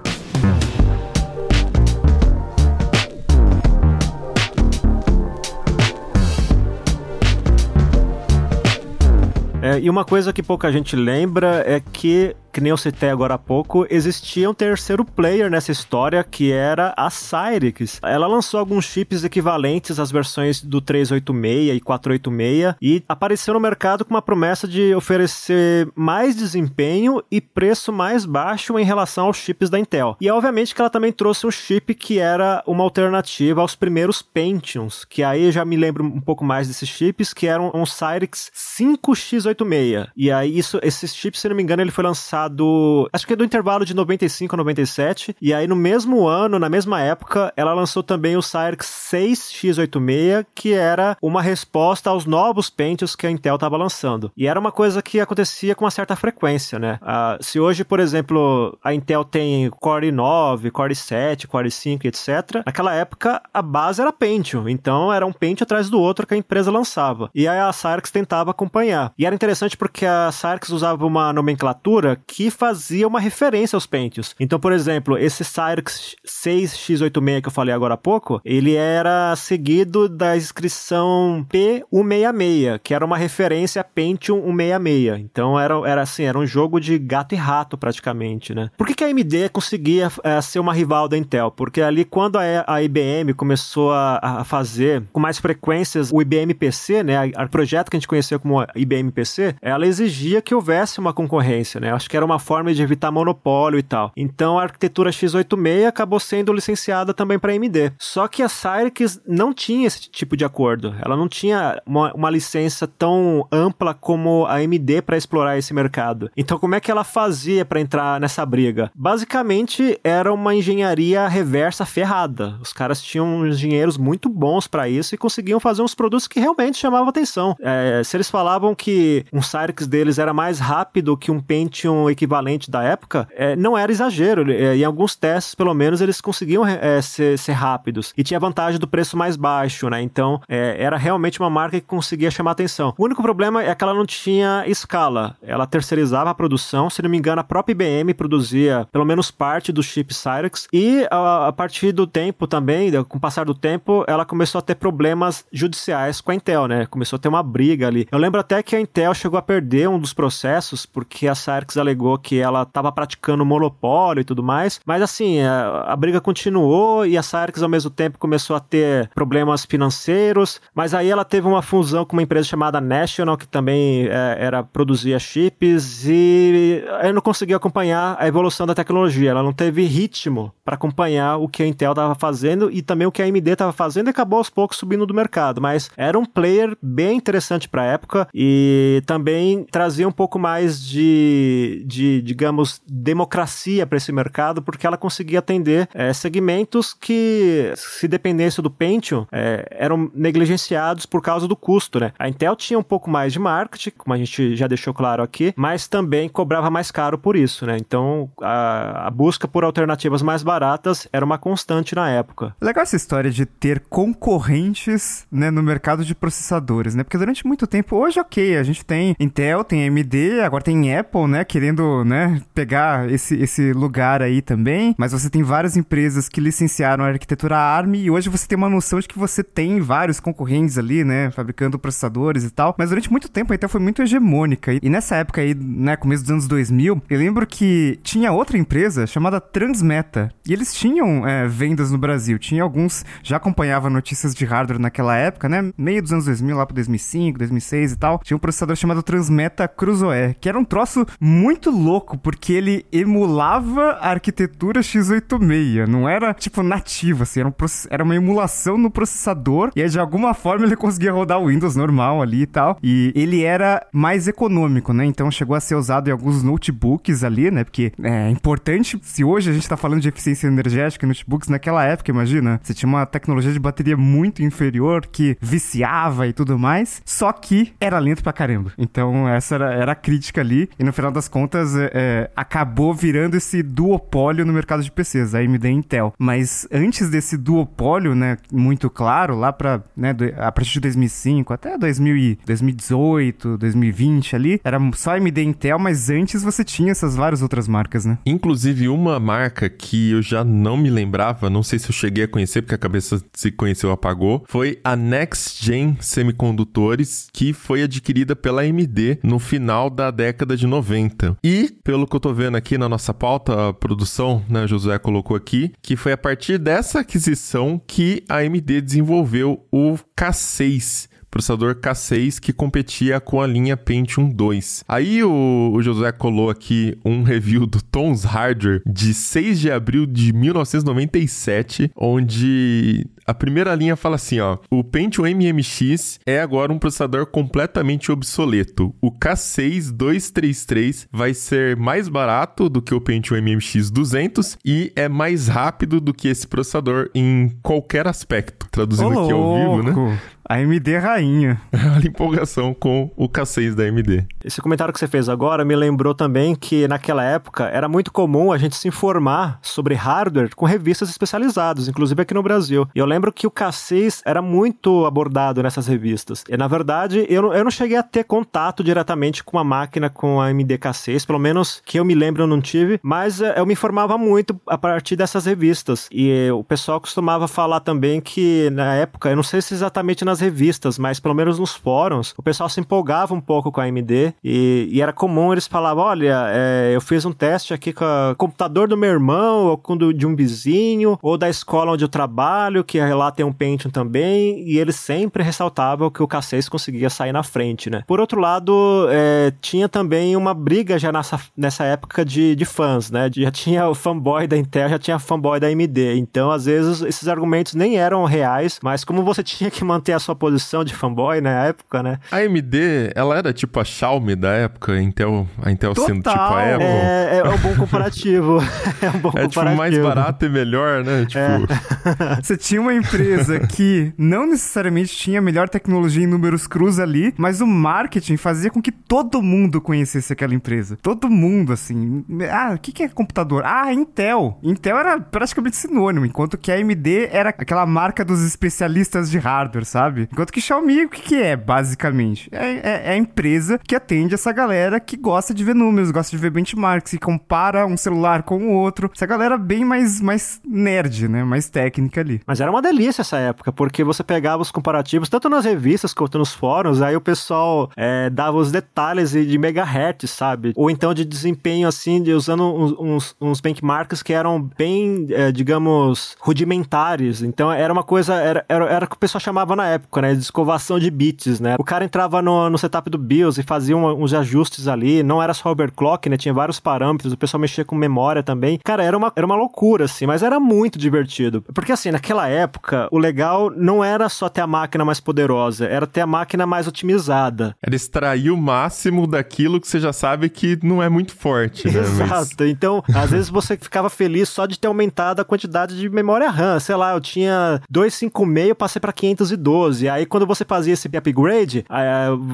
É, 9.71 9.79
e 9.79 9.89
uma 9.89 10.05
coisa 10.05 10.33
que 10.33 10.43
pouca 10.43 10.73
gente 10.73 10.97
lembra 10.97 11.63
é 11.65 11.79
que 11.79 12.35
que 12.53 12.61
nem 12.61 12.71
eu 12.71 12.77
citei 12.77 13.11
agora 13.11 13.35
há 13.35 13.39
pouco, 13.39 13.87
existia 13.91 14.49
um 14.49 14.55
terceiro 14.55 15.05
player 15.05 15.51
nessa 15.51 15.73
história 15.73 16.23
que 16.25 16.53
era 16.53 16.93
a 16.97 17.11
Cyrix. 17.11 18.01
Ela 18.03 18.27
lançou 18.27 18.59
alguns 18.59 18.85
chips 18.85 19.25
equivalentes 19.25 19.99
às 19.99 20.11
versões 20.11 20.61
do 20.63 20.81
386 20.81 21.77
e 21.77 21.81
486 21.81 22.75
e 22.81 23.05
apareceu 23.09 23.55
no 23.55 23.61
mercado 23.61 24.05
com 24.05 24.15
uma 24.15 24.23
promessa 24.23 24.67
de 24.67 24.95
oferecer 24.95 25.89
mais 25.95 26.37
desempenho 26.37 27.23
e 27.31 27.41
preço 27.41 27.93
mais 27.93 28.25
baixo 28.25 28.79
em 28.79 28.85
relação 28.85 29.27
aos 29.27 29.37
chips 29.37 29.71
da 29.71 29.79
Intel. 29.79 30.17
E 30.21 30.31
obviamente 30.31 30.75
que 30.75 30.81
ela 30.81 30.91
também 30.91 31.13
trouxe 31.13 31.47
um 31.47 31.51
chip 31.51 31.95
que 31.95 32.19
era 32.19 32.63
uma 32.67 32.85
alternativa 32.85 33.61
aos 33.61 33.75
primeiros 33.75 34.23
Pentiums, 34.23 35.05
que 35.05 35.23
aí 35.23 35.51
já 35.53 35.65
me 35.65 35.77
lembro 35.77 36.05
um 36.05 36.21
pouco 36.21 36.45
mais 36.45 36.69
desses 36.69 36.89
chips, 36.89 37.33
que 37.33 37.47
eram 37.47 37.71
um 37.75 37.85
Cyrix 37.87 38.51
5X86. 38.55 40.09
E 40.17 40.31
aí 40.31 40.59
isso, 40.59 40.79
esses 40.83 41.15
chips, 41.15 41.41
se 41.41 41.49
não 41.49 41.57
me 41.57 41.63
engano, 41.63 41.83
ele 41.83 41.91
foi 41.91 42.05
lançado 42.05 42.40
lançado, 42.41 43.09
acho 43.13 43.27
que 43.27 43.33
é 43.33 43.37
do 43.37 43.45
intervalo 43.45 43.85
de 43.85 43.95
95 43.95 44.55
a 44.55 44.59
97, 44.59 45.37
e 45.41 45.53
aí 45.53 45.67
no 45.67 45.77
mesmo 45.77 46.27
ano, 46.27 46.59
na 46.59 46.69
mesma 46.69 47.01
época, 47.01 47.53
ela 47.57 47.75
lançou 47.75 48.03
também 48.03 48.37
o 48.37 48.43
Cyrix 48.43 48.87
6X86, 49.13 50.47
que 50.55 50.73
era 50.73 51.17
uma 51.21 51.43
resposta 51.43 52.11
aos 52.11 52.25
novos 52.25 52.71
Pentiums 52.71 53.17
que 53.17 53.27
a 53.27 53.31
Intel 53.31 53.57
estava 53.57 53.77
lançando. 53.77 54.31
E 54.37 54.47
era 54.47 54.59
uma 54.59 54.73
coisa 54.73 55.03
que 55.03 55.21
acontecia 55.21 55.75
com 55.75 55.85
uma 55.85 55.91
certa 55.91 56.17
frequência, 56.17 56.79
né? 56.79 56.99
Uh, 57.03 57.43
se 57.43 57.59
hoje, 57.61 57.85
por 57.85 58.01
exemplo, 58.01 58.79
a 58.83 58.95
Intel 58.95 59.25
tem 59.25 59.69
Core 59.71 60.13
9, 60.13 60.71
Core 60.71 60.95
7, 60.95 61.47
Core 61.47 61.71
5, 61.71 62.07
etc., 62.07 62.63
naquela 62.65 62.95
época 62.95 63.43
a 63.53 63.63
base 63.63 64.01
era 64.01 64.13
Pentium, 64.13 64.69
então 64.69 65.13
era 65.13 65.27
um 65.27 65.33
Pentium 65.33 65.65
atrás 65.65 65.91
do 65.91 65.99
outro 65.99 66.27
que 66.27 66.35
a 66.35 66.37
empresa 66.37 66.71
lançava. 66.71 67.31
E 67.35 67.47
aí 67.47 67.59
a 67.59 67.73
Cyrix 67.73 68.11
tentava 68.11 68.51
acompanhar. 68.51 69.13
E 69.19 69.27
era 69.27 69.35
interessante 69.35 69.77
porque 69.77 70.07
a 70.07 70.31
Cyrix 70.33 70.71
usava 70.71 71.07
uma 71.07 71.33
nomenclatura 71.33 72.21
que 72.31 72.49
fazia 72.49 73.09
uma 73.09 73.19
referência 73.19 73.77
aos 73.77 73.87
Pentiums. 73.87 74.37
Então, 74.39 74.61
por 74.61 74.73
exemplo, 74.73 75.19
esse 75.19 75.45
Cyrix 75.45 76.15
6x86 76.25 77.43
que 77.43 77.49
eu 77.49 77.53
falei 77.53 77.75
agora 77.75 77.95
há 77.95 77.97
pouco, 77.97 78.41
ele 78.45 78.77
era 78.77 79.35
seguido 79.35 80.09
da 80.09 80.37
inscrição 80.37 81.45
P166, 81.53 82.79
que 82.85 82.95
era 82.95 83.05
uma 83.05 83.17
referência 83.17 83.81
a 83.81 83.85
Pentium 83.85 84.41
166. 84.43 85.19
Então, 85.19 85.59
era, 85.59 85.75
era 85.85 86.03
assim, 86.03 86.23
era 86.23 86.39
um 86.39 86.47
jogo 86.47 86.81
de 86.81 86.97
gato 86.99 87.35
e 87.35 87.37
rato 87.37 87.77
praticamente, 87.77 88.55
né? 88.55 88.71
Por 88.79 88.87
que, 88.87 88.95
que 88.95 89.03
a 89.03 89.09
AMD 89.09 89.49
conseguia 89.53 90.09
é, 90.23 90.41
ser 90.41 90.61
uma 90.61 90.73
rival 90.73 91.09
da 91.09 91.19
Intel? 91.19 91.51
Porque 91.51 91.83
ali, 91.83 92.05
quando 92.05 92.37
a, 92.37 92.65
a 92.65 92.81
IBM 92.81 93.35
começou 93.35 93.91
a, 93.91 94.21
a, 94.23 94.45
fazer 94.45 95.03
com 95.13 95.19
mais 95.19 95.39
frequências 95.39 96.13
o 96.13 96.23
IBM 96.23 96.55
PC, 96.55 97.03
né, 97.03 97.27
o 97.27 97.49
projeto 97.49 97.91
que 97.91 97.97
a 97.97 97.99
gente 97.99 98.09
conheceu 98.09 98.39
como 98.39 98.65
IBM 98.77 99.11
PC, 99.11 99.57
ela 99.61 99.85
exigia 99.85 100.41
que 100.41 100.55
houvesse 100.55 101.01
uma 101.01 101.13
concorrência, 101.13 101.81
né? 101.81 101.93
Acho 101.93 102.09
que 102.09 102.20
era 102.21 102.27
uma 102.27 102.39
forma 102.39 102.73
de 102.73 102.83
evitar 102.83 103.11
monopólio 103.11 103.79
e 103.79 103.83
tal. 103.83 104.13
Então 104.17 104.59
a 104.59 104.63
arquitetura 104.63 105.11
x86 105.11 105.87
acabou 105.87 106.21
sendo 106.21 106.53
licenciada 106.53 107.15
também 107.15 107.39
para 107.39 107.53
AMD. 107.53 107.93
Só 107.99 108.29
que 108.29 108.43
a 108.43 108.49
Cyrix 108.49 109.21
não 109.27 109.53
tinha 109.53 109.87
esse 109.87 110.11
tipo 110.11 110.37
de 110.37 110.45
acordo. 110.45 110.95
Ela 111.01 111.17
não 111.17 111.29
tinha 111.29 111.81
uma, 111.87 112.13
uma 112.13 112.31
licença 112.31 112.87
tão 112.87 113.47
ampla 113.51 113.95
como 113.95 114.45
a 114.47 114.57
AMD 114.57 115.03
para 115.03 115.17
explorar 115.17 115.57
esse 115.57 115.73
mercado. 115.73 116.31
Então 116.37 116.59
como 116.59 116.75
é 116.75 116.81
que 116.81 116.91
ela 116.91 117.05
fazia 117.05 117.65
para 117.65 117.81
entrar 117.81 118.21
nessa 118.21 118.45
briga? 118.45 118.91
Basicamente 118.95 119.99
era 120.05 120.33
uma 120.33 120.55
engenharia 120.55 121.27
reversa 121.27 121.87
ferrada. 121.87 122.59
Os 122.61 122.73
caras 122.73 123.01
tinham 123.01 123.47
engenheiros 123.47 123.97
muito 123.97 124.29
bons 124.29 124.67
para 124.67 124.89
isso 124.89 125.15
e 125.15 125.19
conseguiam 125.19 125.59
fazer 125.59 125.83
uns 125.83 125.95
produtos 125.95 126.29
que 126.29 126.41
realmente 126.41 126.77
chamavam 126.77 127.09
atenção. 127.09 127.57
É, 127.61 128.03
se 128.05 128.17
eles 128.17 128.29
falavam 128.29 128.75
que 128.75 129.25
um 129.33 129.41
Cyrix 129.41 129.87
deles 129.87 130.19
era 130.19 130.35
mais 130.35 130.59
rápido 130.59 131.17
que 131.17 131.31
um 131.31 131.41
Pentium 131.41 132.10
equivalente 132.11 132.71
da 132.71 132.83
época, 132.83 133.29
é, 133.35 133.57
não 133.57 133.77
era 133.77 133.91
exagero. 133.91 134.51
É, 134.51 134.77
em 134.77 134.85
alguns 134.85 135.17
testes, 135.17 135.55
pelo 135.55 135.75
menos, 135.75 136.01
eles 136.01 136.21
conseguiam 136.21 136.67
é, 136.67 137.01
ser, 137.03 137.39
ser, 137.39 137.53
rápidos. 137.53 138.13
E 138.17 138.23
tinha 138.23 138.41
vantagem 138.41 138.79
do 138.79 138.89
preço 138.89 139.17
mais 139.17 139.37
baixo, 139.37 139.89
né? 139.89 140.01
Então, 140.01 140.41
é, 140.49 140.77
era 140.79 140.97
realmente 140.97 141.41
uma 141.41 141.51
marca 141.51 141.81
que 141.81 141.87
conseguia 141.87 142.31
chamar 142.31 142.53
atenção. 142.53 142.95
O 142.97 143.05
único 143.05 143.23
problema 143.23 143.63
é 143.63 143.75
que 143.75 143.85
ela 143.85 143.95
não 143.95 144.07
tinha 144.07 144.65
escala. 144.67 145.37
Ela 145.43 145.67
terceirizava 145.67 146.31
a 146.31 146.35
produção. 146.35 146.89
Se 146.89 147.03
não 147.03 147.11
me 147.11 147.19
engano, 147.19 147.41
a 147.41 147.45
própria 147.45 147.73
IBM 147.73 148.15
produzia 148.15 148.87
pelo 148.93 149.05
menos 149.05 149.31
parte 149.31 149.73
do 149.73 149.83
chip 149.83 150.15
Cyrix. 150.15 150.69
E 150.73 151.07
a, 151.11 151.49
a 151.49 151.53
partir 151.53 151.93
do 151.93 152.07
tempo 152.07 152.47
também, 152.47 152.91
com 153.05 153.19
o 153.19 153.21
passar 153.21 153.45
do 153.45 153.55
tempo, 153.55 154.05
ela 154.07 154.25
começou 154.25 154.59
a 154.59 154.63
ter 154.63 154.75
problemas 154.75 155.45
judiciais 155.53 156.21
com 156.21 156.31
a 156.31 156.35
Intel, 156.35 156.67
né? 156.67 156.87
Começou 156.87 157.17
a 157.17 157.21
ter 157.21 157.29
uma 157.29 157.43
briga 157.43 157.87
ali. 157.87 158.07
Eu 158.11 158.19
lembro 158.19 158.41
até 158.41 158.63
que 158.63 158.75
a 158.75 158.81
Intel 158.81 159.15
chegou 159.15 159.39
a 159.39 159.43
perder 159.43 159.89
um 159.89 159.99
dos 159.99 160.13
processos 160.13 160.87
porque 160.87 161.29
a 161.29 161.35
Cyrix 161.35 161.77
alegou 161.77 162.00
que 162.19 162.39
ela 162.39 162.63
estava 162.63 162.91
praticando 162.93 163.45
monopólio 163.45 164.21
e 164.21 164.25
tudo 164.25 164.43
mais. 164.43 164.81
Mas 164.85 165.03
assim, 165.03 165.41
a, 165.41 165.85
a, 165.89 165.97
briga 165.97 166.21
continuou 166.21 167.07
e 167.07 167.17
a 167.17 167.23
Cyrix 167.23 167.63
ao 167.63 167.69
mesmo 167.69 167.91
tempo 167.91 168.19
começou 168.19 168.57
a 168.57 168.61
ter 168.61 169.11
problemas 169.15 169.65
financeiros. 169.65 170.61
Mas 170.75 170.95
aí 170.95 171.09
ela 171.11 171.25
teve 171.25 171.47
uma 171.47 171.63
fusão 171.63 172.05
com 172.05 172.17
uma 172.17 172.23
empresa 172.23 172.49
chamada 172.49 172.81
National 172.81 173.37
que 173.37 173.47
também 173.47 174.07
é, 174.07 174.37
era 174.39 174.63
produzia 174.63 175.19
chips 175.19 176.07
e 176.07 176.85
aí 177.01 177.13
não 177.13 177.21
conseguiu 177.21 177.57
acompanhar 177.57 178.17
a 178.19 178.27
evolução 178.27 178.67
da 178.67 178.75
tecnologia. 178.75 179.31
Ela 179.31 179.43
não 179.43 179.53
teve 179.53 179.85
ritmo 179.85 180.53
para 180.65 180.75
acompanhar 180.75 181.37
o 181.37 181.49
que 181.49 181.63
a 181.63 181.67
Intel 181.67 181.93
estava 181.93 182.15
fazendo 182.15 182.71
e 182.71 182.83
também 182.83 183.07
o 183.07 183.13
que 183.13 183.23
a 183.23 183.25
AMD 183.25 183.51
estava 183.51 183.73
fazendo 183.73 184.09
e 184.09 184.11
acabou 184.11 184.39
aos 184.39 184.51
poucos 184.51 184.77
subindo 184.77 185.07
do 185.07 185.15
mercado. 185.15 185.61
Mas 185.61 185.91
era 185.97 186.19
um 186.19 186.25
player 186.25 186.77
bem 186.83 187.17
interessante 187.17 187.69
para 187.69 187.83
a 187.83 187.87
época 187.87 188.29
e 188.35 189.03
também 189.07 189.65
trazia 189.71 190.09
um 190.09 190.13
pouco 190.13 190.39
mais 190.39 190.83
de, 190.83 191.83
de 191.91 192.23
digamos, 192.23 192.81
democracia 192.87 193.87
para 193.87 193.97
esse 193.97 194.13
mercado, 194.13 194.63
porque 194.63 194.87
ela 194.87 194.97
conseguia 194.97 195.41
atender 195.41 195.89
é, 195.93 196.13
segmentos 196.13 196.95
que, 196.95 197.73
se 197.77 198.07
dependesse 198.07 198.63
do 198.63 198.71
Pentium, 198.71 199.27
é, 199.33 199.67
eram 199.71 200.11
negligenciados 200.15 201.07
por 201.07 201.21
causa 201.21 201.49
do 201.49 201.57
custo, 201.57 201.99
né? 202.01 202.13
A 202.19 202.29
Intel 202.29 202.55
tinha 202.57 202.79
um 202.79 202.83
pouco 202.83 203.11
mais 203.11 203.33
de 203.33 203.39
marketing, 203.39 203.91
como 203.97 204.15
a 204.15 204.17
gente 204.17 204.57
já 204.57 204.67
deixou 204.67 204.95
claro 204.95 205.23
aqui, 205.23 205.53
mas 205.57 205.89
também 205.89 206.29
cobrava 206.29 206.71
mais 206.71 206.91
caro 206.91 207.19
por 207.19 207.37
isso, 207.37 207.67
né? 207.67 207.77
Então, 207.79 208.31
a, 208.41 209.09
a 209.09 209.11
busca 209.11 209.49
por 209.49 209.65
alternativas 209.65 210.23
mais 210.23 210.43
baratas 210.43 211.09
era 211.13 211.25
uma 211.25 211.39
constante 211.39 211.95
na 211.95 212.09
época. 212.09 212.55
Legal 212.61 212.83
essa 212.83 212.97
história 212.97 213.31
de 213.31 213.45
ter 213.45 213.81
concorrentes, 213.89 215.27
né, 215.31 215.51
no 215.51 215.63
mercado 215.63 216.05
de 216.05 216.15
processadores, 216.15 216.95
né? 216.95 217.03
Porque 217.03 217.19
durante 217.19 217.47
muito 217.47 217.67
tempo, 217.67 217.97
hoje, 217.97 218.21
ok, 218.21 218.57
a 218.57 218.63
gente 218.63 218.85
tem 218.85 219.17
Intel, 219.19 219.65
tem 219.65 219.87
AMD, 219.87 220.41
agora 220.45 220.63
tem 220.63 220.97
Apple, 220.97 221.27
né, 221.27 221.45
querendo, 221.45 221.80
né, 222.05 222.41
pegar 222.55 223.11
esse, 223.11 223.35
esse 223.37 223.73
lugar 223.73 224.23
aí 224.23 224.43
também, 224.43 224.95
mas 224.99 225.13
você 225.13 225.29
tem 225.29 225.43
várias 225.43 225.77
empresas 225.77 226.29
que 226.29 226.41
licenciaram 226.41 227.05
a 227.05 227.09
arquitetura 227.09 227.57
ARM 227.57 227.95
e 227.95 228.11
hoje 228.11 228.29
você 228.29 228.47
tem 228.47 228.57
uma 228.57 228.69
noção 228.69 229.01
de 229.01 229.09
que 229.09 229.19
você 229.19 229.43
tem 229.43 229.81
vários 229.81 230.21
concorrentes 230.21 230.79
ali, 230.79 231.05
né, 231.05 231.31
fabricando 231.31 231.79
processadores 231.79 232.45
e 232.45 232.51
tal, 232.51 232.75
mas 232.79 232.91
durante 232.91 233.11
muito 233.11 233.31
tempo 233.31 233.53
a 233.53 233.57
Intel 233.57 233.69
foi 233.69 233.81
muito 233.81 234.03
hegemônica. 234.03 234.73
E 234.81 234.89
nessa 234.89 235.17
época 235.17 235.41
aí, 235.41 235.55
né, 235.55 235.97
começo 235.97 236.23
dos 236.23 236.31
anos 236.31 236.49
2000, 236.49 237.03
eu 237.09 237.19
lembro 237.19 237.47
que 237.47 237.99
tinha 238.03 238.33
outra 238.33 238.57
empresa 238.57 239.07
chamada 239.07 239.41
Transmeta 239.41 240.33
e 240.47 240.53
eles 240.53 240.75
tinham 240.75 241.27
é, 241.27 241.47
vendas 241.47 241.91
no 241.91 241.99
Brasil, 241.99 242.39
tinha 242.39 242.63
alguns, 242.63 243.05
já 243.23 243.37
acompanhava 243.37 243.91
notícias 243.91 244.35
de 244.35 244.45
hardware 244.45 244.81
naquela 244.81 245.17
época, 245.17 245.49
né, 245.49 245.71
meio 245.77 246.03
dos 246.03 246.13
anos 246.13 246.25
2000, 246.25 246.57
lá 246.57 246.67
pro 246.67 246.75
2005, 246.75 247.39
2006 247.39 247.93
e 247.93 247.97
tal, 247.97 248.21
tinha 248.23 248.37
um 248.37 248.41
processador 248.41 248.77
chamado 248.77 249.03
Transmeta 249.03 249.67
Cruzoe, 249.69 250.35
que 250.41 250.49
era 250.49 250.59
um 250.59 250.65
troço 250.65 251.05
muito 251.21 251.60
louco, 251.69 252.17
porque 252.17 252.53
ele 252.53 252.87
emulava 252.93 253.99
a 254.01 254.11
arquitetura 254.11 254.81
x86, 254.81 255.87
não 255.87 256.09
era, 256.09 256.33
tipo, 256.33 256.63
nativo, 256.63 257.25
assim, 257.25 257.41
era, 257.41 257.49
um, 257.49 257.55
era 257.91 258.05
uma 258.05 258.15
emulação 258.15 258.79
no 258.79 258.91
processador, 258.91 259.71
e 259.75 259.83
aí, 259.83 259.89
de 259.89 259.99
alguma 259.99 260.33
forma, 260.33 260.65
ele 260.65 260.77
conseguia 260.77 261.13
rodar 261.13 261.41
o 261.41 261.49
Windows 261.49 261.75
normal 261.75 262.23
ali 262.23 262.43
e 262.43 262.47
tal, 262.47 262.79
e 262.83 263.13
ele 263.15 263.43
era 263.43 263.85
mais 263.93 264.29
econômico, 264.29 264.93
né, 264.93 265.05
então 265.05 265.31
chegou 265.31 265.57
a 265.57 265.61
ser 265.61 265.75
usado 265.75 266.09
em 266.09 266.13
alguns 266.13 266.43
notebooks 266.43 267.25
ali, 267.25 267.51
né, 267.51 267.65
porque 267.65 267.93
é 268.03 268.31
importante, 268.31 268.99
se 269.03 269.25
hoje 269.25 269.51
a 269.51 269.53
gente 269.53 269.69
tá 269.69 269.77
falando 269.77 270.01
de 270.01 270.09
eficiência 270.09 270.47
energética 270.47 271.05
em 271.05 271.09
notebooks, 271.09 271.49
naquela 271.49 271.85
época, 271.85 272.11
imagina, 272.11 272.61
você 272.63 272.73
tinha 272.73 272.89
uma 272.89 273.05
tecnologia 273.05 273.53
de 273.53 273.59
bateria 273.59 273.97
muito 273.97 274.43
inferior, 274.43 275.07
que 275.07 275.37
viciava 275.41 276.27
e 276.27 276.33
tudo 276.33 276.59
mais, 276.59 277.03
só 277.05 277.33
que 277.33 277.73
era 277.81 277.99
lento 277.99 278.23
pra 278.23 278.33
caramba. 278.33 278.73
Então, 278.79 279.29
essa 279.29 279.55
era, 279.57 279.73
era 279.75 279.93
a 279.93 279.97
crítica 279.97 280.41
ali, 280.41 280.69
e 280.79 280.85
no 280.85 280.93
final 280.93 281.11
das 281.11 281.29
contas, 281.29 281.50
é, 281.59 281.91
é, 281.93 282.31
acabou 282.37 282.95
virando 282.95 283.37
esse 283.37 283.63
duopólio 283.63 284.45
no 284.45 284.53
mercado 284.53 284.83
de 284.83 284.91
PCs, 284.91 285.35
AMD 285.35 285.69
e 285.69 285.73
Intel. 285.73 286.15
Mas 286.19 286.67
antes 286.73 287.09
desse 287.09 287.37
duopólio, 287.37 288.15
né, 288.15 288.37
muito 288.53 288.89
claro, 288.91 289.37
lá 289.37 289.53
para 289.53 289.83
né, 289.97 290.15
a 290.39 290.53
partir 290.53 290.75
de 290.75 290.81
2005 290.81 291.53
até 291.53 291.77
2000 291.79 292.39
2018, 292.47 293.59
2020 293.59 294.37
ali, 294.37 294.61
era 294.65 294.79
só 294.95 295.17
AMD 295.17 295.41
e 295.41 295.45
Intel, 295.45 295.79
mas 295.79 296.11
antes 296.11 296.43
você 296.43 296.65
tinha 296.65 296.93
essas 296.93 297.17
várias 297.17 297.43
outras 297.43 297.69
marcas, 297.69 298.05
né? 298.05 298.19
Inclusive 298.27 298.89
uma 298.89 299.19
marca 299.21 299.69
que 299.69 300.11
eu 300.13 300.23
já 300.23 300.45
não 300.45 300.77
me 300.77 300.91
lembrava, 300.91 301.51
não 301.51 301.63
sei 301.63 301.79
se 301.79 301.89
eu 301.89 301.93
cheguei 301.93 302.25
a 302.25 302.29
conhecer 302.29 302.63
porque 302.63 302.75
a 302.75 302.79
cabeça 302.79 303.23
se 303.35 303.51
conheceu 303.51 303.91
apagou, 303.91 304.45
foi 304.49 304.79
a 304.83 304.97
Next 304.97 305.65
Gen 305.65 305.97
Semicondutores, 306.01 307.29
que 307.33 307.53
foi 307.53 307.83
adquirida 307.83 308.35
pela 308.35 308.63
AMD 308.63 309.19
no 309.23 309.39
final 309.39 309.91
da 309.91 310.11
década 310.11 310.57
de 310.57 310.67
90. 310.67 311.37
E, 311.43 311.71
pelo 311.83 312.07
que 312.07 312.15
eu 312.15 312.21
tô 312.21 312.33
vendo 312.35 312.57
aqui 312.57 312.77
na 312.77 312.89
nossa 312.89 313.15
pauta, 313.15 313.69
a 313.69 313.73
produção, 313.73 314.45
né, 314.49 314.67
Josué 314.67 314.99
colocou 314.99 315.37
aqui, 315.37 315.73
que 315.81 315.97
foi 315.97 316.13
a 316.13 316.19
partir 316.19 316.59
dessa 316.59 317.01
aquisição 317.01 317.81
que 317.87 318.23
a 318.29 318.39
AMD 318.39 318.81
desenvolveu 318.81 319.67
o 319.73 319.97
K6 320.17 321.10
processador 321.31 321.77
K6 321.77 322.39
que 322.41 322.53
competia 322.53 323.21
com 323.21 323.41
a 323.41 323.47
linha 323.47 323.77
Pentium 323.77 324.29
2. 324.29 324.85
Aí 324.89 325.23
o, 325.23 325.73
o 325.73 325.83
José 325.83 326.11
colou 326.13 326.51
aqui 326.51 326.99
um 327.05 327.23
review 327.23 327.67
do 327.67 327.81
Tom's 327.83 328.25
Hardware 328.25 328.83
de 328.85 329.15
6 329.15 329.61
de 329.61 329.71
abril 329.71 330.07
de 330.07 330.33
1997, 330.33 331.91
onde 331.97 333.07
a 333.27 333.35
primeira 333.35 333.75
linha 333.75 333.95
fala 333.95 334.17
assim, 334.17 334.41
ó: 334.41 334.59
"O 334.71 334.83
Pentium 334.83 335.25
MMX 335.25 336.19
é 336.27 336.41
agora 336.41 336.73
um 336.73 336.79
processador 336.79 337.27
completamente 337.27 338.11
obsoleto. 338.11 338.95
O 339.01 339.13
K6 339.13 339.93
233 339.93 341.07
vai 341.13 341.33
ser 341.33 341.77
mais 341.77 342.09
barato 342.09 342.69
do 342.69 342.83
que 342.83 342.95
o 342.95 343.01
Pentium 343.01 343.41
MMX 343.41 343.91
200 343.91 344.59
e 344.65 344.93
é 344.97 345.09
mais 345.09 345.47
rápido 345.47 346.01
do 346.01 346.13
que 346.13 346.29
esse 346.29 346.47
processador 346.47 347.09
em 347.15 347.51
qualquer 347.63 348.09
aspecto." 348.09 348.67
Traduzindo 348.71 349.17
Ô, 349.17 349.25
aqui 349.25 349.33
ao 349.33 349.55
vivo, 349.55 349.83
né? 349.83 350.19
AMD 350.51 350.99
rainha. 350.99 351.61
Olha 351.73 351.99
a 352.03 352.07
empolgação 352.07 352.75
com 352.75 353.09
o 353.17 353.29
K6 353.29 353.73
da 353.73 353.85
AMD. 353.85 354.27
Esse 354.45 354.61
comentário 354.61 354.93
que 354.93 354.99
você 354.99 355.07
fez 355.07 355.29
agora 355.29 355.65
me 355.65 355.77
lembrou 355.77 356.13
também 356.13 356.57
que 356.57 356.89
naquela 356.89 357.23
época 357.23 357.67
era 357.67 357.89
muito 357.89 358.11
comum 358.13 358.51
a 358.51 358.59
gente 358.59 358.75
se 358.75 358.89
informar 358.89 359.61
sobre 359.63 359.95
hardware 359.95 360.51
com 360.57 360.67
revistas 360.67 361.09
especializadas, 361.09 361.87
inclusive 361.87 362.21
aqui 362.21 362.35
no 362.35 362.43
Brasil. 362.43 362.89
E 362.93 362.99
eu 362.99 363.07
lembro 363.07 363.33
que 363.33 363.47
o 363.47 363.51
K6 363.51 364.23
era 364.25 364.43
muito 364.43 365.07
abordado 365.07 365.63
nessas 365.63 365.87
revistas. 365.87 366.43
E 366.49 366.57
na 366.57 366.67
verdade, 366.67 367.25
eu 367.29 367.43
não, 367.43 367.55
eu 367.55 367.63
não 367.63 367.71
cheguei 367.71 367.97
a 367.97 368.03
ter 368.03 368.25
contato 368.25 368.83
diretamente 368.83 369.45
com 369.45 369.57
a 369.57 369.63
máquina 369.63 370.11
com 370.11 370.41
a 370.41 370.47
AMD 370.47 370.79
K6, 370.79 371.27
pelo 371.27 371.39
menos 371.39 371.81
que 371.85 372.01
eu 372.01 372.05
me 372.05 372.15
lembro 372.15 372.43
eu 372.43 372.49
não 372.49 372.61
tive, 372.61 372.99
mas 373.05 373.41
eh, 373.41 373.55
eu 373.57 373.65
me 373.65 373.75
informava 373.75 374.19
muito 374.19 374.61
a 374.67 374.77
partir 374.77 375.15
dessas 375.15 375.47
revistas. 375.47 376.09
E 376.11 376.51
o 376.51 376.65
pessoal 376.65 377.01
costumava 377.01 377.47
falar 377.47 377.79
também 377.79 378.21
que 378.21 378.69
na 378.71 378.97
época, 378.97 379.31
eu 379.31 379.37
não 379.37 379.45
sei 379.45 379.63
se 379.63 379.75
exatamente 379.75 380.25
nas 380.25 380.40
revistas, 380.41 380.99
mas 380.99 381.21
pelo 381.21 381.35
menos 381.35 381.59
nos 381.59 381.73
fóruns, 381.73 382.35
o 382.37 382.43
pessoal 382.43 382.69
se 382.69 382.81
empolgava 382.81 383.35
um 383.35 383.41
pouco 383.41 383.71
com 383.71 383.81
a 383.81 383.85
AMD 383.85 384.35
e, 384.43 384.89
e 384.91 385.01
era 385.01 385.13
comum 385.13 385.53
eles 385.53 385.67
falavam: 385.67 386.05
olha, 386.05 386.47
é, 386.49 386.93
eu 386.95 387.01
fiz 387.01 387.25
um 387.25 387.33
teste 387.33 387.73
aqui 387.75 387.93
com 387.93 388.05
o 388.05 388.37
computador 388.37 388.89
do 388.89 388.97
meu 388.97 389.11
irmão, 389.11 389.67
ou 389.67 389.79
com 389.79 389.97
do, 389.97 390.13
de 390.13 390.27
um 390.27 390.35
vizinho, 390.35 391.19
ou 391.23 391.37
da 391.37 391.49
escola 391.49 391.93
onde 391.93 392.05
eu 392.05 392.09
trabalho, 392.09 392.85
que 392.85 393.01
lá 393.01 393.31
tem 393.31 393.45
um 393.45 393.53
Pentium 393.53 393.91
também, 393.91 394.63
e 394.67 394.79
eles 394.79 394.97
sempre 394.97 395.43
ressaltavam 395.43 396.11
que 396.11 396.23
o 396.23 396.29
K6 396.29 396.69
conseguia 396.69 397.11
sair 397.11 397.33
na 397.33 397.43
frente, 397.43 397.91
né? 397.91 398.03
Por 398.07 398.21
outro 398.21 398.41
lado, 398.41 399.07
é, 399.11 399.53
tinha 399.61 399.89
também 399.89 400.37
uma 400.37 400.55
briga 400.55 400.99
já 400.99 401.13
nessa, 401.13 401.41
nessa 401.57 401.85
época 401.85 402.25
de, 402.25 402.55
de 402.55 402.65
fãs, 402.65 403.11
né? 403.11 403.31
Já 403.35 403.51
tinha 403.51 403.89
o 403.89 403.95
fanboy 403.95 404.47
da 404.47 404.57
Intel, 404.57 404.89
já 404.89 404.99
tinha 404.99 405.19
fanboy 405.19 405.61
da 405.61 405.67
AMD. 405.67 406.17
Então, 406.17 406.51
às 406.51 406.65
vezes, 406.65 407.03
esses 407.03 407.29
argumentos 407.29 407.75
nem 407.75 407.99
eram 407.99 408.25
reais, 408.25 408.79
mas 408.83 409.05
como 409.05 409.23
você 409.23 409.43
tinha 409.45 409.71
que 409.71 409.85
manter 409.85 410.13
a 410.13 410.19
sua 410.19 410.30
posição 410.35 410.85
de 410.85 410.95
fanboy 410.95 411.41
na 411.41 411.65
época, 411.65 412.03
né? 412.03 412.19
A 412.31 412.37
AMD, 412.39 413.13
ela 413.15 413.37
era 413.39 413.53
tipo 413.53 413.81
a 413.81 413.85
Xiaomi 413.85 414.37
da 414.37 414.51
época, 414.51 414.93
a 414.93 415.03
Intel, 415.03 415.49
a 415.63 415.71
Intel 415.71 415.95
sendo 415.95 416.23
tipo 416.23 416.29
a 416.29 416.75
Apple. 416.75 416.85
É, 416.85 417.43
é 417.45 417.49
um 417.49 417.59
bom 417.59 417.77
comparativo. 417.77 418.59
é 419.01 419.09
um 419.09 419.19
bom 419.19 419.31
é, 419.31 419.45
comparativo. 419.45 419.49
tipo 419.49 419.77
mais 419.77 419.99
barato 419.99 420.45
e 420.45 420.49
melhor, 420.49 421.03
né? 421.03 421.25
Tipo... 421.25 421.39
É. 421.41 422.41
Você 422.43 422.57
tinha 422.57 422.81
uma 422.81 422.91
uma 422.91 422.95
empresa 422.95 423.61
que 423.61 424.13
não 424.19 424.47
necessariamente 424.47 425.17
tinha 425.17 425.39
a 425.39 425.43
melhor 425.43 425.69
tecnologia 425.69 426.25
em 426.25 426.27
números 426.27 426.67
cruz 426.67 426.99
ali, 426.99 427.33
mas 427.39 427.61
o 427.61 427.67
marketing 427.67 428.37
fazia 428.37 428.71
com 428.71 428.83
que 428.83 428.91
todo 428.91 429.41
mundo 429.41 429.81
conhecesse 429.81 430.33
aquela 430.33 430.55
empresa. 430.55 430.99
Todo 431.01 431.31
mundo, 431.31 431.73
assim. 431.73 432.25
Ah, 432.51 432.73
o 432.75 432.79
que, 432.79 432.93
que 432.93 433.05
é 433.05 433.09
computador? 433.09 433.63
Ah, 433.65 433.93
Intel. 433.93 434.59
Intel 434.63 434.99
era 434.99 435.21
praticamente 435.21 435.77
sinônimo, 435.77 436.27
enquanto 436.27 436.59
que 436.59 436.73
a 436.73 436.75
AMD 436.75 437.29
era 437.31 437.51
aquela 437.51 437.87
marca 437.87 438.25
dos 438.25 438.45
especialistas 438.45 439.31
de 439.31 439.39
hardware, 439.39 439.85
sabe? 439.85 440.20
Enquanto 440.31 440.53
que 440.53 440.61
Xiaomi, 440.61 441.05
o 441.05 441.09
que, 441.09 441.23
que 441.23 441.43
é, 441.43 441.57
basicamente? 441.57 442.49
É, 442.53 442.67
é, 442.67 443.03
é 443.07 443.11
a 443.11 443.17
empresa 443.17 443.79
que 443.79 443.95
atende 443.95 444.35
essa 444.35 444.53
galera 444.53 445.01
que 445.01 445.17
gosta 445.17 445.55
de 445.55 445.65
ver 445.65 445.75
números, 445.75 446.11
gosta 446.11 446.37
de 446.37 446.41
ver 446.41 446.51
benchmarks, 446.51 447.13
que 447.13 447.19
compara 447.19 447.87
um 447.87 447.97
celular 447.97 448.43
com 448.43 448.59
o 448.59 448.73
outro. 448.73 449.11
Essa 449.15 449.27
galera 449.27 449.57
bem 449.57 449.85
mais, 449.85 450.21
mais 450.21 450.61
nerd, 450.67 451.29
né? 451.29 451.45
Mais 451.45 451.69
técnica 451.69 452.21
ali. 452.21 452.41
Mas 452.47 452.61
era 452.61 452.71
uma 452.71 452.83
delícia 452.83 453.23
essa 453.23 453.39
época, 453.39 453.73
porque 453.73 454.03
você 454.05 454.23
pegava 454.23 454.63
os 454.63 454.71
comparativos, 454.71 455.29
tanto 455.29 455.49
nas 455.49 455.65
revistas 455.65 456.15
quanto 456.15 456.39
nos 456.39 456.53
fóruns, 456.53 457.03
aí 457.03 457.17
o 457.17 457.21
pessoal 457.21 457.91
é, 457.97 458.31
dava 458.31 458.57
os 458.57 458.71
detalhes 458.73 459.31
de 459.33 459.59
megahertz, 459.59 460.31
sabe? 460.31 460.73
Ou 460.77 460.91
então 460.91 461.15
de 461.15 461.25
desempenho, 461.25 461.89
assim, 461.89 462.23
de 462.23 462.33
usando 462.33 462.65
uns, 462.65 462.93
uns, 462.99 463.37
uns 463.41 463.61
benchmarks 463.61 464.23
que 464.23 464.33
eram 464.33 464.71
bem, 464.77 465.27
é, 465.31 465.53
digamos, 465.53 466.37
rudimentares. 466.41 467.43
Então 467.43 467.71
era 467.73 467.93
uma 467.93 468.03
coisa, 468.03 468.35
era, 468.35 468.65
era, 468.69 468.85
era 468.87 469.05
o 469.05 469.09
que 469.09 469.17
o 469.17 469.19
pessoal 469.19 469.41
chamava 469.41 469.77
na 469.77 469.87
época, 469.87 470.00
né? 470.21 470.35
De 470.35 470.41
escovação 470.41 470.99
de 470.99 471.11
bits, 471.11 471.61
né? 471.61 471.77
O 471.79 471.85
cara 471.85 472.05
entrava 472.05 472.43
no, 472.43 472.71
no 472.71 472.79
setup 472.79 473.09
do 473.11 473.19
BIOS 473.19 473.59
e 473.59 473.63
fazia 473.63 473.97
um, 473.97 474.23
uns 474.23 474.33
ajustes 474.35 474.89
ali, 474.89 475.23
não 475.23 475.43
era 475.43 475.55
só 475.55 475.71
overclock, 475.71 476.29
né? 476.29 476.37
Tinha 476.37 476.55
vários 476.55 476.81
parâmetros, 476.81 477.33
o 477.33 477.37
pessoal 477.37 477.61
mexia 477.61 477.85
com 477.85 477.95
memória 477.95 478.43
também. 478.43 478.79
Cara, 478.85 479.03
era 479.03 479.17
uma, 479.17 479.33
era 479.35 479.47
uma 479.47 479.57
loucura, 479.57 480.05
assim, 480.05 480.27
mas 480.27 480.43
era 480.43 480.59
muito 480.59 480.99
divertido. 480.99 481.63
Porque, 481.75 481.93
assim, 481.93 482.11
naquela 482.11 482.49
época, 482.49 483.09
o 483.11 483.19
legal 483.19 483.71
não 483.71 484.03
era 484.03 484.29
só 484.29 484.49
ter 484.49 484.61
a 484.61 484.67
máquina 484.67 485.05
mais 485.05 485.21
poderosa, 485.21 485.87
era 485.87 486.07
ter 486.07 486.21
a 486.21 486.27
máquina 486.27 486.67
mais 486.67 486.87
otimizada. 486.87 487.75
Era 487.83 487.95
extrair 487.95 488.51
o 488.51 488.57
máximo 488.57 489.27
daquilo 489.27 489.81
que 489.81 489.89
você 489.89 490.01
já 490.01 490.13
sabe 490.13 490.49
que 490.49 490.79
não 490.83 491.03
é 491.03 491.09
muito 491.09 491.35
forte, 491.35 491.87
né? 491.89 492.01
Exato. 492.01 492.57
Mas... 492.59 492.69
Então, 492.69 493.03
às 493.15 493.31
vezes 493.31 493.49
você 493.49 493.77
ficava 493.77 494.09
feliz 494.11 494.49
só 494.49 494.67
de 494.67 494.79
ter 494.79 494.89
aumentado 494.89 495.41
a 495.41 495.45
quantidade 495.45 495.99
de 495.99 496.09
memória 496.09 496.51
RAM. 496.51 496.79
Sei 496.81 496.95
lá, 496.95 497.13
eu 497.13 497.21
tinha 497.21 497.81
256, 497.91 498.75
passei 498.75 499.01
para 499.01 499.13
512. 499.13 499.90
Aí, 500.13 500.27
quando 500.27 500.47
você 500.47 500.65
fazia 500.65 500.95
esse 500.95 501.09
upgrade, 501.09 501.85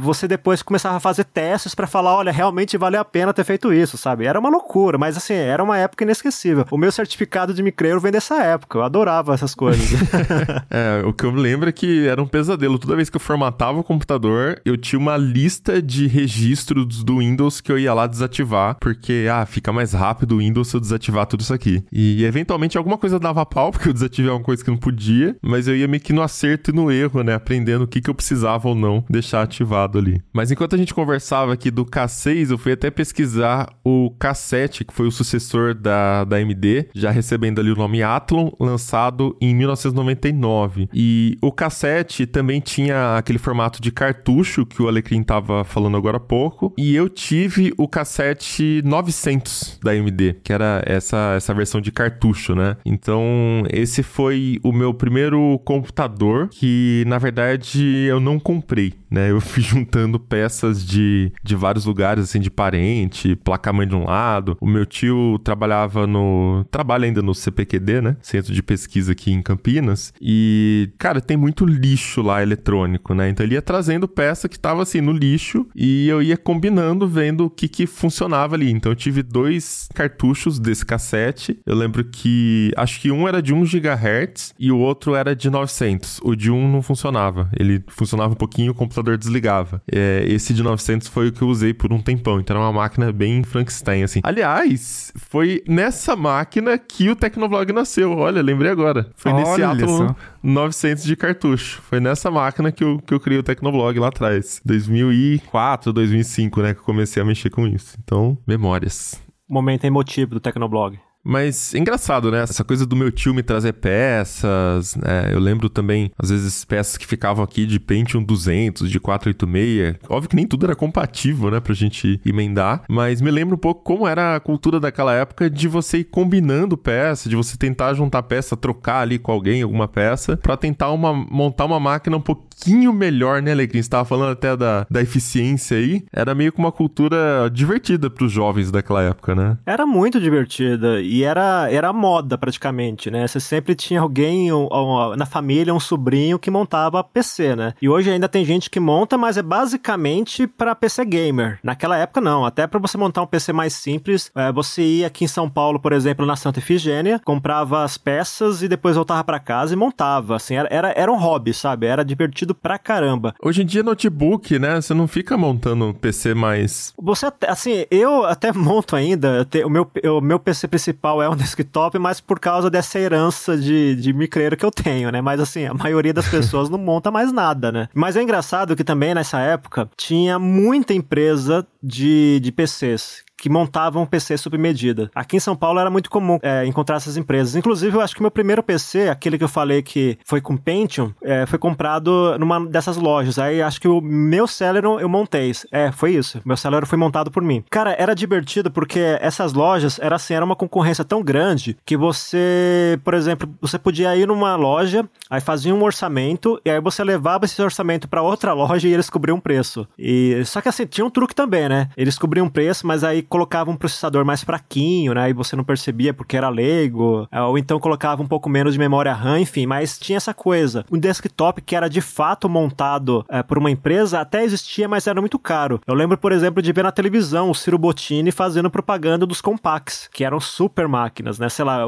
você 0.02 0.26
depois 0.26 0.62
começava 0.62 0.96
a 0.96 1.00
fazer 1.00 1.24
testes 1.24 1.74
para 1.74 1.86
falar, 1.86 2.16
olha, 2.16 2.32
realmente 2.32 2.76
valeu 2.76 3.00
a 3.00 3.04
pena 3.04 3.32
ter 3.32 3.44
feito 3.44 3.72
isso, 3.72 3.96
sabe? 3.96 4.26
Era 4.26 4.38
uma 4.38 4.48
loucura, 4.48 4.98
mas 4.98 5.16
assim, 5.16 5.34
era 5.34 5.62
uma 5.62 5.78
época 5.78 6.04
inesquecível. 6.04 6.64
O 6.70 6.78
meu 6.78 6.90
certificado 6.90 7.52
de 7.52 7.62
micreiro 7.62 8.00
vem 8.00 8.12
dessa 8.12 8.42
época. 8.42 8.78
Eu 8.78 8.82
adorava 8.82 9.34
essas 9.34 9.54
coisas. 9.54 10.00
é, 10.70 11.02
o 11.04 11.12
que 11.12 11.24
eu 11.24 11.30
lembro 11.30 11.68
é 11.68 11.72
que 11.72 12.06
era 12.06 12.22
um 12.22 12.26
pesadelo. 12.26 12.78
Toda 12.78 12.96
vez 12.96 13.10
que 13.10 13.16
eu 13.16 13.20
formatava 13.20 13.78
o 13.78 13.84
computador, 13.84 14.60
eu 14.64 14.76
tinha 14.76 14.98
uma 14.98 15.16
lista 15.16 15.80
de 15.80 16.06
registros 16.06 17.02
do 17.04 17.18
Windows 17.18 17.60
que 17.60 17.70
eu 17.70 17.78
ia 17.78 17.92
lá 17.94 18.06
desativar, 18.06 18.76
porque, 18.80 19.26
ah, 19.30 19.44
fica 19.46 19.72
mais 19.72 19.92
rápido 19.92 20.36
o 20.36 20.38
Windows 20.38 20.68
se 20.68 20.76
eu 20.76 20.80
desativar 20.80 21.26
tudo 21.26 21.40
isso 21.40 21.54
aqui. 21.54 21.84
E 21.92 22.24
eventualmente 22.24 22.78
alguma 22.78 22.98
coisa 22.98 23.18
dava 23.18 23.44
pau, 23.44 23.70
porque 23.70 23.88
eu 23.88 23.92
desativei 23.92 24.30
alguma 24.30 24.44
coisa 24.44 24.64
que 24.64 24.70
não 24.70 24.76
podia, 24.76 25.36
mas 25.42 25.68
eu 25.68 25.76
ia 25.76 25.88
meio 25.88 26.02
que 26.02 26.12
no 26.12 26.22
acerto 26.22 26.70
e 26.70 26.74
no 26.74 26.90
erro, 26.90 27.22
né? 27.26 27.34
Aprendendo 27.34 27.82
o 27.82 27.86
que, 27.86 28.00
que 28.00 28.08
eu 28.08 28.14
precisava 28.14 28.68
ou 28.68 28.74
não 28.74 29.04
deixar 29.08 29.42
ativado 29.42 29.98
ali. 29.98 30.22
Mas 30.32 30.50
enquanto 30.50 30.74
a 30.74 30.78
gente 30.78 30.94
conversava 30.94 31.52
aqui 31.52 31.70
do 31.70 31.84
K6, 31.84 32.50
eu 32.50 32.58
fui 32.58 32.72
até 32.72 32.90
pesquisar 32.90 33.68
o 33.84 34.10
K7, 34.18 34.84
que 34.84 34.94
foi 34.94 35.06
o 35.06 35.10
sucessor 35.10 35.74
da, 35.74 36.24
da 36.24 36.36
AMD, 36.36 36.88
já 36.94 37.10
recebendo 37.10 37.60
ali 37.60 37.70
o 37.70 37.76
nome 37.76 38.02
Athlon, 38.02 38.50
lançado 38.58 39.36
em 39.40 39.54
1999. 39.54 40.88
E 40.94 41.36
o 41.42 41.52
K7 41.52 42.26
também 42.26 42.60
tinha 42.60 43.16
aquele 43.16 43.38
formato 43.38 43.80
de 43.82 43.90
cartucho 43.90 44.64
que 44.64 44.82
o 44.82 44.88
Alecrim 44.88 45.22
tava 45.22 45.64
falando 45.64 45.96
agora 45.96 46.16
há 46.18 46.20
pouco. 46.20 46.72
E 46.78 46.94
eu 46.94 47.08
tive 47.08 47.72
o 47.76 47.88
K7 47.88 48.82
900 48.84 49.80
da 49.82 49.90
AMD, 49.92 50.36
que 50.42 50.52
era 50.52 50.82
essa, 50.86 51.34
essa 51.36 51.52
versão 51.54 51.80
de 51.80 51.90
cartucho, 51.90 52.54
né? 52.54 52.76
Então, 52.84 53.64
esse 53.70 54.02
foi 54.02 54.58
o 54.62 54.72
meu 54.72 54.94
primeiro 54.94 55.58
computador 55.64 56.48
que, 56.48 57.04
na 57.06 57.15
verdade, 57.18 57.82
eu 58.06 58.20
não 58.20 58.38
comprei 58.38 58.94
né? 59.10 59.30
Eu 59.30 59.40
fui 59.40 59.62
juntando 59.62 60.18
peças 60.18 60.84
de, 60.84 61.32
de 61.42 61.54
vários 61.54 61.84
lugares, 61.84 62.24
assim, 62.24 62.40
de 62.40 62.50
parente, 62.50 63.36
placa-mãe 63.36 63.86
de 63.86 63.94
um 63.94 64.04
lado. 64.04 64.56
O 64.60 64.66
meu 64.66 64.86
tio 64.86 65.38
trabalhava 65.42 66.06
no... 66.06 66.64
trabalha 66.70 67.06
ainda 67.06 67.22
no 67.22 67.34
CPQD, 67.34 68.00
né? 68.00 68.16
Centro 68.20 68.52
de 68.52 68.62
Pesquisa 68.62 69.12
aqui 69.12 69.32
em 69.32 69.42
Campinas. 69.42 70.12
E, 70.20 70.90
cara, 70.98 71.20
tem 71.20 71.36
muito 71.36 71.64
lixo 71.64 72.22
lá 72.22 72.42
eletrônico, 72.42 73.14
né? 73.14 73.28
Então 73.28 73.44
ele 73.44 73.54
ia 73.54 73.62
trazendo 73.62 74.08
peça 74.08 74.48
que 74.48 74.58
tava, 74.58 74.82
assim, 74.82 75.00
no 75.00 75.12
lixo 75.12 75.66
e 75.74 76.08
eu 76.08 76.22
ia 76.22 76.36
combinando, 76.36 77.06
vendo 77.06 77.46
o 77.46 77.50
que 77.50 77.68
que 77.68 77.86
funcionava 77.86 78.54
ali. 78.54 78.70
Então 78.70 78.92
eu 78.92 78.96
tive 78.96 79.22
dois 79.22 79.88
cartuchos 79.94 80.58
desse 80.58 80.84
cassete. 80.84 81.58
Eu 81.64 81.76
lembro 81.76 82.04
que... 82.04 82.72
acho 82.76 83.00
que 83.00 83.10
um 83.10 83.26
era 83.26 83.42
de 83.42 83.54
1 83.54 83.64
GHz 83.64 84.54
e 84.58 84.72
o 84.72 84.78
outro 84.78 85.14
era 85.14 85.34
de 85.34 85.48
900. 85.50 86.20
O 86.22 86.34
de 86.34 86.50
1 86.50 86.70
não 86.70 86.82
funcionava. 86.82 87.48
Ele 87.58 87.82
funcionava 87.88 88.32
um 88.32 88.36
pouquinho, 88.36 88.72
o 88.72 88.74
computador 88.96 89.18
desligava. 89.18 89.82
É, 89.90 90.24
esse 90.26 90.54
de 90.54 90.62
900 90.62 91.08
foi 91.08 91.28
o 91.28 91.32
que 91.32 91.42
eu 91.42 91.48
usei 91.48 91.74
por 91.74 91.92
um 91.92 92.00
tempão, 92.00 92.40
então 92.40 92.56
era 92.56 92.64
uma 92.64 92.72
máquina 92.72 93.12
bem 93.12 93.42
Frankenstein, 93.42 94.02
assim. 94.02 94.20
Aliás, 94.22 95.12
foi 95.16 95.62
nessa 95.68 96.16
máquina 96.16 96.78
que 96.78 97.10
o 97.10 97.16
Tecnoblog 97.16 97.72
nasceu, 97.72 98.12
olha, 98.12 98.42
lembrei 98.42 98.70
agora. 98.70 99.10
Foi 99.14 99.32
olha 99.32 99.44
nesse 99.44 99.62
Atom 99.62 100.14
900 100.42 101.04
de 101.04 101.16
cartucho. 101.16 101.82
Foi 101.82 102.00
nessa 102.00 102.30
máquina 102.30 102.72
que 102.72 102.82
eu, 102.82 102.98
que 102.98 103.12
eu 103.12 103.20
criei 103.20 103.38
o 103.38 103.42
Tecnoblog 103.42 103.98
lá 103.98 104.08
atrás. 104.08 104.60
2004, 104.64 105.92
2005, 105.92 106.62
né, 106.62 106.74
que 106.74 106.80
eu 106.80 106.84
comecei 106.84 107.22
a 107.22 107.26
mexer 107.26 107.50
com 107.50 107.66
isso. 107.66 107.96
Então, 108.02 108.38
memórias. 108.46 109.20
Momento 109.48 109.84
emotivo 109.84 110.34
do 110.34 110.40
Tecnoblog. 110.40 110.98
Mas 111.26 111.74
é 111.74 111.78
engraçado, 111.78 112.30
né? 112.30 112.42
Essa 112.42 112.62
coisa 112.62 112.86
do 112.86 112.94
meu 112.94 113.10
tio 113.10 113.34
me 113.34 113.42
trazer 113.42 113.72
peças, 113.72 114.94
né? 114.94 115.30
Eu 115.32 115.40
lembro 115.40 115.68
também, 115.68 116.12
às 116.16 116.30
vezes, 116.30 116.64
peças 116.64 116.96
que 116.96 117.04
ficavam 117.04 117.42
aqui 117.42 117.66
de 117.66 117.80
Pentium 117.80 118.22
200, 118.22 118.88
de 118.88 119.00
486. 119.00 119.96
Óbvio 120.08 120.30
que 120.30 120.36
nem 120.36 120.46
tudo 120.46 120.66
era 120.66 120.76
compatível, 120.76 121.50
né? 121.50 121.58
Pra 121.58 121.74
gente 121.74 122.20
emendar. 122.24 122.84
Mas 122.88 123.20
me 123.20 123.30
lembro 123.30 123.56
um 123.56 123.58
pouco 123.58 123.82
como 123.82 124.06
era 124.06 124.36
a 124.36 124.40
cultura 124.40 124.78
daquela 124.78 125.12
época 125.12 125.50
de 125.50 125.66
você 125.66 125.98
ir 125.98 126.04
combinando 126.04 126.76
peça, 126.76 127.28
de 127.28 127.34
você 127.34 127.56
tentar 127.56 127.92
juntar 127.94 128.22
peça, 128.22 128.56
trocar 128.56 129.00
ali 129.00 129.18
com 129.18 129.32
alguém 129.32 129.62
alguma 129.62 129.88
peça, 129.88 130.36
para 130.36 130.56
tentar 130.56 130.92
uma, 130.92 131.12
montar 131.12 131.64
uma 131.64 131.80
máquina 131.80 132.16
um 132.16 132.20
pouquinho 132.20 132.45
melhor, 132.92 133.42
né, 133.42 133.52
Alecrim? 133.52 133.82
Você 133.82 133.90
tava 133.90 134.04
falando 134.04 134.32
até 134.32 134.56
da, 134.56 134.86
da 134.88 135.02
eficiência 135.02 135.76
aí. 135.76 136.04
Era 136.12 136.34
meio 136.34 136.52
que 136.52 136.58
uma 136.58 136.72
cultura 136.72 137.50
divertida 137.52 138.08
pros 138.08 138.30
jovens 138.30 138.70
daquela 138.70 139.02
época, 139.02 139.34
né? 139.34 139.58
Era 139.66 139.84
muito 139.84 140.20
divertida. 140.20 141.00
E 141.00 141.16
e 141.16 141.24
era, 141.24 141.66
era 141.70 141.94
moda 141.94 142.36
praticamente, 142.36 143.10
né? 143.10 143.26
Você 143.26 143.40
sempre 143.40 143.74
tinha 143.74 144.02
alguém 144.02 144.52
um, 144.52 144.68
um, 144.70 145.16
na 145.16 145.24
família, 145.24 145.72
um 145.72 145.80
sobrinho 145.80 146.38
que 146.38 146.50
montava 146.50 147.02
PC, 147.02 147.56
né? 147.56 147.72
E 147.80 147.88
hoje 147.88 148.10
ainda 148.10 148.28
tem 148.28 148.44
gente 148.44 148.68
que 148.68 148.78
monta, 148.78 149.16
mas 149.16 149.38
é 149.38 149.42
basicamente 149.42 150.46
para 150.46 150.74
PC 150.74 151.06
gamer. 151.06 151.58
Naquela 151.62 151.96
época 151.96 152.20
não, 152.20 152.44
até 152.44 152.66
para 152.66 152.78
você 152.78 152.98
montar 152.98 153.22
um 153.22 153.26
PC 153.26 153.50
mais 153.50 153.72
simples, 153.72 154.30
é, 154.34 154.52
você 154.52 154.82
ia 154.82 155.06
aqui 155.06 155.24
em 155.24 155.28
São 155.28 155.48
Paulo, 155.48 155.80
por 155.80 155.94
exemplo, 155.94 156.26
na 156.26 156.36
Santa 156.36 156.58
Efigênia, 156.58 157.18
comprava 157.24 157.82
as 157.82 157.96
peças 157.96 158.62
e 158.62 158.68
depois 158.68 158.96
voltava 158.96 159.24
para 159.24 159.40
casa 159.40 159.72
e 159.72 159.76
montava. 159.76 160.36
Assim, 160.36 160.54
era, 160.54 160.68
era, 160.70 160.92
era 160.94 161.10
um 161.10 161.18
hobby, 161.18 161.54
sabe? 161.54 161.86
Era 161.86 162.04
divertido 162.04 162.45
pra 162.54 162.78
caramba. 162.78 163.34
Hoje 163.42 163.62
em 163.62 163.66
dia 163.66 163.82
notebook, 163.82 164.58
né? 164.58 164.80
Você 164.80 164.94
não 164.94 165.06
fica 165.06 165.36
montando 165.36 165.86
um 165.86 165.92
PC 165.92 166.34
mais. 166.34 166.92
Você 166.98 167.26
até, 167.26 167.50
assim, 167.50 167.84
eu 167.90 168.24
até 168.24 168.52
monto 168.56 168.96
ainda. 168.96 169.46
O 169.64 169.70
meu, 169.70 169.90
o 170.04 170.20
meu 170.20 170.38
PC 170.38 170.68
principal 170.68 170.86
principal 170.86 171.22
é 171.22 171.28
um 171.28 171.36
desktop, 171.36 171.98
mas 171.98 172.20
por 172.20 172.40
causa 172.40 172.70
dessa 172.70 172.98
herança 172.98 173.56
de, 173.56 173.94
de 173.96 174.12
micreiro 174.12 174.56
que 174.56 174.64
eu 174.64 174.70
tenho, 174.70 175.10
né? 175.10 175.20
Mas 175.20 175.40
assim, 175.40 175.64
a 175.64 175.74
maioria 175.74 176.12
das 176.12 176.28
pessoas 176.28 176.68
não 176.68 176.78
monta 176.78 177.10
mais 177.10 177.32
nada, 177.32 177.70
né? 177.70 177.88
Mas 177.94 178.16
é 178.16 178.22
engraçado 178.22 178.76
que 178.76 178.84
também 178.84 179.14
nessa 179.14 179.40
época 179.40 179.88
tinha 179.96 180.38
muita 180.38 180.94
empresa 180.94 181.66
de, 181.82 182.40
de 182.40 182.52
PCs 182.52 183.25
que 183.36 183.48
montavam 183.48 184.06
PC 184.06 184.38
sob 184.38 184.56
medida. 184.56 185.10
Aqui 185.14 185.36
em 185.36 185.40
São 185.40 185.54
Paulo 185.56 185.78
era 185.78 185.90
muito 185.90 186.10
comum 186.10 186.38
é, 186.42 186.64
encontrar 186.66 186.96
essas 186.96 187.16
empresas. 187.16 187.54
Inclusive, 187.54 187.96
eu 187.96 188.00
acho 188.00 188.14
que 188.14 188.22
meu 188.22 188.30
primeiro 188.30 188.62
PC, 188.62 189.08
aquele 189.08 189.38
que 189.38 189.44
eu 189.44 189.48
falei 189.48 189.82
que 189.82 190.18
foi 190.24 190.40
com 190.40 190.56
Pentium, 190.56 191.12
é, 191.22 191.46
foi 191.46 191.58
comprado 191.58 192.36
numa 192.38 192.64
dessas 192.66 192.96
lojas. 192.96 193.38
Aí 193.38 193.62
acho 193.62 193.80
que 193.80 193.88
o 193.88 194.00
meu 194.00 194.46
Celeron 194.46 194.98
eu 194.98 195.08
montei. 195.08 195.52
É, 195.70 195.92
foi 195.92 196.14
isso. 196.14 196.40
Meu 196.44 196.56
Celeron 196.56 196.86
foi 196.86 196.98
montado 196.98 197.30
por 197.30 197.42
mim. 197.42 197.62
Cara, 197.70 197.94
era 197.98 198.14
divertido 198.14 198.70
porque 198.70 199.00
essas 199.20 199.52
lojas 199.52 199.98
era 200.00 200.16
assim, 200.16 200.34
era 200.34 200.44
uma 200.44 200.56
concorrência 200.56 201.04
tão 201.04 201.22
grande 201.22 201.76
que 201.84 201.96
você, 201.96 202.98
por 203.04 203.14
exemplo, 203.14 203.48
você 203.60 203.78
podia 203.78 204.16
ir 204.16 204.26
numa 204.26 204.56
loja, 204.56 205.08
aí 205.30 205.40
fazia 205.40 205.74
um 205.74 205.82
orçamento 205.82 206.60
e 206.64 206.70
aí 206.70 206.80
você 206.80 207.04
levava 207.04 207.44
esse 207.44 207.60
orçamento 207.60 208.08
para 208.08 208.22
outra 208.22 208.52
loja 208.52 208.88
e 208.88 208.92
eles 208.92 209.10
cobriam 209.10 209.36
um 209.36 209.40
preço. 209.40 209.86
E 209.98 210.42
só 210.44 210.60
que 210.60 210.68
assim, 210.68 210.86
tinha 210.86 211.04
um 211.04 211.10
truque 211.10 211.34
também, 211.34 211.68
né? 211.68 211.88
Eles 211.96 212.18
cobriam 212.18 212.46
um 212.46 212.50
preço, 212.50 212.86
mas 212.86 213.04
aí 213.04 213.22
colocava 213.28 213.70
um 213.70 213.76
processador 213.76 214.24
mais 214.24 214.42
fraquinho, 214.42 215.14
né? 215.14 215.30
E 215.30 215.32
você 215.32 215.56
não 215.56 215.64
percebia 215.64 216.14
porque 216.14 216.36
era 216.36 216.48
leigo, 216.48 217.28
é, 217.30 217.40
ou 217.40 217.58
então 217.58 217.78
colocava 217.78 218.22
um 218.22 218.26
pouco 218.26 218.48
menos 218.48 218.74
de 218.74 218.78
memória 218.78 219.12
RAM, 219.12 219.40
enfim, 219.40 219.66
mas 219.66 219.98
tinha 219.98 220.16
essa 220.16 220.34
coisa. 220.34 220.84
Um 220.90 220.98
desktop 220.98 221.60
que 221.62 221.76
era 221.76 221.88
de 221.88 222.00
fato 222.00 222.48
montado 222.48 223.24
é, 223.28 223.42
por 223.42 223.58
uma 223.58 223.70
empresa 223.70 224.20
até 224.20 224.44
existia, 224.44 224.88
mas 224.88 225.06
era 225.06 225.20
muito 225.20 225.38
caro. 225.38 225.80
Eu 225.86 225.94
lembro, 225.94 226.16
por 226.16 226.32
exemplo, 226.32 226.62
de 226.62 226.72
ver 226.72 226.84
na 226.84 226.92
televisão 226.92 227.50
o 227.50 227.54
Ciro 227.54 227.78
Bottini 227.78 228.30
fazendo 228.30 228.70
propaganda 228.70 229.26
dos 229.26 229.40
Compacts, 229.40 230.08
que 230.12 230.24
eram 230.24 230.40
super 230.40 230.88
máquinas, 230.88 231.38
né? 231.38 231.48
Sei 231.48 231.64
lá, 231.64 231.80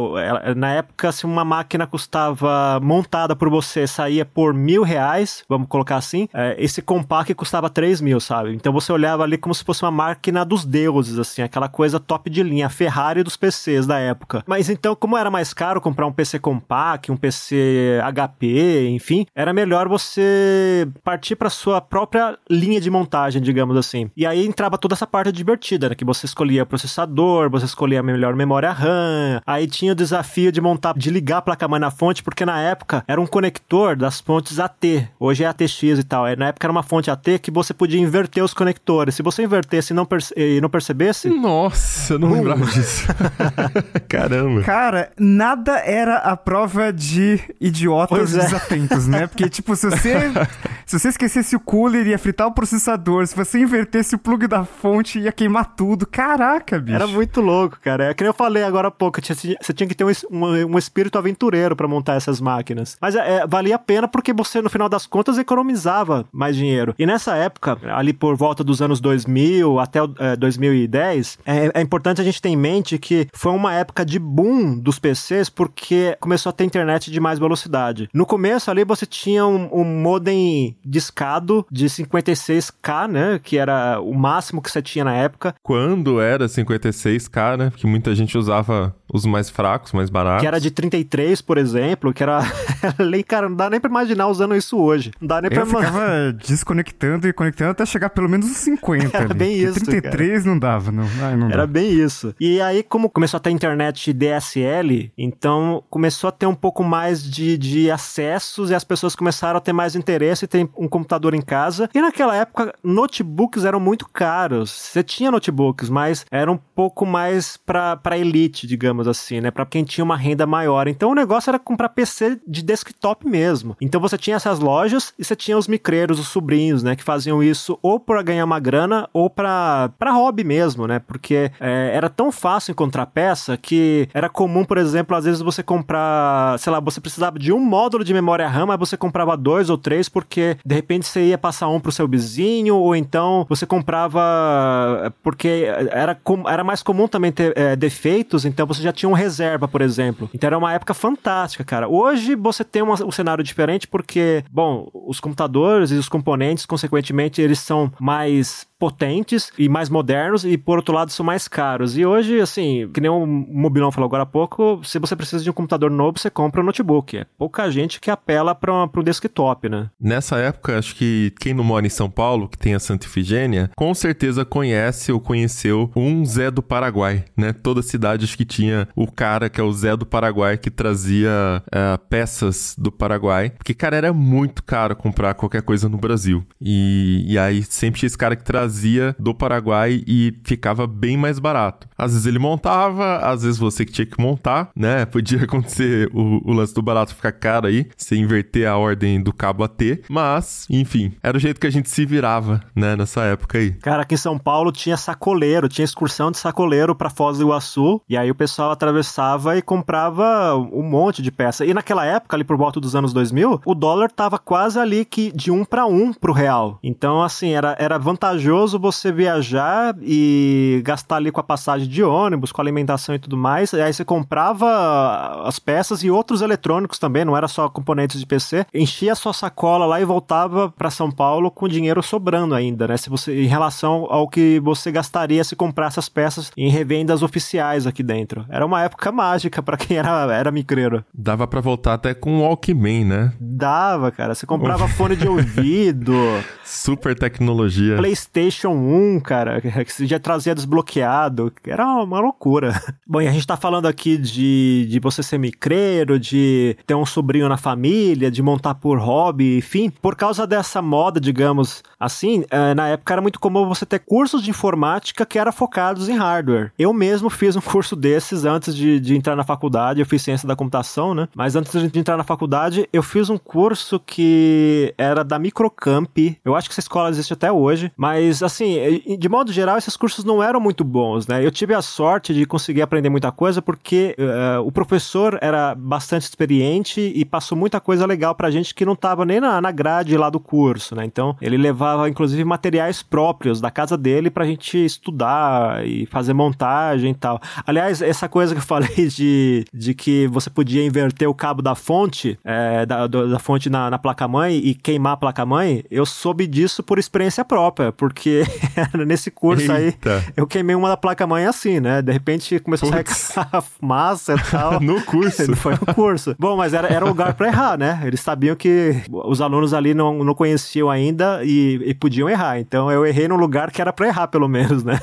na 0.57 0.73
época, 0.73 1.13
se 1.13 1.25
uma 1.25 1.45
máquina 1.45 1.87
custava 1.87 2.81
montada 2.83 3.35
por 3.35 3.49
você 3.49 3.87
saía 3.87 4.25
por 4.25 4.55
mil 4.55 4.83
reais, 4.83 5.45
vamos 5.49 5.69
colocar 5.69 5.97
assim, 5.97 6.29
é, 6.33 6.57
esse 6.59 6.83
Compact 6.83 7.35
custava 7.35 7.69
três 7.71 8.01
mil, 8.01 8.21
sabe? 8.21 8.55
Então 8.55 8.73
você 8.73 8.93
olhava 8.93 9.23
ali 9.23 9.37
como 9.37 9.55
se 9.55 9.65
fosse 9.65 9.83
uma 9.85 9.91
máquina 9.91 10.45
dos 10.45 10.65
deuses, 10.65 11.19
assim, 11.19 11.28
aquela 11.39 11.69
coisa 11.69 12.01
top 12.01 12.31
de 12.31 12.43
linha, 12.43 12.67
a 12.67 12.71
Ferrari 12.71 13.23
dos 13.23 13.37
PCs 13.37 13.87
da 13.87 13.99
época. 13.99 14.43
Mas 14.47 14.69
então, 14.69 14.95
como 14.95 15.17
era 15.17 15.31
mais 15.31 15.53
caro 15.53 15.81
comprar 15.81 16.07
um 16.07 16.13
PC 16.13 16.39
Compact, 16.39 17.11
um 17.11 17.17
PC 17.17 18.01
HP, 18.13 18.89
enfim, 18.91 19.27
era 19.35 19.53
melhor 19.53 19.89
você 19.89 20.89
partir 21.03 21.37
para 21.37 21.51
sua 21.51 21.81
própria 21.81 22.39
linha 22.49 22.81
de 22.81 22.91
montagem, 22.91 23.43
digamos 23.43 23.77
assim. 23.77 24.11
E 24.17 24.27
aí 24.27 24.47
entrava 24.47 24.79
toda 24.79 24.95
essa 24.95 25.07
parte 25.07 25.33
divertida, 25.33 25.89
né? 25.89 25.95
Que 25.95 26.05
você 26.05 26.27
escolhia 26.27 26.67
processador, 26.67 27.51
você 27.51 27.67
escolhia 27.67 28.01
a 28.01 28.03
melhor 28.03 28.35
memória 28.35 28.71
RAM, 28.71 29.41
aí 29.47 29.67
tinha 29.67 29.93
o 29.93 29.95
desafio 29.95 30.53
de 30.53 30.61
montar, 30.61 30.97
de 30.97 31.11
ligar 31.11 31.39
a 31.39 31.43
placa-mãe 31.43 31.81
na 31.81 31.91
fonte, 31.91 32.23
porque 32.23 32.45
na 32.45 32.61
época 32.61 33.05
era 33.07 33.21
um 33.21 33.27
conector 33.27 33.97
das 33.97 34.21
fontes 34.21 34.59
AT, 34.59 35.09
hoje 35.19 35.45
é 35.45 35.47
ATX 35.47 35.83
e 35.83 36.05
tal. 36.05 36.25
Na 36.37 36.49
época 36.49 36.67
era 36.67 36.73
uma 36.73 36.83
fonte 36.83 37.11
AT 37.11 37.39
que 37.41 37.51
você 37.51 37.73
podia 37.73 38.01
inverter 38.01 38.43
os 38.45 38.55
conectores. 38.55 39.15
Se 39.15 39.23
você 39.23 39.43
invertesse 39.43 39.93
e 39.93 39.97
não, 39.97 40.05
perce 40.05 40.35
e 40.37 40.61
não 40.61 40.69
percebesse. 40.69 41.18
Nossa, 41.27 42.15
eu 42.15 42.19
não 42.19 42.31
uh. 42.31 42.35
lembrava 42.35 42.65
disso. 42.67 43.07
Caramba. 44.09 44.63
Cara, 44.63 45.11
nada 45.19 45.79
era 45.79 46.19
a 46.19 46.37
prova 46.37 46.93
de 46.93 47.41
idiotas 47.61 48.35
é. 48.35 48.41
desatentos, 48.41 49.07
né? 49.07 49.27
Porque, 49.27 49.49
tipo, 49.49 49.75
se 49.75 49.89
você, 49.91 50.15
se 50.87 50.99
você 50.99 51.09
esquecesse 51.09 51.57
o 51.57 51.61
cooler, 51.61 52.07
ia 52.07 52.19
fritar 52.19 52.47
o 52.47 52.53
processador. 52.53 53.27
Se 53.27 53.35
você 53.35 53.59
invertesse 53.59 54.15
o 54.15 54.19
plug 54.19 54.47
da 54.47 54.65
fonte, 54.65 55.19
ia 55.19 55.33
queimar 55.33 55.75
tudo. 55.75 56.07
Caraca, 56.07 56.79
bicho. 56.79 56.95
Era 56.95 57.07
muito 57.07 57.41
louco, 57.41 57.79
cara. 57.81 58.11
É 58.11 58.15
que 58.15 58.23
nem 58.23 58.29
eu 58.29 58.35
falei 58.35 58.63
agora 58.63 58.89
há 58.89 58.91
pouco. 58.91 59.19
Você 59.21 59.73
tinha 59.73 59.89
que 59.89 59.95
ter 59.95 60.05
um, 60.05 60.13
um, 60.31 60.75
um 60.75 60.79
espírito 60.79 61.19
aventureiro 61.19 61.75
para 61.75 61.89
montar 61.89 62.15
essas 62.15 62.41
máquinas. 62.41 62.97
Mas 63.01 63.15
é, 63.15 63.47
valia 63.47 63.77
a 63.77 63.79
pena 63.79 64.07
porque 64.07 64.33
você, 64.33 64.61
no 64.61 64.69
final 64.69 64.89
das 64.89 65.07
contas, 65.07 65.39
economizava 65.39 66.27
mais 66.33 66.57
dinheiro. 66.57 66.95
E 66.99 67.07
nessa 67.07 67.35
época, 67.37 67.79
ali 67.95 68.13
por 68.13 68.37
volta 68.37 68.63
dos 68.63 68.83
anos 68.83 69.01
2000 69.01 69.79
até 69.79 70.01
é, 70.19 70.37
2010, 70.37 71.08
é, 71.47 71.71
é 71.75 71.81
importante 71.81 72.21
a 72.21 72.25
gente 72.25 72.41
ter 72.41 72.49
em 72.49 72.57
mente 72.57 72.99
que 72.99 73.29
foi 73.33 73.53
uma 73.53 73.75
época 73.75 74.05
de 74.05 74.19
boom 74.19 74.79
dos 74.79 74.99
PCs 74.99 75.49
porque 75.49 76.17
começou 76.21 76.51
a 76.51 76.53
ter 76.53 76.65
internet 76.65 77.11
de 77.11 77.21
mais 77.21 77.39
velocidade. 77.39 78.09
No 78.13 78.27
começo 78.27 78.71
ali 78.71 78.85
você 78.85 79.07
tinha 79.07 79.47
um, 79.47 79.69
um 79.73 79.85
modem 79.85 80.77
discado 80.85 81.67
de 81.71 81.87
56k, 81.87 83.09
né? 83.09 83.41
Que 83.43 83.59
era 83.59 84.01
o 84.01 84.15
máximo 84.15 84.63
que 84.63 84.71
você 84.71 84.83
tinha 84.83 85.05
na 85.05 85.15
época. 85.15 85.55
Quando 85.63 86.21
era 86.21 86.47
56k, 86.47 87.57
né? 87.57 87.71
Porque 87.71 87.87
muita 87.87 88.15
gente 88.15 88.37
usava 88.37 88.95
os 89.13 89.25
mais 89.25 89.49
fracos, 89.49 89.93
mais 89.93 90.11
baratos. 90.11 90.43
Que 90.43 90.47
era 90.47 90.61
de 90.61 90.71
33, 90.71 91.41
por 91.41 91.59
exemplo, 91.59 92.13
que 92.13 92.23
era. 92.23 92.41
cara, 93.27 93.49
não 93.49 93.57
dá 93.57 93.71
nem 93.71 93.81
pra 93.81 93.91
imaginar 93.91 94.29
usando 94.29 94.55
isso 94.55 94.79
hoje. 94.79 95.11
Não 95.21 95.29
dá 95.29 95.41
nem 95.41 95.51
eu 95.51 95.55
pra. 95.55 95.61
Eu 95.61 95.67
ficava 95.67 96.33
desconectando 96.33 97.29
e 97.29 97.33
conectando 97.33 97.71
até 97.71 97.87
chegar 97.87 98.11
pelo 98.11 98.29
menos 98.29 98.47
uns 98.47 98.57
50. 98.57 99.09
Era 99.17 99.25
ali. 99.27 99.35
bem 99.35 99.57
isso. 99.57 99.85
33 99.85 100.43
cara. 100.43 100.45
não 100.45 100.59
dava, 100.59 100.93
não. 100.99 101.27
Ai, 101.27 101.37
não 101.37 101.51
era 101.51 101.67
bem 101.67 101.91
isso. 101.93 102.35
E 102.39 102.61
aí, 102.61 102.83
como 102.83 103.09
começou 103.09 103.39
a 103.39 103.41
ter 103.41 103.51
internet 103.51 104.13
DSL, 104.13 105.13
então 105.17 105.83
começou 105.89 106.29
a 106.29 106.33
ter 106.33 106.47
um 106.47 106.55
pouco 106.55 106.85
mais 106.85 107.23
de, 107.23 107.57
de 107.57 107.91
acessos 107.91 108.71
e 108.71 108.75
as 108.75 108.85
pessoas 108.85 109.15
começaram 109.15 109.59
a 109.59 109.61
ter 109.61 109.73
mais 109.73 109.97
interesse 109.97 110.45
em 110.45 110.49
ter 110.49 110.69
um 110.77 110.89
computador 110.89 111.35
em 111.35 111.41
casa. 111.41 111.89
E 111.95 112.01
naquela 112.01 112.37
época, 112.37 112.75
notebooks 112.83 113.65
eram 113.65 113.81
muito 113.81 114.09
caros. 114.09 114.71
Você 114.71 115.03
tinha 115.03 115.31
notebooks, 115.31 115.89
mas 115.89 116.27
era 116.31 116.51
um 116.51 116.57
pouco 116.57 117.07
mais 117.07 117.57
pra 117.57 118.19
elite, 118.19 118.67
digamos 118.67 118.89
digamos 118.89 119.07
assim, 119.07 119.41
né? 119.41 119.51
Para 119.51 119.67
quem 119.67 119.85
tinha 119.85 120.05
uma 120.05 120.17
renda 120.17 120.47
maior. 120.47 120.89
Então 120.89 121.11
o 121.11 121.15
negócio 121.15 121.51
era 121.51 121.59
comprar 121.59 121.91
PC 121.91 122.41
de 122.47 122.63
desktop 122.63 123.27
mesmo. 123.27 123.77
Então 123.81 124.01
você 124.01 124.17
tinha 124.17 124.37
essas 124.37 124.59
lojas 124.59 125.13
e 125.19 125.25
você 125.25 125.37
tinha 125.37 125.59
os 125.59 125.69
micreiros, 125.69 126.19
os 126.19 126.29
sobrinhos, 126.29 126.83
né? 126.83 126.97
Que 126.97 127.05
faziam 127.05 127.43
isso 127.43 127.79
ou 127.83 128.01
para 128.01 128.23
ganhar 128.23 128.45
uma 128.45 128.59
grana 128.59 129.09
ou 129.13 129.29
para 129.29 129.91
hobby 130.03 130.43
mesmo, 130.43 130.87
né? 130.89 130.99
Porque 130.99 131.53
é, 131.61 131.93
era 131.95 132.11
tão 132.11 132.33
fácil 132.33 132.73
encontrar 132.73 133.07
peça 133.07 133.57
que 133.57 134.09
era 134.13 134.29
comum, 134.29 134.65
por 134.65 134.79
exemplo, 134.79 135.17
às 135.17 135.25
vezes 135.25 135.41
você 135.41 135.63
comprar, 135.63 136.59
sei 136.59 136.73
lá, 136.73 136.81
você 136.81 137.01
precisava 137.01 137.39
de 137.39 137.53
um 137.53 137.61
módulo 137.61 138.03
de 138.03 138.13
memória 138.13 138.49
RAM, 138.49 138.67
mas 138.67 138.79
você 138.81 138.97
comprava 138.97 139.37
dois 139.37 139.71
ou 139.71 139.79
três 139.79 140.09
porque 140.09 140.57
de 140.65 140.75
repente 140.75 141.07
você 141.07 141.29
ia 141.29 141.39
passar 141.39 141.69
um 141.69 141.79
pro 141.79 141.93
seu 141.93 142.09
vizinho 142.09 142.75
ou 142.77 142.97
então 142.97 143.47
você 143.49 143.65
comprava 143.65 145.15
porque 145.23 145.67
era, 145.93 146.19
era 146.49 146.65
mais 146.65 146.83
comum 146.83 147.07
também 147.07 147.31
ter 147.31 147.57
é, 147.57 147.77
defeitos, 147.77 148.45
então 148.45 148.67
você 148.67 148.83
já 148.83 148.89
já 148.89 148.93
tinham 148.93 149.13
reserva, 149.13 149.69
por 149.69 149.81
exemplo. 149.81 150.29
Então 150.35 150.49
era 150.49 150.59
uma 150.59 150.73
época 150.73 150.95
fantástica, 150.95 151.65
cara. 151.65 151.89
Hoje 151.89 152.35
você 152.35 152.65
tem 152.65 152.83
uma, 152.83 152.95
um 153.05 153.11
cenário 153.11 153.45
diferente 153.45 153.87
porque, 153.87 154.45
bom, 154.51 154.89
os 154.93 155.21
computadores 155.21 155.91
e 155.91 155.95
os 155.95 156.09
componentes, 156.09 156.67
consequentemente, 156.67 157.41
eles 157.41 157.59
são 157.59 157.93
mais 158.01 158.67
potentes 158.79 159.51
e 159.59 159.69
mais 159.69 159.89
modernos 159.89 160.45
e, 160.45 160.57
por 160.57 160.79
outro 160.79 160.95
lado, 160.95 161.11
são 161.11 161.27
mais 161.27 161.49
caros. 161.49 161.99
E 161.99 162.07
hoje, 162.07 162.41
assim, 162.41 162.89
que 162.93 163.01
nem 163.01 163.11
o 163.11 163.27
Mobilão 163.27 163.91
falou 163.91 164.07
agora 164.07 164.23
há 164.23 164.27
pouco, 164.27 164.81
se 164.85 164.99
você 164.99 165.17
precisa 165.17 165.43
de 165.43 165.51
um 165.51 165.53
computador 165.53 165.91
novo, 165.91 166.19
você 166.19 166.31
compra 166.31 166.61
um 166.61 166.65
notebook. 166.65 167.19
É 167.19 167.27
pouca 167.37 167.71
gente 167.71 168.01
que 168.01 168.11
apela 168.11 168.55
para 168.55 168.73
o 168.73 169.03
desktop, 169.03 169.69
né? 169.69 169.91
Nessa 170.01 170.39
época, 170.39 170.79
acho 170.79 170.95
que 170.95 171.33
quem 171.41 171.53
não 171.53 171.65
mora 171.65 171.87
em 171.87 171.91
São 171.91 172.09
Paulo, 172.09 172.49
que 172.49 172.59
tem 172.59 172.75
a 172.75 172.81
Santa 172.81 173.07
Ifigênia, 173.07 173.71
com 173.77 173.93
certeza 173.95 174.45
conhece 174.45 175.11
ou 175.11 175.21
conheceu 175.21 175.91
um 175.97 176.25
Zé 176.25 176.51
do 176.51 176.63
Paraguai, 176.63 177.25
né? 177.37 177.53
Toda 177.53 177.83
cidade 177.83 178.25
acho 178.25 178.37
que 178.37 178.45
tinha 178.45 178.89
o 178.95 179.11
cara 179.11 179.49
que 179.49 179.61
é 179.61 179.65
o 179.65 179.73
Zé 179.73 179.97
do 179.97 180.07
Paraguai 180.07 180.57
que 180.57 180.71
trazia 180.71 181.63
uh, 181.67 181.99
peças 182.09 182.75
do 182.79 182.93
Paraguai, 182.93 183.51
porque, 183.51 183.75
cara, 183.75 183.97
era 183.97 184.13
muito 184.13 184.63
caro 184.63 184.95
comprar 184.95 185.35
qualquer 185.35 185.63
coisa 185.63 185.89
no 185.89 185.99
Brasil. 185.99 186.47
E, 186.61 187.25
e 187.27 187.39
aí 187.39 187.63
sempre 187.63 188.01
tinha 188.01 188.07
esse 188.07 188.19
cara 188.19 188.37
que 188.37 188.45
trazia 188.45 188.68
trazia 188.69 189.17
do 189.19 189.35
Paraguai 189.35 190.03
e 190.07 190.35
ficava 190.45 190.87
bem 190.87 191.17
mais 191.17 191.39
barato. 191.39 191.89
Às 191.97 192.13
vezes 192.13 192.27
ele 192.27 192.39
montava, 192.39 193.17
às 193.19 193.43
vezes 193.43 193.59
você 193.59 193.85
que 193.85 193.93
tinha 193.93 194.07
que 194.07 194.21
montar, 194.21 194.71
né? 194.77 195.07
Podia 195.07 195.43
acontecer 195.43 196.11
o, 196.13 196.43
o 196.45 196.53
lance 196.53 196.75
do 196.75 196.83
barato 196.83 197.15
ficar 197.15 197.33
caro 197.33 197.67
aí, 197.67 197.89
você 197.97 198.15
inverter 198.15 198.69
a 198.69 198.77
ordem 198.77 199.23
do 199.23 199.33
cabo 199.33 199.65
a 199.65 199.69
T, 199.69 200.03
mas, 200.09 200.67
enfim, 200.69 201.13
era 201.23 201.37
o 201.37 201.41
jeito 201.41 201.59
que 201.59 201.67
a 201.67 201.71
gente 201.71 201.89
se 201.89 202.05
virava, 202.05 202.61
né, 202.77 202.95
nessa 202.95 203.23
época 203.23 203.59
aí. 203.59 203.73
Cara, 203.73 204.03
aqui 204.03 204.15
em 204.15 204.19
São 204.19 204.39
Paulo 204.39 204.71
tinha 204.71 204.97
sacoleiro, 204.97 205.69
tinha 205.69 205.85
excursão 205.85 206.31
de 206.31 206.39
sacoleiro 206.39 206.95
para 206.95 207.09
Foz 207.09 207.39
do 207.39 207.45
Iguaçu, 207.45 208.01
e 208.09 208.17
aí 208.17 208.31
o 208.31 208.35
pessoal 208.35 208.71
atravessava 208.71 209.57
e 209.57 209.63
comprava 209.63 210.57
um 210.57 210.83
monte 210.83 211.23
de 211.23 211.33
peça. 211.33 211.65
E 211.65 211.73
naquela 211.73 212.05
época, 212.05 212.37
ali 212.37 212.45
por 212.45 212.57
volta 212.57 212.81
dos 212.81 212.95
anos 212.95 213.13
2000, 213.13 213.63
o 213.65 213.75
dólar 213.75 214.11
tava 214.11 214.39
quase 214.39 214.79
ali 214.79 215.05
que 215.05 215.33
de 215.33 215.51
um 215.51 215.65
para 215.65 215.87
um 215.87 216.13
pro 216.13 216.33
real. 216.33 216.79
Então, 216.83 217.23
assim, 217.23 217.53
era, 217.53 217.77
era 217.79 217.99
vantajoso 217.99 218.58
você 218.67 219.13
viajar 219.13 219.95
e 220.03 220.81
gastar 220.85 221.17
ali 221.17 221.31
com 221.31 221.41
a 221.41 221.45
passagem 221.45 221.89
de 221.89 222.03
ônibus, 222.03 222.53
com 222.53 222.61
alimentação 222.61 223.15
e 223.15 223.19
tudo 223.19 223.37
mais. 223.37 223.73
E 223.73 223.81
aí 223.81 223.93
você 223.93 224.05
comprava 224.05 225.43
as 225.45 225.59
peças 225.59 226.03
e 226.03 226.11
outros 226.11 226.43
eletrônicos 226.43 226.99
também, 226.99 227.25
não 227.25 227.37
era 227.37 227.49
só 227.49 227.69
componentes 227.69 228.21
de 228.21 228.27
PC. 228.27 228.67
Enchia 228.75 229.13
a 229.13 229.17
sua 229.17 229.33
sacola 229.33 229.87
lá 229.87 230.01
e 230.01 230.05
voltava 230.05 230.71
para 230.71 230.91
São 230.91 231.11
Paulo 231.11 231.51
com 231.51 231.69
dinheiro 231.69 232.03
sobrando 232.03 232.55
ainda, 232.55 232.89
né? 232.89 232.97
Se 232.97 233.11
você, 233.11 233.45
em 233.45 233.47
relação 233.47 234.07
ao 234.11 234.29
que 234.29 234.61
você 234.61 234.91
gastaria 234.91 235.45
se 235.45 235.55
comprasse 235.55 235.99
as 235.99 236.09
peças 236.09 236.51
em 236.57 236.69
revendas 236.69 237.23
oficiais 237.23 237.87
aqui 237.87 238.03
dentro. 238.03 238.45
Era 238.49 238.65
uma 238.65 238.83
época 238.83 239.13
mágica 239.13 239.63
para 239.63 239.77
quem 239.77 239.97
era, 239.97 240.33
era 240.35 240.51
micreiro. 240.51 241.05
Dava 241.13 241.47
para 241.47 241.61
voltar 241.61 241.95
até 241.95 242.15
com 242.15 242.39
o 242.39 242.43
Walkman, 242.43 243.05
né? 243.05 243.33
Dava, 243.41 244.11
cara. 244.11 244.35
Você 244.35 244.47
comprava 244.47 244.89
fone 244.89 245.17
de 245.17 245.29
ouvido. 245.29 246.15
Super 246.65 247.15
tecnologia. 247.15 247.97
PlayStation 247.97 248.48
PlayStation 248.49 248.71
1, 248.71 249.21
cara, 249.21 249.61
que 249.61 250.07
já 250.07 250.19
trazia 250.19 250.55
desbloqueado. 250.55 251.53
Era 251.67 251.87
uma 251.87 252.21
loucura. 252.21 252.81
Bom, 253.07 253.21
e 253.21 253.29
a 253.29 253.31
gente 253.31 253.47
tá 253.47 253.57
falando 253.57 253.87
aqui 253.87 254.17
de, 254.17 254.87
de 254.89 254.99
você 254.99 255.23
ser 255.23 255.39
micreiro, 255.39 256.19
de 256.19 256.77
ter 256.87 256.95
um 256.95 257.05
sobrinho 257.05 257.49
na 257.49 257.57
família, 257.57 258.31
de 258.31 258.43
montar 258.43 258.75
por 258.75 258.99
hobby, 258.99 259.59
enfim. 259.59 259.91
Por 259.91 260.17
causa 260.17 260.47
dessa 260.47 260.81
moda, 260.81 261.21
digamos 261.21 261.83
assim, 262.01 262.45
eh, 262.51 262.75
na 262.75 262.89
época 262.89 263.15
era 263.15 263.23
muito 263.23 263.41
comum 263.41 263.67
você 263.67 263.85
ter 263.85 263.99
cursos 263.99 264.43
de 264.43 264.51
informática 264.51 265.27
que 265.27 265.39
eram 265.39 265.53
focados 265.53 266.09
em 266.09 266.17
hardware. 266.17 266.73
Eu 266.79 266.93
mesmo 266.93 267.29
fiz 267.29 267.57
um 267.57 267.61
curso 267.61 267.95
desses 267.95 268.45
antes 268.45 268.75
de, 268.75 269.01
de 269.01 269.17
entrar 269.17 269.37
na 269.37 269.45
faculdade, 269.45 270.01
eu 270.01 270.07
fiz 270.07 270.23
ciência 270.23 270.47
da 270.47 270.57
computação, 270.57 271.15
né? 271.15 271.29
Mas 271.35 271.57
antes 271.57 271.91
de 271.91 271.99
entrar 271.99 272.17
na 272.17 272.25
faculdade, 272.25 272.89
eu 272.93 273.03
fiz 273.03 273.29
um 273.29 273.39
curso 273.39 274.01
que 274.01 274.95
era 274.97 275.23
da 275.25 275.39
Microcamp. 275.39 276.17
Eu 276.45 276.55
acho 276.55 276.69
que 276.69 276.73
essa 276.73 276.81
escola 276.81 277.11
existe 277.11 277.33
até 277.33 277.51
hoje, 277.51 277.93
mas 277.97 278.38
assim, 278.43 279.03
de 279.19 279.29
modo 279.29 279.53
geral, 279.53 279.79
esses 279.79 279.97
cursos 279.97 280.25
não 280.25 280.43
eram 280.43 280.61
muito 280.61 280.85
bons, 280.85 281.27
né? 281.27 281.45
Eu 281.45 281.51
tive 281.51 281.75
a 281.75 281.83
sorte 281.83 282.35
de 282.35 282.45
conseguir 282.47 282.83
aprender 282.83 283.09
muita 283.09 283.33
coisa 283.33 283.61
porque 283.63 284.17
uh, 284.19 284.61
o 284.67 284.73
professor 284.73 285.39
era 285.41 285.75
bastante 285.75 286.23
experiente 286.23 287.01
e 287.15 287.25
passou 287.25 287.57
muita 287.57 287.81
coisa 287.81 288.07
legal 288.07 288.35
pra 288.35 288.51
gente 288.51 288.75
que 288.75 288.85
não 288.85 288.97
tava 288.97 289.25
nem 289.25 289.41
na, 289.41 289.61
na 289.61 289.71
grade 289.71 290.17
lá 290.17 290.31
do 290.31 290.41
curso, 290.41 290.95
né? 290.95 291.05
Então, 291.05 291.37
ele 291.41 291.57
levava, 291.57 292.09
inclusive, 292.09 292.45
materiais 292.45 293.03
próprios 293.03 293.61
da 293.61 293.71
casa 293.71 293.97
dele 293.97 294.31
pra 294.31 294.47
gente 294.47 294.85
estudar 294.85 295.87
e 295.87 296.07
fazer 296.07 296.33
montagem 296.33 297.11
e 297.11 297.15
tal. 297.15 297.41
Aliás, 297.67 298.03
essa 298.03 298.29
coisa 298.29 298.55
que 298.55 298.61
eu 298.61 298.65
falei 298.67 299.09
de, 299.09 299.65
de 299.73 299.95
que 299.95 300.27
você 300.29 300.51
podia 300.51 300.85
inverter 300.85 301.29
o 301.29 301.35
cabo 301.35 301.63
da 301.63 301.75
fonte, 301.75 302.39
é, 302.45 302.85
da, 302.87 303.07
da 303.07 303.39
fonte 303.39 303.71
na, 303.71 303.91
na 303.91 303.99
placa-mãe 303.99 304.57
e 304.57 304.75
queimar 304.75 305.15
a 305.15 305.17
placa-mãe, 305.17 305.85
eu 305.91 306.05
soube 306.05 306.47
disso 306.47 306.83
por 306.83 306.99
experiência 306.99 307.45
própria, 307.45 307.93
porque 307.93 308.28
nesse 309.07 309.31
curso 309.31 309.73
Eita. 309.73 310.19
aí 310.19 310.33
eu 310.37 310.47
queimei 310.47 310.75
uma 310.75 310.89
da 310.89 310.97
placa-mãe 310.97 311.47
assim, 311.47 311.81
né? 311.81 312.03
De 312.03 312.13
repente 312.13 312.59
começou 312.61 312.91
Puts. 312.91 313.37
a 313.37 313.45
sair 313.45 313.63
fumaça 313.63 314.35
e 314.35 314.51
tal. 314.51 314.81
no 314.81 315.01
curso. 315.03 315.55
Foi 315.57 315.73
no 315.73 315.95
curso. 315.95 316.35
Bom, 316.39 316.57
mas 316.57 316.75
era, 316.75 316.89
era 316.89 317.05
um 317.05 317.09
lugar 317.09 317.35
pra 317.35 317.49
errar, 317.49 317.79
né? 317.79 318.01
Eles 318.05 318.21
sabiam 318.21 318.55
que 318.57 319.03
os 319.11 319.41
alunos 319.41 319.75
ali 319.75 319.95
não, 319.95 320.25
não 320.25 320.35
conheciam 320.35 320.91
ainda 320.91 321.41
e, 321.45 321.81
e 321.85 321.95
podiam 321.95 322.29
errar. 322.29 322.59
Então 322.59 322.91
eu 322.91 323.07
errei 323.07 323.29
num 323.29 323.37
lugar 323.37 323.71
que 323.71 323.81
era 323.81 323.93
pra 323.93 324.09
errar, 324.09 324.29
pelo 324.29 324.49
menos, 324.49 324.85
né? 324.85 324.99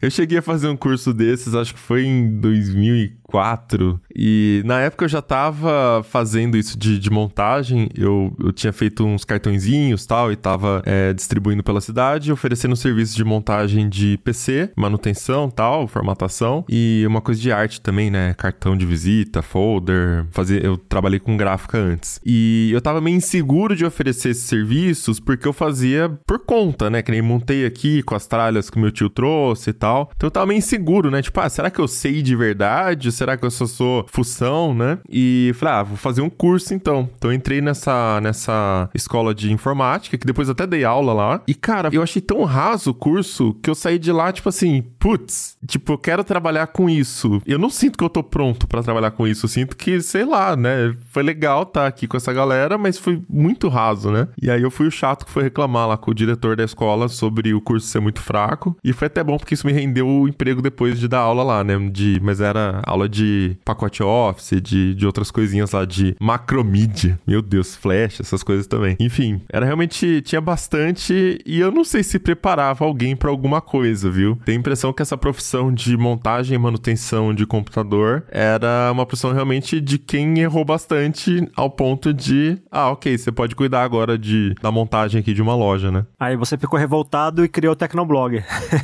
eu 0.00 0.10
cheguei 0.10 0.38
a 0.38 0.42
fazer 0.42 0.68
um 0.68 0.76
curso 0.76 1.12
desses, 1.12 1.54
acho 1.54 1.74
que 1.74 1.80
foi 1.80 2.04
em 2.04 2.40
2004. 2.40 4.00
E 4.14 4.62
na 4.64 4.80
época 4.80 5.04
eu 5.04 5.08
já 5.08 5.22
tava 5.22 6.02
fazendo 6.04 6.56
isso 6.56 6.78
de, 6.78 6.98
de 6.98 7.10
montagem. 7.10 7.88
Eu, 7.94 8.34
eu 8.38 8.52
tinha 8.52 8.72
feito 8.72 9.04
uns 9.04 9.24
cartõezinhos 9.24 10.06
tal, 10.06 10.32
e 10.32 10.36
tava 10.36 10.82
é, 10.84 11.12
distribuindo 11.12 11.62
pela 11.62 11.80
cidade, 11.80 12.30
oferecendo 12.36 12.76
serviços 12.76 13.14
de 13.14 13.24
montagem 13.24 13.88
de 13.88 14.18
PC, 14.18 14.70
manutenção 14.76 15.50
tal, 15.50 15.88
formatação 15.88 16.64
e 16.68 17.04
uma 17.06 17.20
coisa 17.20 17.40
de 17.40 17.50
arte 17.50 17.80
também, 17.80 18.10
né? 18.10 18.34
Cartão 18.34 18.76
de 18.76 18.86
visita, 18.86 19.42
folder. 19.42 20.26
Fazer, 20.30 20.64
eu 20.64 20.76
trabalhei 20.76 21.18
com 21.18 21.36
gráfica 21.36 21.78
antes. 21.78 22.20
E 22.24 22.70
eu 22.72 22.80
tava 22.80 23.00
meio 23.00 23.16
inseguro 23.16 23.74
de 23.74 23.84
oferecer 23.84 24.30
esses 24.30 24.44
serviços 24.44 25.18
porque 25.18 25.48
eu 25.48 25.52
fazia 25.52 26.08
por 26.26 26.38
conta, 26.38 26.88
né? 26.88 27.02
Que 27.02 27.10
nem 27.10 27.22
montei 27.22 27.66
aqui 27.66 28.02
com 28.02 28.14
as 28.14 28.26
tralhas 28.26 28.70
que 28.70 28.78
meu 28.78 28.90
tio 28.92 29.10
trouxe 29.10 29.70
e 29.70 29.72
tal. 29.72 30.10
Então 30.14 30.26
eu 30.26 30.30
tava 30.30 30.46
meio 30.46 30.58
inseguro, 30.58 31.10
né? 31.10 31.22
Tipo, 31.22 31.40
ah, 31.40 31.48
será 31.48 31.70
que 31.70 31.80
eu 31.80 31.88
sei 31.88 32.22
de 32.22 32.36
verdade? 32.36 33.10
Será 33.10 33.36
que 33.36 33.44
eu 33.44 33.50
só 33.50 33.66
sou 33.66 34.06
função, 34.08 34.74
né? 34.74 34.98
E 35.08 35.52
falei, 35.54 35.74
ah, 35.74 35.82
vou 35.82 35.96
fazer 35.96 36.20
um 36.20 36.30
curso 36.30 36.74
então. 36.74 37.08
Então 37.16 37.30
eu 37.30 37.34
entrei 37.34 37.60
nessa, 37.60 38.20
nessa 38.20 38.90
escola 38.94 39.34
de 39.34 39.52
informática, 39.52 40.18
que 40.18 40.26
depois 40.26 40.48
até 40.48 40.66
dei 40.66 40.84
aula 40.84 41.12
lá. 41.12 41.42
E, 41.46 41.54
cara, 41.54 41.88
eu 41.92 42.02
achei 42.02 42.20
tão 42.26 42.44
raso 42.44 42.90
o 42.90 42.94
curso 42.94 43.54
que 43.62 43.70
eu 43.70 43.74
saí 43.74 43.98
de 43.98 44.10
lá, 44.10 44.32
tipo 44.32 44.48
assim, 44.48 44.82
putz, 44.98 45.56
tipo, 45.66 45.92
eu 45.92 45.98
quero 45.98 46.24
trabalhar 46.24 46.66
com 46.68 46.90
isso. 46.90 47.40
Eu 47.46 47.58
não 47.58 47.70
sinto 47.70 47.96
que 47.96 48.04
eu 48.04 48.10
tô 48.10 48.22
pronto 48.22 48.66
para 48.66 48.82
trabalhar 48.82 49.12
com 49.12 49.26
isso. 49.26 49.46
Eu 49.46 49.50
sinto 49.50 49.76
que, 49.76 50.00
sei 50.00 50.24
lá, 50.24 50.56
né? 50.56 50.94
Foi 51.10 51.22
legal 51.22 51.62
estar 51.62 51.82
tá 51.82 51.86
aqui 51.86 52.06
com 52.06 52.16
essa 52.16 52.32
galera, 52.32 52.76
mas 52.76 52.98
foi 52.98 53.22
muito 53.28 53.68
raso, 53.68 54.10
né? 54.10 54.28
E 54.40 54.50
aí 54.50 54.62
eu 54.62 54.70
fui 54.70 54.86
o 54.86 54.90
chato 54.90 55.24
que 55.24 55.30
foi 55.30 55.44
reclamar 55.44 55.88
lá 55.88 55.96
com 55.96 56.10
o 56.10 56.14
diretor 56.14 56.56
da 56.56 56.64
escola 56.64 57.08
sobre 57.08 57.54
o 57.54 57.60
curso 57.60 57.86
ser 57.86 58.00
muito 58.00 58.20
fraco. 58.20 58.76
E 58.82 58.92
foi 58.92 59.06
até 59.06 59.22
bom 59.22 59.36
porque 59.36 59.54
isso 59.54 59.66
me 59.66 59.72
rendeu 59.72 60.08
o 60.08 60.28
emprego 60.28 60.60
depois 60.60 60.98
de 60.98 61.08
dar 61.08 61.20
aula 61.20 61.42
lá, 61.42 61.64
né? 61.64 61.78
De, 61.90 62.20
mas 62.22 62.40
era 62.40 62.82
aula 62.84 63.08
de 63.08 63.56
pacote 63.64 64.02
Office, 64.02 64.60
de, 64.60 64.94
de 64.94 65.06
outras 65.06 65.30
coisinhas 65.30 65.72
lá, 65.72 65.84
de 65.84 66.16
macromídia. 66.20 67.18
Meu 67.26 67.40
Deus, 67.40 67.76
Flash, 67.76 68.20
essas 68.20 68.42
coisas 68.42 68.66
também. 68.66 68.96
Enfim, 68.98 69.40
era 69.48 69.64
realmente, 69.64 70.20
tinha 70.22 70.40
bastante 70.40 71.38
e 71.46 71.60
eu 71.60 71.70
não 71.70 71.84
sei 71.84 72.02
se 72.06 72.18
preparava 72.18 72.84
alguém 72.84 73.14
para 73.14 73.30
alguma 73.30 73.60
coisa, 73.60 74.10
viu? 74.10 74.38
Tenho 74.44 74.58
a 74.58 74.60
impressão 74.60 74.92
que 74.92 75.02
essa 75.02 75.16
profissão 75.16 75.72
de 75.72 75.96
montagem 75.96 76.54
e 76.54 76.58
manutenção 76.58 77.34
de 77.34 77.46
computador 77.46 78.24
era 78.30 78.90
uma 78.92 79.04
profissão 79.04 79.32
realmente 79.32 79.80
de 79.80 79.98
quem 79.98 80.38
errou 80.38 80.64
bastante 80.64 81.48
ao 81.56 81.70
ponto 81.70 82.14
de, 82.14 82.58
ah, 82.70 82.90
ok, 82.90 83.16
você 83.16 83.30
pode 83.30 83.54
cuidar 83.54 83.82
agora 83.82 84.16
de, 84.16 84.54
da 84.62 84.70
montagem 84.70 85.20
aqui 85.20 85.34
de 85.34 85.42
uma 85.42 85.54
loja, 85.54 85.90
né? 85.90 86.06
Aí 86.18 86.36
você 86.36 86.56
ficou 86.56 86.78
revoltado 86.78 87.44
e 87.44 87.48
criou 87.48 87.72
o 87.72 87.76
Tecnoblog. 87.76 88.42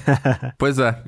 pois 0.59 0.79
é. 0.79 1.01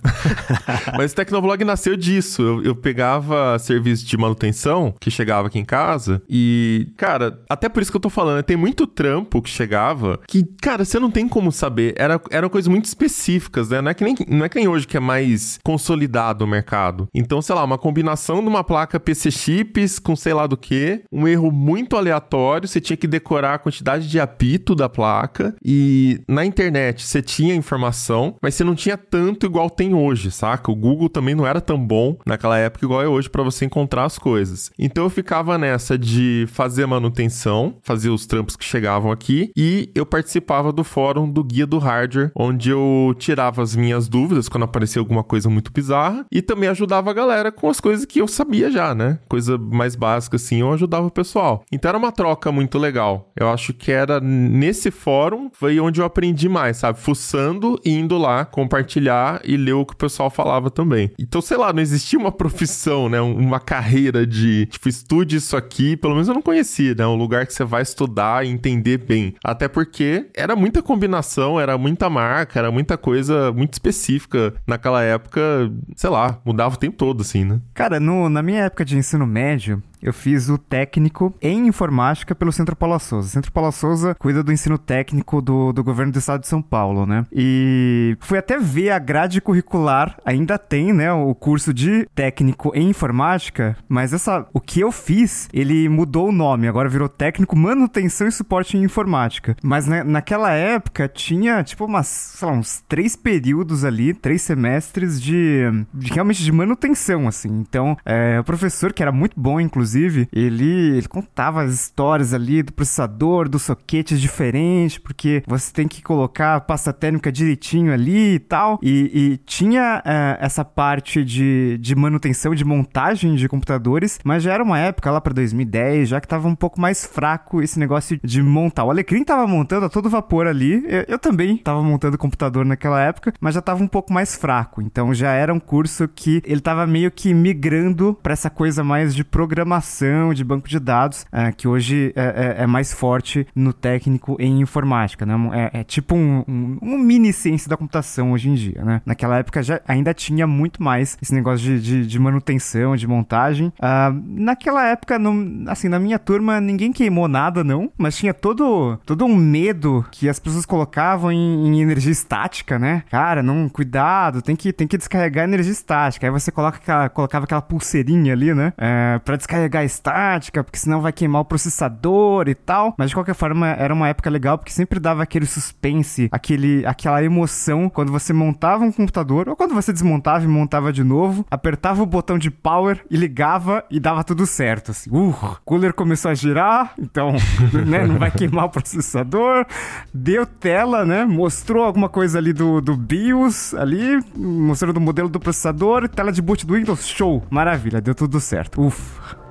Mas 0.97 1.13
o 1.13 1.15
Tecnoblog 1.15 1.65
nasceu 1.65 1.97
disso. 1.97 2.43
Eu, 2.43 2.63
eu 2.63 2.75
pegava 2.75 3.59
serviço 3.59 4.07
de 4.07 4.17
manutenção 4.17 4.95
que 5.01 5.11
chegava 5.11 5.49
aqui 5.49 5.59
em 5.59 5.65
casa 5.65 6.23
e, 6.29 6.93
cara, 6.97 7.41
até 7.49 7.69
por 7.69 7.83
isso 7.83 7.91
que 7.91 7.97
eu 7.97 8.01
tô 8.01 8.11
falando, 8.11 8.43
tem 8.43 8.57
muito 8.57 8.87
trampo 8.87 9.43
que 9.43 9.51
chegava 9.51 10.21
que, 10.29 10.45
cara, 10.63 10.85
você 10.85 10.99
não 10.99 11.11
tem 11.11 11.29
como 11.29 11.51
saber. 11.51 11.95
Era, 12.05 12.21
eram 12.31 12.49
coisas 12.49 12.69
muito 12.69 12.85
específicas, 12.85 13.71
né? 13.71 13.81
Não 13.81 13.91
é 13.91 13.95
que 13.95 14.05
nem 14.05 14.15
não 14.29 14.45
é 14.45 14.49
que 14.49 14.59
nem 14.59 14.69
hoje 14.69 14.87
que 14.87 14.97
é 14.97 15.01
mais 15.01 15.59
consolidado 15.65 16.45
o 16.45 16.49
mercado. 16.49 17.09
Então, 17.15 17.41
sei 17.41 17.55
lá, 17.55 17.65
uma 17.65 17.79
combinação 17.79 18.43
de 18.43 18.49
uma 18.49 18.63
placa 18.63 19.01
PC 19.01 19.31
chips 19.31 19.99
com 19.99 20.15
sei 20.15 20.35
lá 20.35 20.47
do 20.47 20.57
que, 20.57 21.03
um 21.11 21.27
erro 21.27 21.51
muito 21.51 21.97
aleatório, 21.97 22.69
você 22.69 22.81
tinha 22.81 22.97
que 22.97 23.07
decorar 23.07 23.55
a 23.55 23.59
quantidade 23.59 24.09
de 24.09 24.21
apito 24.21 24.75
da 24.75 24.89
placa 24.89 25.55
e 25.65 26.21
na 26.29 26.45
internet 26.45 27.03
você 27.03 27.23
tinha 27.23 27.55
informação, 27.55 28.37
mas 28.43 28.55
você 28.55 28.65
não 28.65 28.75
tinha 28.75 28.97
tanto 28.97 29.47
igual 29.47 29.71
tem 29.71 29.95
hoje, 29.95 30.31
saca? 30.31 30.71
O 30.71 30.77
Google 30.77 31.09
também 31.09 31.35
não 31.35 31.47
era 31.47 31.61
tão 31.61 31.79
bom 31.79 32.17
naquela 32.27 32.59
época 32.59 32.85
igual 32.85 33.03
é 33.03 33.09
hoje 33.09 33.31
para 33.31 33.43
você 33.43 33.65
encontrar 33.65 34.05
as 34.05 34.19
coisas. 34.19 34.71
Então 34.79 35.05
eu 35.05 35.11
ficava 35.11 35.57
nessa 35.57 35.97
de 35.97 36.47
fazer 36.49 36.87
manutenção, 36.87 37.77
fazer 37.83 38.11
os 38.11 38.27
trampos 38.27 38.57
que 38.57 38.65
chegavam 38.65 39.11
aqui 39.11 39.51
e 39.57 39.91
eu 39.95 40.05
participava 40.05 40.73
do 40.73 40.85
fórum 40.85 41.31
do 41.31 41.43
Guia 41.43 41.67
do 41.67 41.79
Hardware, 41.79 41.94
onde 42.35 42.71
eu 42.71 43.15
tirava 43.19 43.63
as 43.63 43.75
minhas 43.77 44.09
dúvidas 44.09 44.49
quando 44.49 44.65
aparecia 44.65 45.01
alguma 45.01 45.23
coisa 45.23 45.49
muito 45.49 45.73
bizarra 45.73 46.27
e 46.31 46.43
também 46.43 46.69
ajudava 46.69 47.11
a 47.11 47.15
galera 47.15 47.53
com 47.53 47.69
as 47.69 47.81
coisas 47.81 48.05
que 48.05 48.21
eu 48.21 48.29
sabia 48.29 48.71
já, 48.71 48.95
né? 48.95 49.19
Coisa 49.29 49.59
mais 49.59 49.95
básica 49.95 50.37
assim, 50.37 50.61
eu 50.61 50.73
ajudava 50.73 51.07
o 51.07 51.11
pessoal. 51.11 51.65
Então 51.73 51.89
era 51.89 51.99
uma 51.99 52.13
troca 52.13 52.51
muito 52.51 52.79
legal. 52.79 53.33
Eu 53.39 53.49
acho 53.49 53.73
que 53.73 53.91
era 53.91 54.21
nesse 54.21 54.91
fórum 54.91 55.51
foi 55.53 55.79
onde 55.81 56.01
eu 56.01 56.05
aprendi 56.05 56.49
mais, 56.49 56.79
sabe? 56.79 56.99
Fuçando 56.99 57.81
e 57.85 57.91
indo 57.91 58.19
lá 58.19 58.45
compartilhar 58.45 59.41
e 59.45 59.57
ler 59.57 59.73
o 59.73 59.85
que 59.85 59.95
o 59.95 59.97
pessoal 59.97 60.31
falava 60.31 60.71
também. 60.71 61.11
Então, 61.19 61.41
sei 61.41 61.57
lá, 61.57 61.73
não 61.73 61.83
existia 61.83 62.19
uma 62.19 62.33
profissão, 62.33 63.09
né? 63.09 63.21
Uma 63.21 63.61
carreira 63.61 64.27
de, 64.27 64.67
tipo, 64.67 64.89
estude 64.89 65.37
isso 65.37 65.57
aqui. 65.57 65.97
Pelo 65.97 66.15
menos 66.15 66.29
eu 66.29 66.35
não 66.35 66.43
conhecia, 66.43 66.95
né? 66.95 67.07
Um 67.07 67.17
lugar 67.17 67.47
que 67.47 67.55
você 67.55 67.65
vai 67.65 67.83
estudar 67.83 68.45
e 68.45 68.51
entender 68.51 68.99
bem. 68.99 69.35
Até 69.45 69.69
porque 69.69 70.27
era 70.35 70.57
muita 70.57 70.83
combinação, 70.83 71.59
era 71.61 71.77
muita 71.85 72.09
marca, 72.09 72.59
era 72.59 72.71
muita 72.71 72.97
coisa 72.97 73.53
muito 73.53 73.75
específica 73.75 74.55
naquela 74.67 75.03
época. 75.03 75.71
Sei 75.95 76.09
lá, 76.09 76.41
mudava 76.45 76.75
o 76.75 76.79
tempo 76.79 76.97
todo, 76.97 77.21
assim, 77.21 77.45
né? 77.45 77.61
Cara, 77.75 78.01
no, 78.01 78.29
na 78.31 78.43
minha 78.43 78.63
época 78.63 78.85
de 78.85 78.97
ensino 78.97 79.27
médio, 79.27 79.83
eu 80.05 80.13
fiz 80.13 80.51
o 80.51 80.59
técnico 80.59 81.35
em 81.41 81.67
informática 81.67 82.35
pelo 82.35 82.53
Centro 82.53 82.77
Paula 82.77 82.99
Souza. 82.99 83.29
O 83.29 83.31
Centro 83.31 83.51
Paula 83.51 83.73
Souza 83.73 84.15
cuida 84.15 84.43
do 84.43 84.53
ensino 84.53 84.77
técnico 84.77 85.41
do, 85.41 85.73
do 85.73 85.83
governo 85.83 86.13
do 86.13 86.19
estado 86.19 86.43
de 86.43 86.47
São 86.47 86.61
Paulo, 86.61 87.07
né? 87.07 87.25
E 87.33 88.15
fui 88.21 88.37
até 88.37 88.59
ver 88.59 88.91
a 88.91 88.99
grade 88.99 89.41
curricular, 89.41 90.19
ainda 90.25 90.59
tem, 90.59 90.93
né, 90.93 91.11
o 91.11 91.35
curso 91.35 91.73
de 91.73 92.07
técnico 92.15 92.71
em 92.75 92.91
informática, 92.91 93.77
mas 93.89 94.13
essa, 94.13 94.47
o 94.53 94.61
que 94.61 94.81
eu 94.81 94.93
fiz, 94.93 95.49
ele 95.53 95.89
mudou 95.89 96.29
o 96.29 96.33
nome, 96.33 96.69
agora 96.69 96.89
virou 96.89 97.09
técnico 97.09 97.57
manutenção 97.57 98.29
e 98.29 98.33
suporte 98.33 98.77
em 98.77 98.83
informática. 98.83 99.57
Mas 99.63 99.87
na, 99.87 100.05
naquela 100.05 100.53
época 100.53 101.09
tinha, 101.09 101.63
tipo, 101.65 101.87
umas, 101.87 102.07
sei 102.07 102.47
lá, 102.47 102.55
uns 102.55 102.85
três 102.87 103.17
períodos 103.17 103.85
ali, 103.87 104.13
três 104.13 104.43
semestres 104.43 105.21
de, 105.21 105.63
de 105.95 106.13
realmente 106.13 106.43
de 106.43 106.53
manutenção, 106.53 107.27
assim. 107.27 107.49
Então, 107.49 107.97
é, 108.05 108.39
o 108.39 108.45
professor, 108.45 108.93
que 108.93 109.03
era 109.03 109.11
muito 109.11 109.41
bom, 109.41 109.59
inclusive, 109.59 109.94
inclusive, 109.95 110.29
ele, 110.33 110.97
ele 110.97 111.09
contava 111.09 111.63
as 111.63 111.73
histórias 111.73 112.35
ali 112.35 112.63
do 112.63 112.73
processador, 112.73 113.49
dos 113.49 113.63
soquetes 113.63 114.21
diferentes, 114.21 114.99
porque 114.99 115.43
você 115.47 115.73
tem 115.73 115.87
que 115.87 116.03
colocar 116.03 116.57
a 116.57 116.61
pasta 116.61 116.93
térmica 116.93 117.31
direitinho 117.31 117.93
ali 117.93 118.35
e 118.35 118.39
tal. 118.39 118.79
E, 118.83 119.11
e 119.15 119.37
tinha 119.39 120.03
uh, 120.05 120.45
essa 120.45 120.65
parte 120.65 121.25
de, 121.25 121.79
de 121.79 121.95
manutenção, 121.95 122.55
de 122.55 122.65
montagem 122.65 123.35
de 123.35 123.49
computadores, 123.49 124.19
mas 124.25 124.43
já 124.43 124.53
era 124.53 124.63
uma 124.63 124.79
época 124.79 125.11
lá 125.11 125.21
para 125.21 125.33
2010, 125.33 126.09
já 126.09 126.21
que 126.21 126.29
tava 126.29 126.49
um 126.49 126.55
pouco 126.55 126.81
mais 126.81 127.05
fraco 127.05 127.63
esse 127.63 127.79
negócio 127.79 128.19
de 128.23 128.43
montar. 128.43 128.85
O 128.85 128.91
Alecrim 128.91 129.25
tava 129.25 129.47
montando 129.47 129.87
a 129.87 129.89
todo 129.89 130.11
vapor 130.11 130.47
ali, 130.47 130.85
eu, 130.87 131.05
eu 131.09 131.19
também 131.19 131.57
tava 131.59 131.83
montando 131.83 132.19
computador 132.19 132.65
naquela 132.65 133.01
época, 133.01 133.33
mas 133.41 133.55
já 133.55 133.63
tava 133.63 133.83
um 133.83 133.89
pouco 133.89 134.13
mais 134.13 134.35
fraco. 134.35 134.83
Então 134.83 135.15
já 135.15 135.33
era 135.33 135.53
um 135.53 135.61
curso 135.61 136.09
que 136.09 136.43
ele 136.45 136.61
tava 136.61 136.87
meio 136.87 137.11
que 137.11 137.33
migrando 137.33 138.19
para 138.23 138.33
essa 138.33 138.51
coisa 138.51 138.83
mais 138.83 139.15
de 139.15 139.25
programação 139.25 139.84
informação, 139.85 140.33
de 140.33 140.43
banco 140.43 140.69
de 140.69 140.79
dados, 140.79 141.27
é, 141.31 141.53
que 141.53 141.69
hoje 141.69 142.13
é, 142.17 142.57
é, 142.59 142.63
é, 142.63 142.67
mais 142.67 142.93
forte 142.93 143.47
no 143.55 143.73
técnico 143.73 144.37
em 144.41 144.61
informática, 144.61 145.27
né? 145.27 145.35
É, 145.73 145.81
é 145.81 145.85
tipo 145.85 146.15
um, 146.15 146.45
um, 146.49 146.79
um, 146.83 146.99
mini 146.99 147.33
ciência 147.33 147.69
da 147.69 147.77
computação 147.77 148.33
hoje 148.33 148.49
em 148.49 148.55
dia, 148.55 148.83
né? 148.83 149.03
Naquela 149.05 149.39
época 149.39 149.63
já 149.63 149.81
ainda 149.87 150.15
tinha 150.15 150.47
muito 150.47 150.83
mais 150.83 151.19
esse 151.21 151.35
negócio 151.35 151.65
de, 151.65 151.81
de, 151.81 152.07
de 152.07 152.19
manutenção, 152.19 152.97
de 152.97 153.07
montagem. 153.07 153.69
Uh, 153.69 154.23
naquela 154.27 154.87
época, 154.87 155.19
no, 155.19 155.71
assim, 155.71 155.89
na 155.89 155.99
minha 155.99 156.19
turma, 156.19 156.61
ninguém 156.61 156.93
queimou 156.93 157.29
nada, 157.29 157.63
não, 157.63 157.93
mas 157.99 158.17
tinha 158.17 158.33
todo, 158.33 158.99
todo 159.05 159.25
um 159.25 159.37
medo 159.37 160.05
que 160.11 160.29
as 160.29 160.39
pessoas 160.39 160.65
colocavam 160.65 161.31
em, 161.31 161.69
em 161.69 161.81
energia 161.81 162.13
estática, 162.13 162.79
né? 162.79 163.03
Cara, 163.11 163.43
não, 163.43 163.69
cuidado, 163.69 164.41
tem 164.41 164.57
que, 164.57 164.73
tem 164.73 164.87
que 164.87 164.97
descarregar 164.97 165.45
energia 165.45 165.73
estática. 165.73 166.27
Aí 166.27 166.31
você 166.31 166.51
coloca 166.51 166.79
aquela, 166.79 167.09
colocava 167.09 167.45
aquela 167.45 167.63
pulseirinha 167.63 168.33
ali, 168.33 168.55
né? 168.55 168.73
É, 168.79 169.19
pra 169.25 169.37
descarregar 169.37 169.74
a 169.81 169.85
estática, 169.85 170.63
porque 170.63 170.79
senão 170.79 171.01
vai 171.01 171.13
queimar 171.13 171.43
o 171.43 171.45
processador 171.45 172.49
e 172.49 172.55
tal. 172.55 172.95
Mas 172.99 173.11
de 173.11 173.15
qualquer 173.15 173.35
forma, 173.35 173.69
era 173.69 173.93
uma 173.93 174.09
época 174.09 174.31
legal, 174.31 174.59
porque 174.59 174.73
sempre 174.73 174.99
dava 175.01 175.23
aquele 175.23 175.47
suspense, 175.47 176.29
aquele, 176.31 176.85
aquela 176.87 177.23
emoção 177.23 177.89
quando 177.89 178.13
você 178.13 178.33
montava 178.33 178.85
um 178.85 178.93
computador, 178.93 179.49
ou 179.49 179.57
quando 179.57 179.75
você 179.75 179.93
desmontava 179.93 180.45
e 180.45 180.49
montava 180.49 180.93
de 180.93 181.05
novo, 181.05 181.47
apertava 181.51 182.03
o 182.03 182.07
botão 182.07 182.39
de 182.39 182.51
power 182.51 183.05
e 183.11 183.17
ligava 183.17 183.85
e 183.91 184.01
dava 184.01 184.25
tudo 184.25 184.47
certo. 184.47 184.91
Assim, 184.91 185.11
uh, 185.11 185.57
cooler 185.65 185.93
começou 185.93 186.31
a 186.31 186.35
girar, 186.35 186.93
então 186.99 187.33
né, 187.87 188.07
não 188.07 188.19
vai 188.19 188.31
queimar 188.31 188.67
o 188.67 188.71
processador. 188.71 189.67
Deu 190.13 190.47
tela, 190.47 191.05
né? 191.05 191.25
Mostrou 191.25 191.85
alguma 191.85 192.09
coisa 192.09 192.39
ali 192.39 192.53
do, 192.53 192.81
do 192.81 192.97
BIOS, 192.97 193.75
ali, 193.75 194.21
mostrando 194.37 194.97
o 194.97 195.01
modelo 195.01 195.29
do 195.29 195.41
processador, 195.41 196.09
tela 196.09 196.33
de 196.33 196.43
boot 196.43 196.67
do 196.67 196.75
Windows, 196.75 197.07
show, 197.07 197.43
maravilha, 197.51 198.01
deu 198.01 198.15
tudo 198.15 198.41
certo. 198.41 198.83
Ufa. 198.83 199.44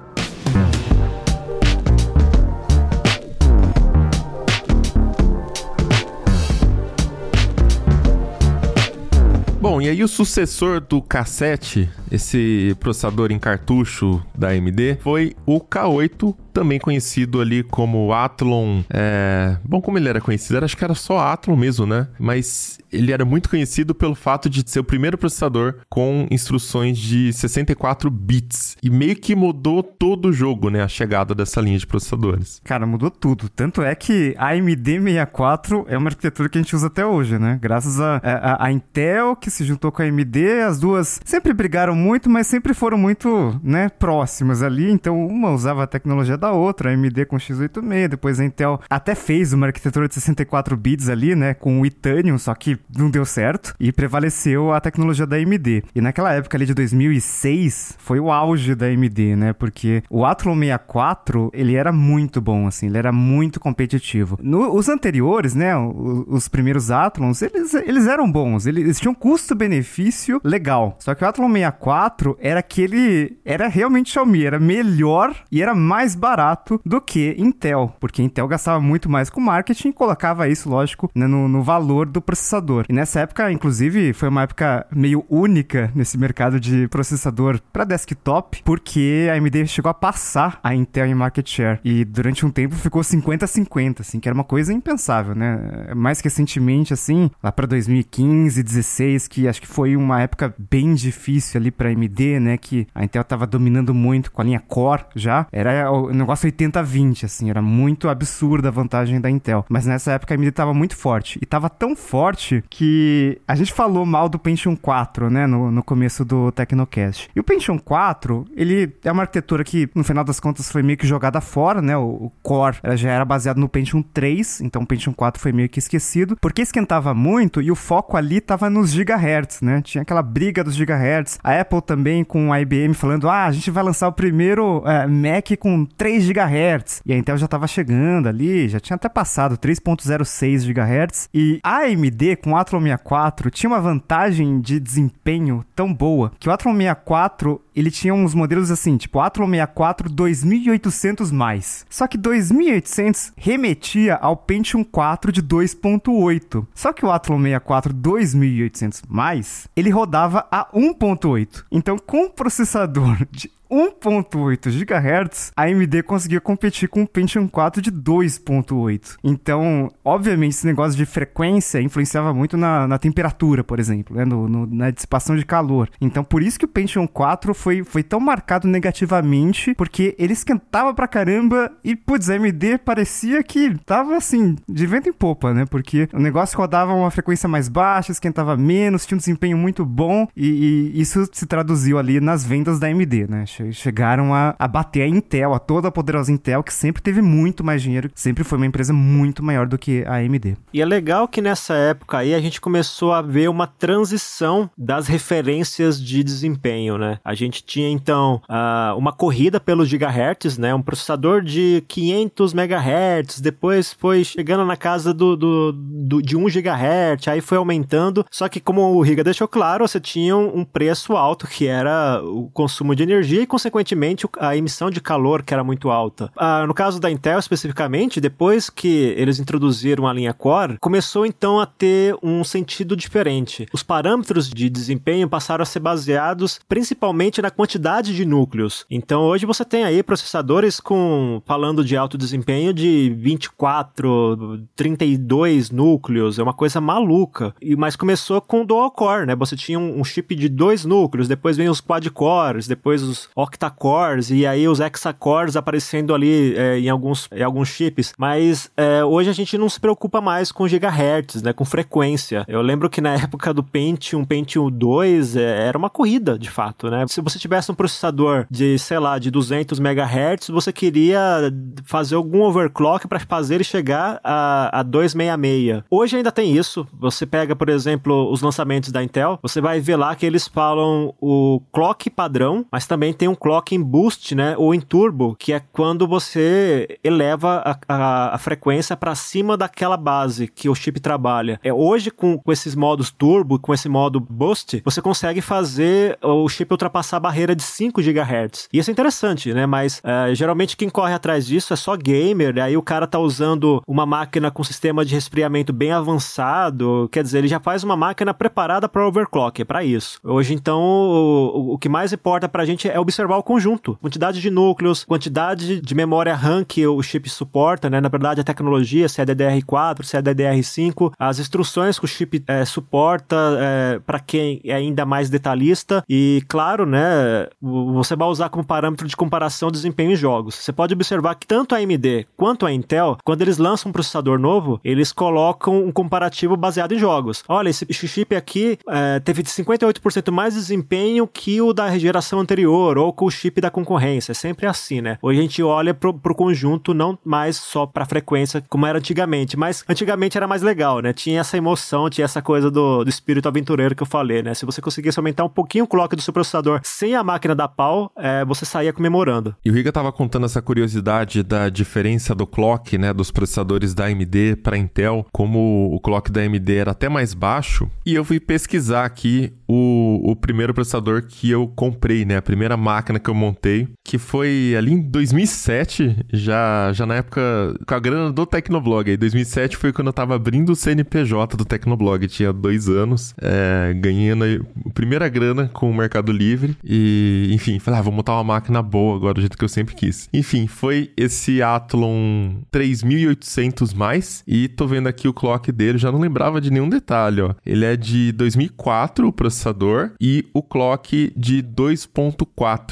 Bom, 9.74 9.82
e 9.82 9.90
aí 9.90 10.04
o 10.04 10.08
sucessor 10.08 10.80
do 10.80 11.02
cassete, 11.02 11.90
esse 12.12 12.78
processador 12.80 13.32
em 13.32 13.40
cartucho 13.40 14.24
da 14.38 14.50
AMD, 14.50 15.00
foi 15.02 15.36
o 15.48 15.60
K8 15.60 16.36
também 16.54 16.80
conhecido 16.80 17.42
ali 17.42 17.64
como 17.64 18.14
Athlon. 18.14 18.82
É... 18.90 19.58
Bom, 19.64 19.82
como 19.82 19.98
ele 19.98 20.08
era 20.08 20.22
conhecido, 20.22 20.64
acho 20.64 20.78
que 20.78 20.84
era 20.84 20.96
só 20.96 21.20
Athlon 21.20 21.56
mesmo, 21.56 21.86
né? 21.86 22.08
Mas 22.20 22.80
ele 22.92 23.12
era 23.12 23.26
muito 23.26 23.50
conhecido 23.50 23.96
pelo 23.96 24.16
fato 24.16 24.50
de 24.50 24.64
ser 24.70 24.80
o 24.80 24.84
primeiro 24.84 25.18
processador 25.18 25.76
com 25.90 26.28
instruções 26.30 26.98
de 26.98 27.34
64 27.34 28.10
bits. 28.10 28.78
E 28.82 28.90
meio 28.90 29.16
que 29.16 29.36
mudou 29.36 29.82
todo 29.82 30.30
o 30.30 30.34
jogo, 30.34 30.70
né? 30.70 30.84
A 30.84 30.88
chegada 30.88 31.34
dessa 31.34 31.60
linha 31.60 31.78
de 31.78 31.88
processadores. 31.88 32.62
Cara, 32.64 32.86
mudou 32.86 33.10
tudo. 33.10 33.50
Tanto 33.50 33.82
é 33.82 33.96
que 33.96 34.36
a 34.38 34.50
AMD 34.50 35.00
64 35.02 35.86
é 35.88 35.98
uma 35.98 36.10
arquitetura 36.10 36.50
que 36.50 36.58
a 36.58 36.62
gente 36.62 36.76
usa 36.76 36.88
até 36.88 37.06
hoje, 37.06 37.40
né? 37.40 37.58
Graças 37.62 38.00
a, 38.00 38.18
a, 38.18 38.66
a 38.66 38.72
Intel, 38.72 39.36
que 39.36 39.50
se 39.50 39.64
juntou 39.64 39.92
com 39.92 40.02
a 40.02 40.06
AMD, 40.06 40.62
as 40.68 40.80
duas 40.80 41.20
sempre 41.26 41.54
brigaram 41.54 41.96
muito, 41.96 42.30
mas 42.30 42.48
sempre 42.48 42.74
foram 42.74 42.98
muito, 42.98 43.60
né, 43.64 43.90
próximas 43.90 44.62
ali. 44.62 44.92
Então, 44.92 45.26
uma 45.26 45.52
usava 45.52 45.84
a 45.84 45.88
tecnologia 45.88 46.38
da 46.44 46.52
outra, 46.52 46.92
AMD 46.92 47.26
com 47.26 47.38
x86, 47.38 48.10
depois 48.10 48.38
a 48.38 48.44
Intel 48.44 48.80
até 48.90 49.16
fez 49.16 49.54
uma 49.54 49.68
arquitetura 49.68 50.10
de 50.10 50.16
64 50.16 50.76
bits 50.76 51.08
ali, 51.08 51.36
né, 51.36 51.54
com 51.54 51.80
o 51.80 51.86
Itanium, 51.86 52.38
só 52.38 52.54
que 52.54 52.78
não 52.98 53.10
deu 53.10 53.26
certo 53.26 53.74
e 53.80 53.94
prevaleceu 53.94 54.74
a 54.74 54.82
tecnologia 54.82 55.26
da 55.26 55.38
AMD. 55.38 55.84
E 55.96 56.02
naquela 56.02 56.34
época 56.34 56.58
ali 56.58 56.66
de 56.66 56.74
2006 56.74 57.96
foi 57.98 58.20
o 58.20 58.30
auge 58.30 58.76
da 58.76 58.88
AMD, 58.88 59.38
né, 59.38 59.54
porque 59.54 60.04
o 60.10 60.26
Athlon 60.26 60.60
64, 60.60 61.50
ele 61.54 61.76
era 61.76 61.94
muito 61.94 62.42
bom 62.42 62.68
assim, 62.68 62.88
ele 62.88 62.98
era 62.98 63.14
muito 63.14 63.60
competitivo. 63.60 64.38
No, 64.42 64.76
os 64.76 64.90
anteriores, 64.90 65.56
né, 65.56 65.78
os, 65.78 66.26
os 66.28 66.48
primeiros 66.50 66.92
Athlons, 66.92 67.42
eles, 67.42 67.74
eles 67.74 68.06
eram 68.06 68.30
bons, 68.30 68.66
eles, 68.66 68.84
eles 68.84 69.00
tinham 69.00 69.16
custo-benefício 69.16 70.42
legal. 70.44 70.98
Só 71.00 71.16
que 71.16 71.24
o 71.24 71.28
Athlon 71.28 71.52
64 71.54 72.38
era 72.42 72.60
aquele 72.60 73.38
era 73.46 73.70
realmente 73.70 74.12
Xiaomi, 74.12 74.46
era 74.46 74.60
melhor 74.60 75.34
e 75.50 75.62
era 75.62 75.74
mais 75.74 76.16
barato 76.16 76.33
barato 76.34 76.82
do 76.84 77.00
que 77.00 77.36
Intel, 77.38 77.96
porque 78.00 78.24
Intel 78.24 78.48
gastava 78.48 78.82
muito 78.82 79.10
mais 79.10 79.30
com 79.30 79.40
marketing 79.40 79.90
e 79.90 79.94
colocava 79.94 80.50
isso, 80.50 80.68
lógico, 80.68 81.12
né, 81.14 81.28
no, 81.28 81.48
no 81.48 81.62
valor 81.62 82.08
do 82.08 82.22
processador. 82.22 82.86
E 82.90 82.94
nessa 82.94 83.20
época, 83.20 83.52
inclusive, 83.52 84.14
foi 84.14 84.30
uma 84.30 84.42
época 84.42 84.86
meio 84.92 85.24
única 85.30 85.92
nesse 85.94 86.18
mercado 86.18 86.60
de 86.60 86.88
processador 86.88 87.60
para 87.72 87.84
desktop, 87.84 88.64
porque 88.64 89.28
a 89.30 89.36
AMD 89.36 89.68
chegou 89.68 89.92
a 89.92 89.94
passar 89.94 90.60
a 90.64 90.74
Intel 90.74 91.06
em 91.06 91.14
market 91.14 91.48
share 91.48 91.80
e 91.84 92.04
durante 92.04 92.46
um 92.46 92.50
tempo 92.50 92.74
ficou 92.76 93.02
50-50, 93.02 94.02
assim, 94.02 94.20
que 94.20 94.28
era 94.28 94.34
uma 94.34 94.44
coisa 94.44 94.74
impensável, 94.74 95.36
né? 95.36 95.94
Mais 95.96 96.20
recentemente, 96.20 96.94
assim, 96.94 97.30
lá 97.44 97.52
para 97.52 97.68
2015, 97.68 98.64
16, 98.64 99.28
que 99.28 99.48
acho 99.48 99.62
que 99.62 99.68
foi 99.68 99.96
uma 99.96 100.22
época 100.22 100.54
bem 100.58 100.96
difícil 100.96 101.60
ali 101.60 101.70
para 101.70 101.90
AMD, 101.90 102.40
né? 102.40 102.58
Que 102.58 102.88
a 102.96 103.04
Intel 103.04 103.24
tava 103.24 103.46
dominando 103.46 103.94
muito 103.94 104.32
com 104.32 104.42
a 104.42 104.46
linha 104.46 104.60
Core 104.60 105.06
já. 105.16 105.46
Era 105.52 105.92
negócio 106.24 106.52
80-20, 106.52 107.26
assim, 107.26 107.50
era 107.50 107.62
muito 107.62 108.10
absurda 108.10 108.70
a 108.70 108.72
vantagem 108.72 109.20
da 109.22 109.30
Intel. 109.30 109.66
Mas 109.70 109.86
nessa 109.86 110.14
época 110.14 110.34
a 110.34 110.38
AMD 110.38 110.52
tava 110.52 110.74
muito 110.74 110.96
forte. 110.96 111.40
E 111.42 111.46
tava 111.46 111.70
tão 111.70 111.96
forte 111.96 112.64
que 112.70 113.40
a 113.48 113.56
gente 113.56 113.74
falou 113.74 114.06
mal 114.06 114.28
do 114.28 114.38
Pentium 114.38 114.76
4, 114.76 115.30
né, 115.30 115.48
no, 115.48 115.72
no 115.72 115.84
começo 115.84 116.26
do 116.26 116.52
Tecnocast. 116.52 117.30
E 117.36 117.40
o 117.40 117.44
Pentium 117.44 117.78
4, 117.78 118.46
ele 118.56 118.94
é 119.04 119.12
uma 119.12 119.24
arquitetura 119.24 119.64
que, 119.64 119.90
no 119.96 120.04
final 120.04 120.24
das 120.24 120.40
contas, 120.40 120.72
foi 120.72 120.84
meio 120.84 120.98
que 120.98 121.08
jogada 121.08 121.42
fora, 121.42 121.82
né, 121.82 121.96
o, 121.98 122.04
o 122.04 122.32
Core 122.42 122.78
já 122.96 123.12
era 123.12 123.26
baseado 123.26 123.58
no 123.58 123.70
Pentium 123.70 124.02
3, 124.02 124.62
então 124.62 124.82
o 124.84 124.86
Pentium 124.86 125.14
4 125.14 125.42
foi 125.42 125.52
meio 125.52 125.70
que 125.70 125.80
esquecido, 125.80 126.38
porque 126.40 126.62
esquentava 126.62 127.14
muito 127.14 127.62
e 127.62 127.72
o 127.72 127.76
foco 127.76 128.18
ali 128.18 128.40
tava 128.42 128.70
nos 128.70 128.92
gigahertz, 128.92 129.62
né, 129.62 129.82
tinha 129.82 130.02
aquela 130.02 130.22
briga 130.22 130.64
dos 130.64 130.76
gigahertz. 130.76 131.40
A 131.44 131.60
Apple 131.60 131.82
também 131.82 132.24
com 132.24 132.52
a 132.52 132.62
IBM 132.62 132.94
falando, 132.94 133.30
ah, 133.30 133.46
a 133.46 133.52
gente 133.52 133.70
vai 133.72 133.84
lançar 133.84 134.08
o 134.08 134.14
primeiro 134.14 134.84
é, 134.86 135.08
Mac 135.08 135.50
com 135.60 135.86
3 135.86 136.13
GHz. 136.20 137.02
E 137.06 137.14
a 137.14 137.18
Intel 137.18 137.38
já 137.38 137.46
estava 137.46 137.68
chegando 137.68 138.28
ali, 138.28 138.68
já 138.68 138.80
tinha 138.80 138.96
até 138.96 139.10
passado 139.10 139.58
3.06 139.58 140.66
GHz. 140.66 141.30
E 141.34 141.60
a 141.64 141.80
AMD 141.80 142.38
com 142.38 142.52
o 142.52 142.58
Athlon 142.58 142.82
64 142.82 143.50
tinha 143.50 143.70
uma 143.70 143.82
vantagem 143.82 144.60
de 144.60 144.80
desempenho 144.80 145.66
tão 145.76 145.94
boa 145.94 146.32
que 146.40 146.50
o 146.50 146.52
Athlon 146.52 146.76
64 146.76 147.62
ele 147.76 147.90
tinha 147.90 148.14
uns 148.14 148.36
modelos 148.36 148.70
assim, 148.70 148.98
tipo 148.98 149.20
Athlon 149.20 149.50
64 149.50 150.10
2800 150.10 151.32
mais. 151.32 151.86
Só 151.90 152.08
que 152.08 152.18
2800 152.18 153.34
remetia 153.36 154.16
ao 154.16 154.38
Pentium 154.38 154.84
4 154.84 155.32
de 155.32 155.42
2.8. 155.42 156.66
Só 156.74 156.94
que 156.94 157.06
o 157.06 157.12
Athlon 157.12 157.42
64 157.42 157.94
2800 157.94 159.04
mais, 159.08 159.68
ele 159.76 159.90
rodava 159.90 160.46
a 160.52 160.68
1.8. 160.74 161.64
Então, 161.72 161.98
com 161.98 162.26
um 162.26 162.30
processador 162.30 163.26
de 163.32 163.50
1.8 163.74 164.70
GHz, 164.70 165.52
a 165.56 165.64
AMD 165.64 166.04
conseguia 166.04 166.40
competir 166.40 166.88
com 166.88 167.02
o 167.02 167.08
Pentium 167.08 167.48
4 167.48 167.82
de 167.82 167.92
2.8. 167.92 169.18
Então, 169.24 169.92
obviamente, 170.06 170.52
esse 170.52 170.66
negócio 170.68 170.96
de 170.96 171.08
frequência 171.08 171.82
influenciava 171.82 172.32
muito 172.36 172.56
na, 172.56 172.88
na 172.88 173.00
temperatura, 173.00 173.64
por 173.64 173.80
exemplo, 173.80 174.16
né? 174.16 174.26
no, 174.26 174.48
no, 174.48 174.68
na 174.68 174.92
dissipação 174.92 175.36
de 175.36 175.44
calor. 175.44 175.90
Então, 176.00 176.24
por 176.24 176.44
isso 176.44 176.60
que 176.60 176.66
o 176.66 176.68
Pentium 176.68 177.08
4 177.08 177.54
foi, 177.56 177.84
foi 177.84 178.04
tão 178.04 178.20
marcado 178.20 178.68
negativamente, 178.68 179.74
porque 179.74 180.16
ele 180.20 180.34
esquentava 180.34 180.94
pra 180.94 181.08
caramba 181.08 181.72
e, 181.84 181.96
putz, 181.96 182.30
a 182.30 182.36
AMD 182.36 182.78
parecia 182.86 183.42
que 183.42 183.76
tava 183.86 184.16
assim, 184.16 184.56
de 184.70 184.86
vento 184.86 185.10
em 185.10 185.14
popa, 185.14 185.52
né? 185.52 185.66
Porque 185.66 186.08
o 186.14 186.20
negócio 186.20 186.58
rodava 186.58 186.94
uma 186.94 187.10
frequência 187.10 187.50
mais 187.50 187.68
baixa, 187.68 188.12
esquentava 188.12 188.56
menos, 188.56 189.06
tinha 189.06 189.16
um 189.16 189.20
desempenho 189.20 189.58
muito 189.58 189.84
bom 189.84 190.28
e, 190.38 190.92
e 190.94 191.02
isso 191.02 191.28
se 191.32 191.48
traduziu 191.48 191.98
ali 191.98 192.22
nas 192.22 192.46
vendas 192.46 192.80
da 192.80 192.86
AMD, 192.88 193.28
né? 193.28 193.46
Chegaram 193.72 194.34
a, 194.34 194.56
a 194.58 194.68
bater 194.68 195.04
a 195.04 195.08
Intel, 195.08 195.54
a 195.54 195.60
toda 195.60 195.88
a 195.88 195.92
poderosa 195.92 196.32
Intel, 196.32 196.64
que 196.64 196.74
sempre 196.74 197.02
teve 197.02 197.22
muito 197.22 197.64
mais 197.64 197.82
dinheiro, 197.82 198.10
sempre 198.16 198.44
foi 198.44 198.58
uma 198.58 198.66
empresa 198.66 198.94
muito 198.94 199.44
maior 199.44 199.68
do 199.68 199.78
que 199.78 200.04
a 200.06 200.16
AMD. 200.16 200.58
E 200.74 200.82
é 200.82 200.86
legal 200.86 201.28
que 201.28 201.42
nessa 201.42 201.74
época 201.74 202.18
aí 202.18 202.34
a 202.34 202.40
gente 202.40 202.60
começou 202.60 203.14
a 203.14 203.22
ver 203.22 203.50
uma 203.50 203.68
transição 203.68 204.70
das 204.78 205.08
referências 205.08 206.02
de 206.02 206.24
desempenho, 206.24 206.98
né? 206.98 207.20
A 207.24 207.34
gente 207.34 207.64
tinha 207.64 207.90
então 207.90 208.42
uh, 208.50 208.98
uma 208.98 209.12
corrida 209.12 209.60
pelos 209.60 209.88
gigahertz, 209.88 210.58
né? 210.58 210.74
Um 210.74 210.82
processador 210.82 211.42
de 211.42 211.84
500 211.88 212.54
megahertz, 212.54 213.40
depois 213.40 213.94
foi 213.94 214.24
chegando 214.24 214.66
na 214.66 214.76
casa 214.76 215.14
do, 215.14 215.36
do, 215.36 215.72
do 215.74 216.22
de 216.22 216.36
1 216.36 216.50
gigahertz, 216.50 217.28
aí 217.28 217.42
foi 217.42 217.58
aumentando. 217.58 218.26
Só 218.32 218.48
que 218.50 218.60
como 218.60 218.82
o 218.82 219.02
Riga 219.02 219.24
deixou 219.24 219.48
claro, 219.48 219.88
você 219.88 220.00
tinha 220.00 220.36
um 220.36 220.64
preço 220.64 221.14
alto 221.14 221.48
que 221.48 221.68
era 221.68 222.22
o 222.24 222.50
consumo 222.52 222.96
de 222.96 223.04
energia 223.04 223.43
consequentemente, 223.46 224.28
a 224.40 224.56
emissão 224.56 224.90
de 224.90 225.02
calor 225.02 225.44
que 225.44 225.54
era 225.54 225.64
muito 225.64 225.90
alta. 225.90 226.32
Ah, 226.36 226.66
no 226.68 226.74
caso 226.74 227.00
da 227.00 227.12
Intel 227.12 227.40
especificamente, 227.40 228.22
depois 228.22 228.70
que 228.70 229.14
eles 229.18 229.40
introduziram 229.40 230.08
a 230.08 230.14
linha 230.14 230.34
Core, 230.34 230.78
começou 230.80 231.26
então 231.26 231.60
a 231.60 231.66
ter 231.66 232.16
um 232.22 232.44
sentido 232.44 232.96
diferente. 232.96 233.68
Os 233.74 233.84
parâmetros 233.84 234.50
de 234.50 234.70
desempenho 234.70 235.30
passaram 235.30 235.64
a 235.64 235.66
ser 235.66 235.80
baseados 235.80 236.60
principalmente 236.68 237.42
na 237.42 237.52
quantidade 237.52 238.16
de 238.16 238.26
núcleos. 238.26 238.86
Então 238.90 239.24
hoje 239.24 239.46
você 239.46 239.64
tem 239.66 239.84
aí 239.84 240.02
processadores 240.04 240.80
com, 240.80 241.42
falando 241.46 241.84
de 241.84 241.96
alto 241.96 242.18
desempenho, 242.18 242.74
de 242.74 243.14
24, 243.18 244.68
32 244.76 245.72
núcleos, 245.72 246.40
é 246.40 246.44
uma 246.44 246.54
coisa 246.54 246.80
maluca. 246.82 247.54
E, 247.62 247.76
mas 247.76 247.96
começou 247.96 248.42
com 248.42 248.66
dual 248.66 248.92
core, 248.92 249.26
né? 249.26 249.36
Você 249.36 249.56
tinha 249.56 249.80
um, 249.80 250.00
um 250.00 250.04
chip 250.04 250.36
de 250.36 250.50
dois 250.50 250.86
núcleos, 250.86 251.28
depois 251.28 251.58
vem 251.58 251.70
os 251.70 251.82
quad 251.82 252.10
cores, 252.10 252.68
depois 252.68 253.02
os 253.02 253.30
octa 253.36 253.70
cores, 253.70 254.30
e 254.30 254.46
aí 254.46 254.68
os 254.68 254.80
hexa-cores 254.80 255.56
aparecendo 255.56 256.14
ali 256.14 256.56
é, 256.56 256.80
em, 256.80 256.90
alguns, 256.90 257.28
em 257.32 257.44
alguns 257.44 257.70
chips. 257.70 258.14
Mas 258.18 258.72
é, 258.78 259.04
hoje 259.04 259.30
a 259.30 259.34
gente 259.34 259.58
não 259.58 259.70
se 259.70 259.80
preocupa 259.80 260.22
mais 260.22 260.52
com 260.52 260.68
gigahertz, 260.68 261.42
né? 261.42 261.54
Com 261.54 261.66
frequência. 261.66 262.46
Eu 262.48 262.62
lembro 262.62 262.90
que 262.90 263.02
na 263.02 263.14
época 263.18 263.54
do 263.54 263.64
Pentium, 263.64 264.24
Pentium 264.26 264.70
2, 264.70 265.36
é, 265.36 265.68
era 265.68 265.78
uma 265.78 265.90
corrida, 265.90 266.38
de 266.38 266.50
fato, 266.50 266.90
né? 266.90 267.06
Se 267.08 267.22
você 267.22 267.40
tivesse 267.40 267.72
um 267.72 267.76
processador 267.76 268.46
de, 268.50 268.78
sei 268.80 269.00
lá, 269.00 269.18
de 269.18 269.30
200 269.32 269.80
MHz, 269.80 270.50
você 270.50 270.72
queria 270.72 271.52
fazer 271.86 272.16
algum 272.16 272.44
overclock 272.44 273.08
para 273.08 273.20
fazer 273.20 273.56
ele 273.56 273.64
chegar 273.64 274.20
a, 274.24 274.80
a 274.80 274.84
266. 274.84 275.84
Hoje 275.90 276.18
ainda 276.18 276.32
tem 276.32 276.56
isso. 276.56 276.88
Você 277.00 277.26
pega, 277.26 277.56
por 277.56 277.70
exemplo, 277.70 278.32
os 278.32 278.42
lançamentos 278.42 278.92
da 278.92 279.04
Intel, 279.04 279.40
você 279.42 279.62
vai 279.62 279.80
ver 279.80 279.96
lá 279.96 280.16
que 280.16 280.26
eles 280.26 280.48
falam 280.48 281.14
o 281.22 281.62
clock 281.72 282.10
padrão, 282.10 282.66
mas 282.72 282.86
também 282.86 283.14
tem 283.14 283.23
um 283.28 283.36
clock 283.36 283.76
em 283.76 283.82
boost, 283.82 284.36
né? 284.36 284.56
Ou 284.58 284.74
em 284.74 284.80
turbo, 284.80 285.36
que 285.38 285.54
é 285.54 285.60
quando 285.60 286.08
você 286.08 287.00
eleva 287.04 287.62
a, 287.66 287.78
a, 287.88 288.36
a 288.36 288.38
frequência 288.38 288.96
para 288.96 289.16
cima 289.16 289.58
daquela 289.58 289.98
base 289.98 290.48
que 290.48 290.70
o 290.70 290.76
chip 290.76 291.00
trabalha. 291.00 291.60
É 291.64 291.74
hoje 291.74 292.12
com, 292.12 292.38
com 292.38 292.52
esses 292.52 292.76
modos 292.76 293.12
turbo, 293.12 293.60
com 293.60 293.74
esse 293.74 293.90
modo 293.90 294.20
boost, 294.20 294.82
você 294.84 295.02
consegue 295.02 295.42
fazer 295.42 296.18
o 296.22 296.48
chip 296.48 296.72
ultrapassar 296.72 297.18
a 297.18 297.20
barreira 297.20 297.56
de 297.56 297.64
5 297.64 298.02
GHz. 298.02 298.70
E 298.72 298.80
isso 298.80 298.90
é 298.90 298.94
interessante, 298.94 299.54
né? 299.54 299.66
Mas 299.66 300.00
uh, 300.00 300.34
geralmente 300.34 300.78
quem 300.78 300.90
corre 300.90 301.14
atrás 301.14 301.46
disso 301.46 301.74
é 301.74 301.76
só 301.76 301.96
gamer, 301.96 302.62
aí 302.62 302.78
o 302.78 302.82
cara 302.82 303.08
tá 303.08 303.20
usando 303.20 303.82
uma 303.88 304.06
máquina 304.06 304.52
com 304.52 304.64
sistema 304.64 305.06
de 305.06 305.14
resfriamento 305.14 305.72
bem 305.74 305.92
avançado, 305.92 307.10
quer 307.12 307.24
dizer, 307.24 307.40
ele 307.40 307.48
já 307.48 307.60
faz 307.60 307.84
uma 307.84 307.96
máquina 307.96 308.34
preparada 308.34 308.88
para 308.88 309.08
overclock, 309.08 309.62
é 309.62 309.66
para 309.66 309.84
isso. 309.84 310.20
Hoje 310.24 310.54
então 310.54 310.82
o, 310.82 311.74
o 311.74 311.78
que 311.78 311.90
mais 311.90 312.14
importa 312.14 312.48
pra 312.48 312.66
gente 312.66 312.88
é 312.88 313.00
observar 313.00 313.13
o 313.22 313.44
conjunto, 313.44 313.98
quantidade 314.02 314.42
de 314.42 314.50
núcleos, 314.50 315.04
quantidade 315.04 315.82
de 315.82 315.96
memória 315.96 316.36
RAM 316.36 316.64
que 316.64 316.86
o 316.86 317.02
chip 317.02 317.30
suporta, 317.30 317.90
né? 317.90 318.00
Na 318.00 318.10
verdade 318.10 318.42
a 318.42 318.44
tecnologia, 318.44 319.08
se 319.10 319.22
é 319.22 319.26
DDR4, 319.26 320.04
se 320.04 320.18
é 320.18 320.22
DDR5, 320.22 321.14
as 321.20 321.40
instruções 321.40 322.00
que 322.00 322.06
o 322.06 322.08
chip 322.08 322.44
é, 322.48 322.66
suporta 322.66 323.36
é, 323.60 324.00
para 324.00 324.20
quem 324.20 324.62
é 324.64 324.74
ainda 324.74 325.06
mais 325.06 325.30
detalhista 325.30 326.04
e 326.10 326.44
claro, 326.48 326.86
né, 326.86 327.48
você 327.62 328.16
vai 328.16 328.28
usar 328.28 328.50
como 328.50 328.64
parâmetro 328.64 329.08
de 329.08 329.16
comparação 329.16 329.72
desempenho 329.72 330.12
em 330.12 330.16
jogos. 330.16 330.56
Você 330.56 330.72
pode 330.72 330.94
observar 330.94 331.36
que 331.36 331.48
tanto 331.48 331.76
a 331.76 331.78
AMD 331.78 332.28
quanto 332.38 332.66
a 332.66 332.72
Intel, 332.72 333.18
quando 333.24 333.42
eles 333.42 333.58
lançam 333.58 333.90
um 333.90 333.94
processador 333.94 334.40
novo, 334.40 334.80
eles 334.84 335.12
colocam 335.12 335.84
um 335.84 335.92
comparativo 335.92 336.56
baseado 336.56 336.94
em 336.94 337.00
jogos. 337.00 337.44
Olha, 337.48 337.70
esse 337.70 337.86
chip 338.08 338.36
aqui 338.36 338.78
é, 338.88 339.20
teve 339.20 339.44
58% 339.44 340.32
mais 340.32 340.54
desempenho 340.54 341.28
que 341.28 341.62
o 341.62 341.74
da 341.74 341.98
geração 341.98 342.40
anterior 342.40 342.98
ou 343.04 343.14
com 343.14 343.26
o 343.26 343.32
chip 343.32 343.60
da 343.62 343.70
concorrência. 343.70 344.32
É 344.32 344.36
sempre 344.36 344.66
assim, 344.66 345.02
né? 345.02 345.18
Hoje 345.22 345.40
a 345.40 345.42
gente 345.42 345.64
olha 345.64 345.94
pro, 345.94 346.14
pro 346.14 346.36
conjunto, 346.36 346.94
não 346.94 347.18
mais 347.24 347.58
só 347.58 347.86
pra 347.86 348.06
frequência 348.06 348.64
como 348.70 348.86
era 348.86 348.98
antigamente, 348.98 349.58
mas 349.58 349.84
antigamente 349.88 350.38
era 350.38 350.48
mais 350.48 350.62
legal, 350.62 351.00
né? 351.00 351.14
Tinha 351.14 351.42
essa 351.42 351.58
emoção, 351.58 352.10
tinha 352.10 352.26
essa 352.26 352.42
coisa 352.42 352.72
do, 352.72 353.04
do 353.04 353.10
espírito 353.10 353.48
aventureiro 353.48 353.96
que 353.96 354.04
eu 354.04 354.08
falei, 354.08 354.42
né? 354.42 354.54
Se 354.54 354.66
você 354.66 354.82
conseguisse 354.82 355.20
aumentar 355.20 355.44
um 355.44 355.50
pouquinho 355.50 355.86
o 355.86 355.88
clock 355.88 356.16
do 356.16 356.22
seu 356.22 356.34
processador 356.34 356.80
sem 356.84 357.16
a 357.16 357.24
máquina 357.24 357.54
da 357.54 357.68
pau, 357.68 358.12
é, 358.18 358.46
você 358.46 358.66
saía 358.66 358.94
comemorando. 358.94 359.56
E 359.64 359.70
o 359.70 359.74
Riga 359.74 359.92
tava 359.92 360.12
contando 360.12 360.46
essa 360.46 360.62
curiosidade 360.62 361.44
da 361.44 361.70
diferença 361.70 362.34
do 362.34 362.48
clock, 362.48 362.98
né, 362.98 363.14
dos 363.14 363.32
processadores 363.32 363.94
da 363.94 364.06
AMD 364.06 364.58
para 364.64 364.78
Intel, 364.78 365.26
como 365.32 365.94
o 365.94 366.00
clock 366.00 366.32
da 366.32 366.42
AMD 366.42 366.76
era 366.76 366.92
até 366.92 367.10
mais 367.10 367.34
baixo, 367.34 367.90
e 368.06 368.16
eu 368.16 368.24
fui 368.24 368.40
pesquisar 368.40 369.06
aqui 369.06 369.54
o, 369.68 370.32
o 370.32 370.36
primeiro 370.36 370.74
processador 370.74 371.24
que 371.24 371.50
eu 371.50 371.68
comprei, 371.68 372.26
né, 372.26 372.38
a 372.38 372.42
primeira 372.42 372.78
máquina 372.78 372.93
que 373.02 373.30
eu 373.30 373.34
montei, 373.34 373.88
que 374.04 374.18
foi 374.18 374.76
ali 374.78 374.94
em 374.94 375.02
2007, 375.02 376.26
já, 376.32 376.92
já 376.94 377.06
na 377.06 377.16
época 377.16 377.42
com 377.88 377.96
a 377.96 378.00
grana 378.00 378.32
do 378.32 378.46
Tecnoblog. 378.46 379.10
Aí 379.10 379.18
2007 379.18 379.78
foi 379.78 379.92
quando 379.92 380.08
eu 380.08 380.14
tava 380.14 380.36
abrindo 380.36 380.72
o 380.72 380.76
CNPJ 380.76 381.58
do 381.58 381.66
Tecnoblog, 381.66 382.28
tinha 382.28 382.52
dois 382.52 382.90
anos, 382.90 383.34
é, 383.42 383.94
ganhando 383.96 384.46
a 384.46 384.90
primeira 384.92 385.28
grana 385.30 385.70
com 385.74 385.90
o 385.90 385.94
Mercado 385.94 386.32
Livre 386.32 386.78
e, 386.84 387.50
enfim, 387.54 387.80
falei, 387.80 388.00
ah, 388.00 388.04
vou 388.04 388.14
montar 388.14 388.34
uma 388.34 388.44
máquina 388.44 388.82
boa 388.82 389.16
agora, 389.16 389.36
do 389.36 389.42
jeito 389.42 389.58
que 389.58 389.64
eu 389.64 389.70
sempre 389.70 389.96
quis. 389.96 390.30
Enfim, 390.34 390.68
foi 390.68 391.12
esse 391.16 391.62
Athlon 391.62 392.56
3800 392.72 393.94
mais 393.94 394.44
e 394.48 394.68
tô 394.68 394.88
vendo 394.88 395.08
aqui 395.08 395.28
o 395.28 395.34
clock 395.34 395.72
dele, 395.72 395.98
já 395.98 396.12
não 396.12 396.20
lembrava 396.20 396.60
de 396.60 396.72
nenhum 396.72 396.90
detalhe, 396.90 397.42
ó. 397.42 397.54
Ele 397.66 397.86
é 397.86 397.96
de 397.96 398.32
2004 398.34 399.28
o 399.28 399.34
processador 399.34 400.12
e 400.20 400.46
o 400.54 400.62
clock 400.62 401.32
de 401.36 401.64
2.4, 401.64 402.83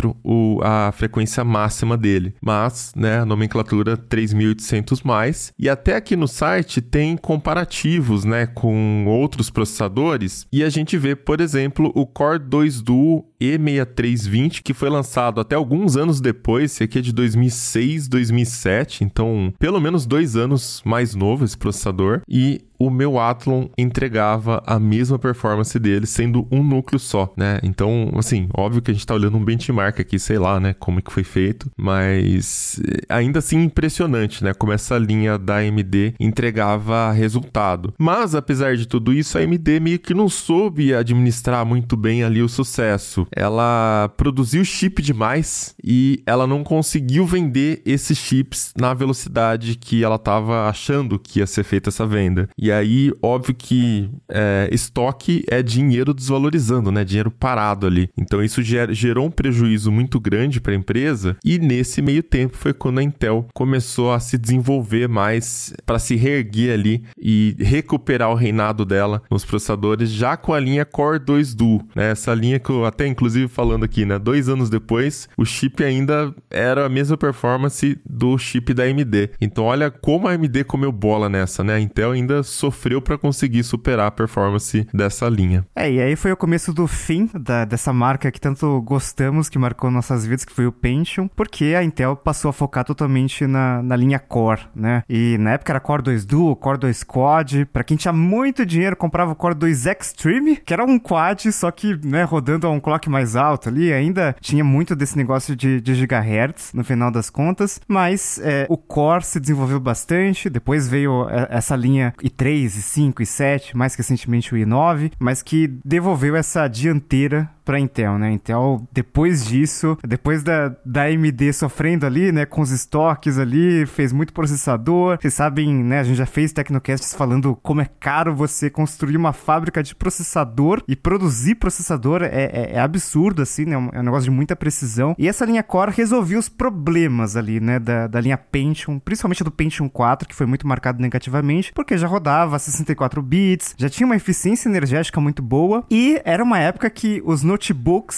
a 0.63 0.91
frequência 0.91 1.43
máxima 1.43 1.97
dele. 1.97 2.33
Mas, 2.41 2.93
né, 2.95 3.19
a 3.19 3.25
nomenclatura 3.25 3.97
3800 3.97 5.01
mais. 5.01 5.53
E 5.57 5.69
até 5.69 5.95
aqui 5.95 6.15
no 6.15 6.27
site 6.27 6.81
tem 6.81 7.17
comparativos, 7.17 8.23
né, 8.25 8.45
com 8.45 9.05
outros 9.07 9.49
processadores 9.49 10.45
e 10.51 10.63
a 10.63 10.69
gente 10.69 10.97
vê, 10.97 11.15
por 11.15 11.41
exemplo, 11.41 11.91
o 11.95 12.05
Core 12.05 12.39
2 12.39 12.81
Duo 12.81 13.25
E6320, 13.41 14.61
que 14.61 14.73
foi 14.73 14.89
lançado 14.89 15.41
até 15.41 15.55
alguns 15.55 15.97
anos 15.97 16.21
depois, 16.21 16.71
esse 16.71 16.83
aqui 16.83 16.99
é 16.99 17.01
de 17.01 17.11
2006, 17.11 18.07
2007, 18.07 19.03
então 19.03 19.53
pelo 19.57 19.81
menos 19.81 20.05
dois 20.05 20.35
anos 20.35 20.81
mais 20.85 21.15
novo 21.15 21.43
esse 21.43 21.57
processador, 21.57 22.21
e 22.29 22.61
o 22.81 22.89
meu 22.89 23.19
Athlon 23.19 23.67
entregava 23.77 24.63
a 24.65 24.79
mesma 24.79 25.19
performance 25.19 25.77
dele, 25.77 26.07
sendo 26.07 26.47
um 26.51 26.63
núcleo 26.63 26.97
só, 26.97 27.31
né? 27.37 27.59
Então, 27.61 28.11
assim, 28.17 28.49
óbvio 28.57 28.81
que 28.81 28.89
a 28.89 28.93
gente 28.93 29.05
tá 29.05 29.13
olhando 29.13 29.37
um 29.37 29.45
benchmark 29.45 29.99
aqui, 29.99 30.17
sei 30.17 30.39
lá, 30.39 30.59
né, 30.59 30.73
como 30.79 30.97
é 30.97 31.01
que 31.03 31.13
foi 31.13 31.23
feito, 31.23 31.69
mas 31.77 32.81
eh, 32.83 33.01
ainda 33.07 33.37
assim 33.37 33.61
impressionante, 33.61 34.43
né, 34.43 34.51
como 34.55 34.71
essa 34.71 34.97
linha 34.97 35.37
da 35.37 35.57
AMD 35.57 36.15
entregava 36.19 37.11
resultado. 37.11 37.93
Mas, 37.99 38.33
apesar 38.33 38.75
de 38.75 38.87
tudo 38.87 39.13
isso, 39.13 39.37
a 39.37 39.41
AMD 39.41 39.79
meio 39.79 39.99
que 39.99 40.15
não 40.15 40.27
soube 40.27 40.91
administrar 40.91 41.63
muito 41.63 41.95
bem 41.95 42.23
ali 42.23 42.41
o 42.41 42.49
sucesso. 42.49 43.27
Ela 43.35 44.11
produziu 44.17 44.63
chip 44.63 45.01
demais 45.01 45.75
e 45.83 46.21
ela 46.25 46.45
não 46.45 46.63
conseguiu 46.63 47.25
vender 47.25 47.81
esses 47.85 48.17
chips 48.17 48.73
na 48.77 48.93
velocidade 48.93 49.75
que 49.75 50.03
ela 50.03 50.15
estava 50.15 50.67
achando 50.67 51.19
que 51.19 51.39
ia 51.39 51.47
ser 51.47 51.63
feita 51.63 51.89
essa 51.89 52.05
venda. 52.05 52.49
E 52.57 52.71
aí, 52.71 53.11
óbvio 53.21 53.55
que 53.55 54.09
é, 54.29 54.69
estoque 54.71 55.43
é 55.47 55.61
dinheiro 55.61 56.13
desvalorizando, 56.13 56.91
né? 56.91 57.03
Dinheiro 57.03 57.31
parado 57.31 57.87
ali. 57.87 58.09
Então 58.17 58.43
isso 58.43 58.61
ger 58.61 58.93
gerou 58.93 59.27
um 59.27 59.31
prejuízo 59.31 59.91
muito 59.91 60.19
grande 60.19 60.59
para 60.59 60.73
a 60.73 60.75
empresa. 60.75 61.37
E 61.43 61.57
nesse 61.59 62.01
meio 62.01 62.23
tempo 62.23 62.57
foi 62.57 62.73
quando 62.73 62.99
a 62.99 63.03
Intel 63.03 63.47
começou 63.53 64.11
a 64.11 64.19
se 64.19 64.37
desenvolver 64.37 65.07
mais 65.07 65.73
para 65.85 65.99
se 65.99 66.15
reerguer 66.15 66.73
ali 66.73 67.03
e 67.17 67.55
recuperar 67.59 68.29
o 68.29 68.35
reinado 68.35 68.85
dela 68.85 69.21
nos 69.29 69.45
processadores, 69.45 70.09
já 70.09 70.35
com 70.37 70.53
a 70.53 70.59
linha 70.59 70.85
Core 70.85 71.19
2 71.19 71.55
Duo, 71.55 71.81
né? 71.95 72.11
Essa 72.11 72.33
linha 72.33 72.59
que 72.59 72.69
eu 72.69 72.85
até 72.85 73.07
inclusive 73.21 73.47
falando 73.47 73.83
aqui, 73.83 74.03
né? 74.03 74.17
Dois 74.17 74.49
anos 74.49 74.67
depois, 74.67 75.29
o 75.37 75.45
chip 75.45 75.83
ainda 75.83 76.33
era 76.49 76.87
a 76.87 76.89
mesma 76.89 77.15
performance 77.15 77.99
do 78.03 78.35
chip 78.35 78.73
da 78.73 78.83
AMD. 78.83 79.29
Então 79.39 79.65
olha 79.65 79.91
como 79.91 80.27
a 80.27 80.31
AMD 80.31 80.63
comeu 80.63 80.91
bola 80.91 81.29
nessa, 81.29 81.63
né? 81.63 81.75
A 81.75 81.79
Intel 81.79 82.11
ainda 82.11 82.41
sofreu 82.41 82.99
para 82.99 83.19
conseguir 83.19 83.63
superar 83.63 84.07
a 84.07 84.11
performance 84.11 84.87
dessa 84.91 85.29
linha. 85.29 85.63
É, 85.75 85.91
e 85.91 86.01
aí 86.01 86.15
foi 86.15 86.31
o 86.31 86.37
começo 86.37 86.73
do 86.73 86.87
fim 86.87 87.29
da, 87.39 87.63
dessa 87.63 87.93
marca 87.93 88.31
que 88.31 88.41
tanto 88.41 88.81
gostamos, 88.81 89.49
que 89.49 89.59
marcou 89.59 89.91
nossas 89.91 90.25
vidas, 90.25 90.43
que 90.43 90.51
foi 90.51 90.65
o 90.65 90.71
Pentium, 90.71 91.27
porque 91.27 91.75
a 91.77 91.83
Intel 91.83 92.15
passou 92.15 92.49
a 92.49 92.53
focar 92.53 92.83
totalmente 92.83 93.45
na, 93.45 93.83
na 93.83 93.95
linha 93.95 94.17
Core, 94.17 94.61
né? 94.75 95.03
E 95.07 95.37
na 95.37 95.51
época 95.51 95.71
era 95.71 95.79
Core 95.79 96.01
2 96.01 96.25
Duo, 96.25 96.55
Core 96.55 96.79
2 96.79 97.03
Quad, 97.03 97.65
para 97.71 97.83
quem 97.83 97.97
tinha 97.97 98.13
muito 98.13 98.65
dinheiro 98.65 98.95
comprava 98.95 99.31
o 99.31 99.35
Core 99.35 99.53
2 99.53 99.85
Extreme, 99.85 100.55
que 100.55 100.73
era 100.73 100.83
um 100.83 100.97
quad, 100.97 101.51
só 101.51 101.69
que, 101.69 101.99
né, 102.03 102.23
rodando 102.23 102.65
a 102.65 102.71
um 102.71 102.79
clock 102.79 103.10
mais 103.11 103.35
alto 103.35 103.69
ali, 103.69 103.93
ainda 103.93 104.35
tinha 104.39 104.63
muito 104.63 104.95
desse 104.95 105.17
negócio 105.17 105.55
de, 105.55 105.81
de 105.81 105.93
gigahertz, 105.93 106.73
no 106.73 106.83
final 106.83 107.11
das 107.11 107.29
contas, 107.29 107.79
mas 107.87 108.39
é, 108.43 108.65
o 108.69 108.77
Core 108.77 109.23
se 109.23 109.39
desenvolveu 109.39 109.79
bastante, 109.79 110.49
depois 110.49 110.87
veio 110.87 111.29
é, 111.29 111.47
essa 111.49 111.75
linha 111.75 112.13
i3, 112.23 112.65
i5, 112.65 113.13
i7, 113.15 113.75
mais 113.75 113.95
recentemente 113.95 114.53
o 114.53 114.57
i9, 114.57 115.11
mas 115.19 115.43
que 115.43 115.67
devolveu 115.83 116.35
essa 116.35 116.67
dianteira 116.67 117.49
para 117.63 117.79
Intel, 117.79 118.17
né? 118.17 118.31
Intel, 118.31 118.87
depois 118.91 119.45
disso, 119.45 119.97
depois 120.07 120.43
da, 120.43 120.75
da 120.85 121.03
AMD 121.03 121.53
sofrendo 121.53 122.05
ali, 122.05 122.31
né, 122.31 122.45
com 122.45 122.61
os 122.61 122.71
estoques 122.71 123.37
ali, 123.37 123.85
fez 123.85 124.11
muito 124.11 124.33
processador. 124.33 125.17
Vocês 125.19 125.33
sabem, 125.33 125.73
né, 125.73 125.99
a 125.99 126.03
gente 126.03 126.17
já 126.17 126.25
fez 126.25 126.51
Tecnocasts 126.51 127.13
falando 127.13 127.55
como 127.61 127.81
é 127.81 127.89
caro 127.99 128.35
você 128.35 128.69
construir 128.69 129.17
uma 129.17 129.33
fábrica 129.33 129.83
de 129.83 129.95
processador 129.95 130.83
e 130.87 130.95
produzir 130.95 131.55
processador 131.55 132.23
é, 132.23 132.27
é, 132.27 132.71
é 132.73 132.79
absurdo, 132.79 133.41
assim, 133.41 133.65
né? 133.65 133.75
É 133.93 133.99
um 133.99 134.03
negócio 134.03 134.29
de 134.29 134.31
muita 134.31 134.55
precisão. 134.55 135.15
E 135.17 135.27
essa 135.27 135.45
linha 135.45 135.63
Core 135.63 135.91
resolvia 135.91 136.39
os 136.39 136.49
problemas 136.49 137.35
ali, 137.35 137.59
né, 137.59 137.79
da, 137.79 138.07
da 138.07 138.19
linha 138.19 138.37
Pentium, 138.37 138.99
principalmente 138.99 139.43
do 139.43 139.51
Pentium 139.51 139.87
4, 139.87 140.27
que 140.27 140.35
foi 140.35 140.45
muito 140.45 140.67
marcado 140.67 141.01
negativamente, 141.01 141.71
porque 141.73 141.97
já 141.97 142.07
rodava 142.07 142.57
64 142.57 143.21
bits, 143.21 143.75
já 143.77 143.89
tinha 143.89 144.05
uma 144.05 144.15
eficiência 144.15 144.67
energética 144.67 145.19
muito 145.21 145.41
boa 145.41 145.85
e 145.89 146.21
era 146.25 146.43
uma 146.43 146.59
época 146.59 146.89
que 146.89 147.21
os 147.25 147.43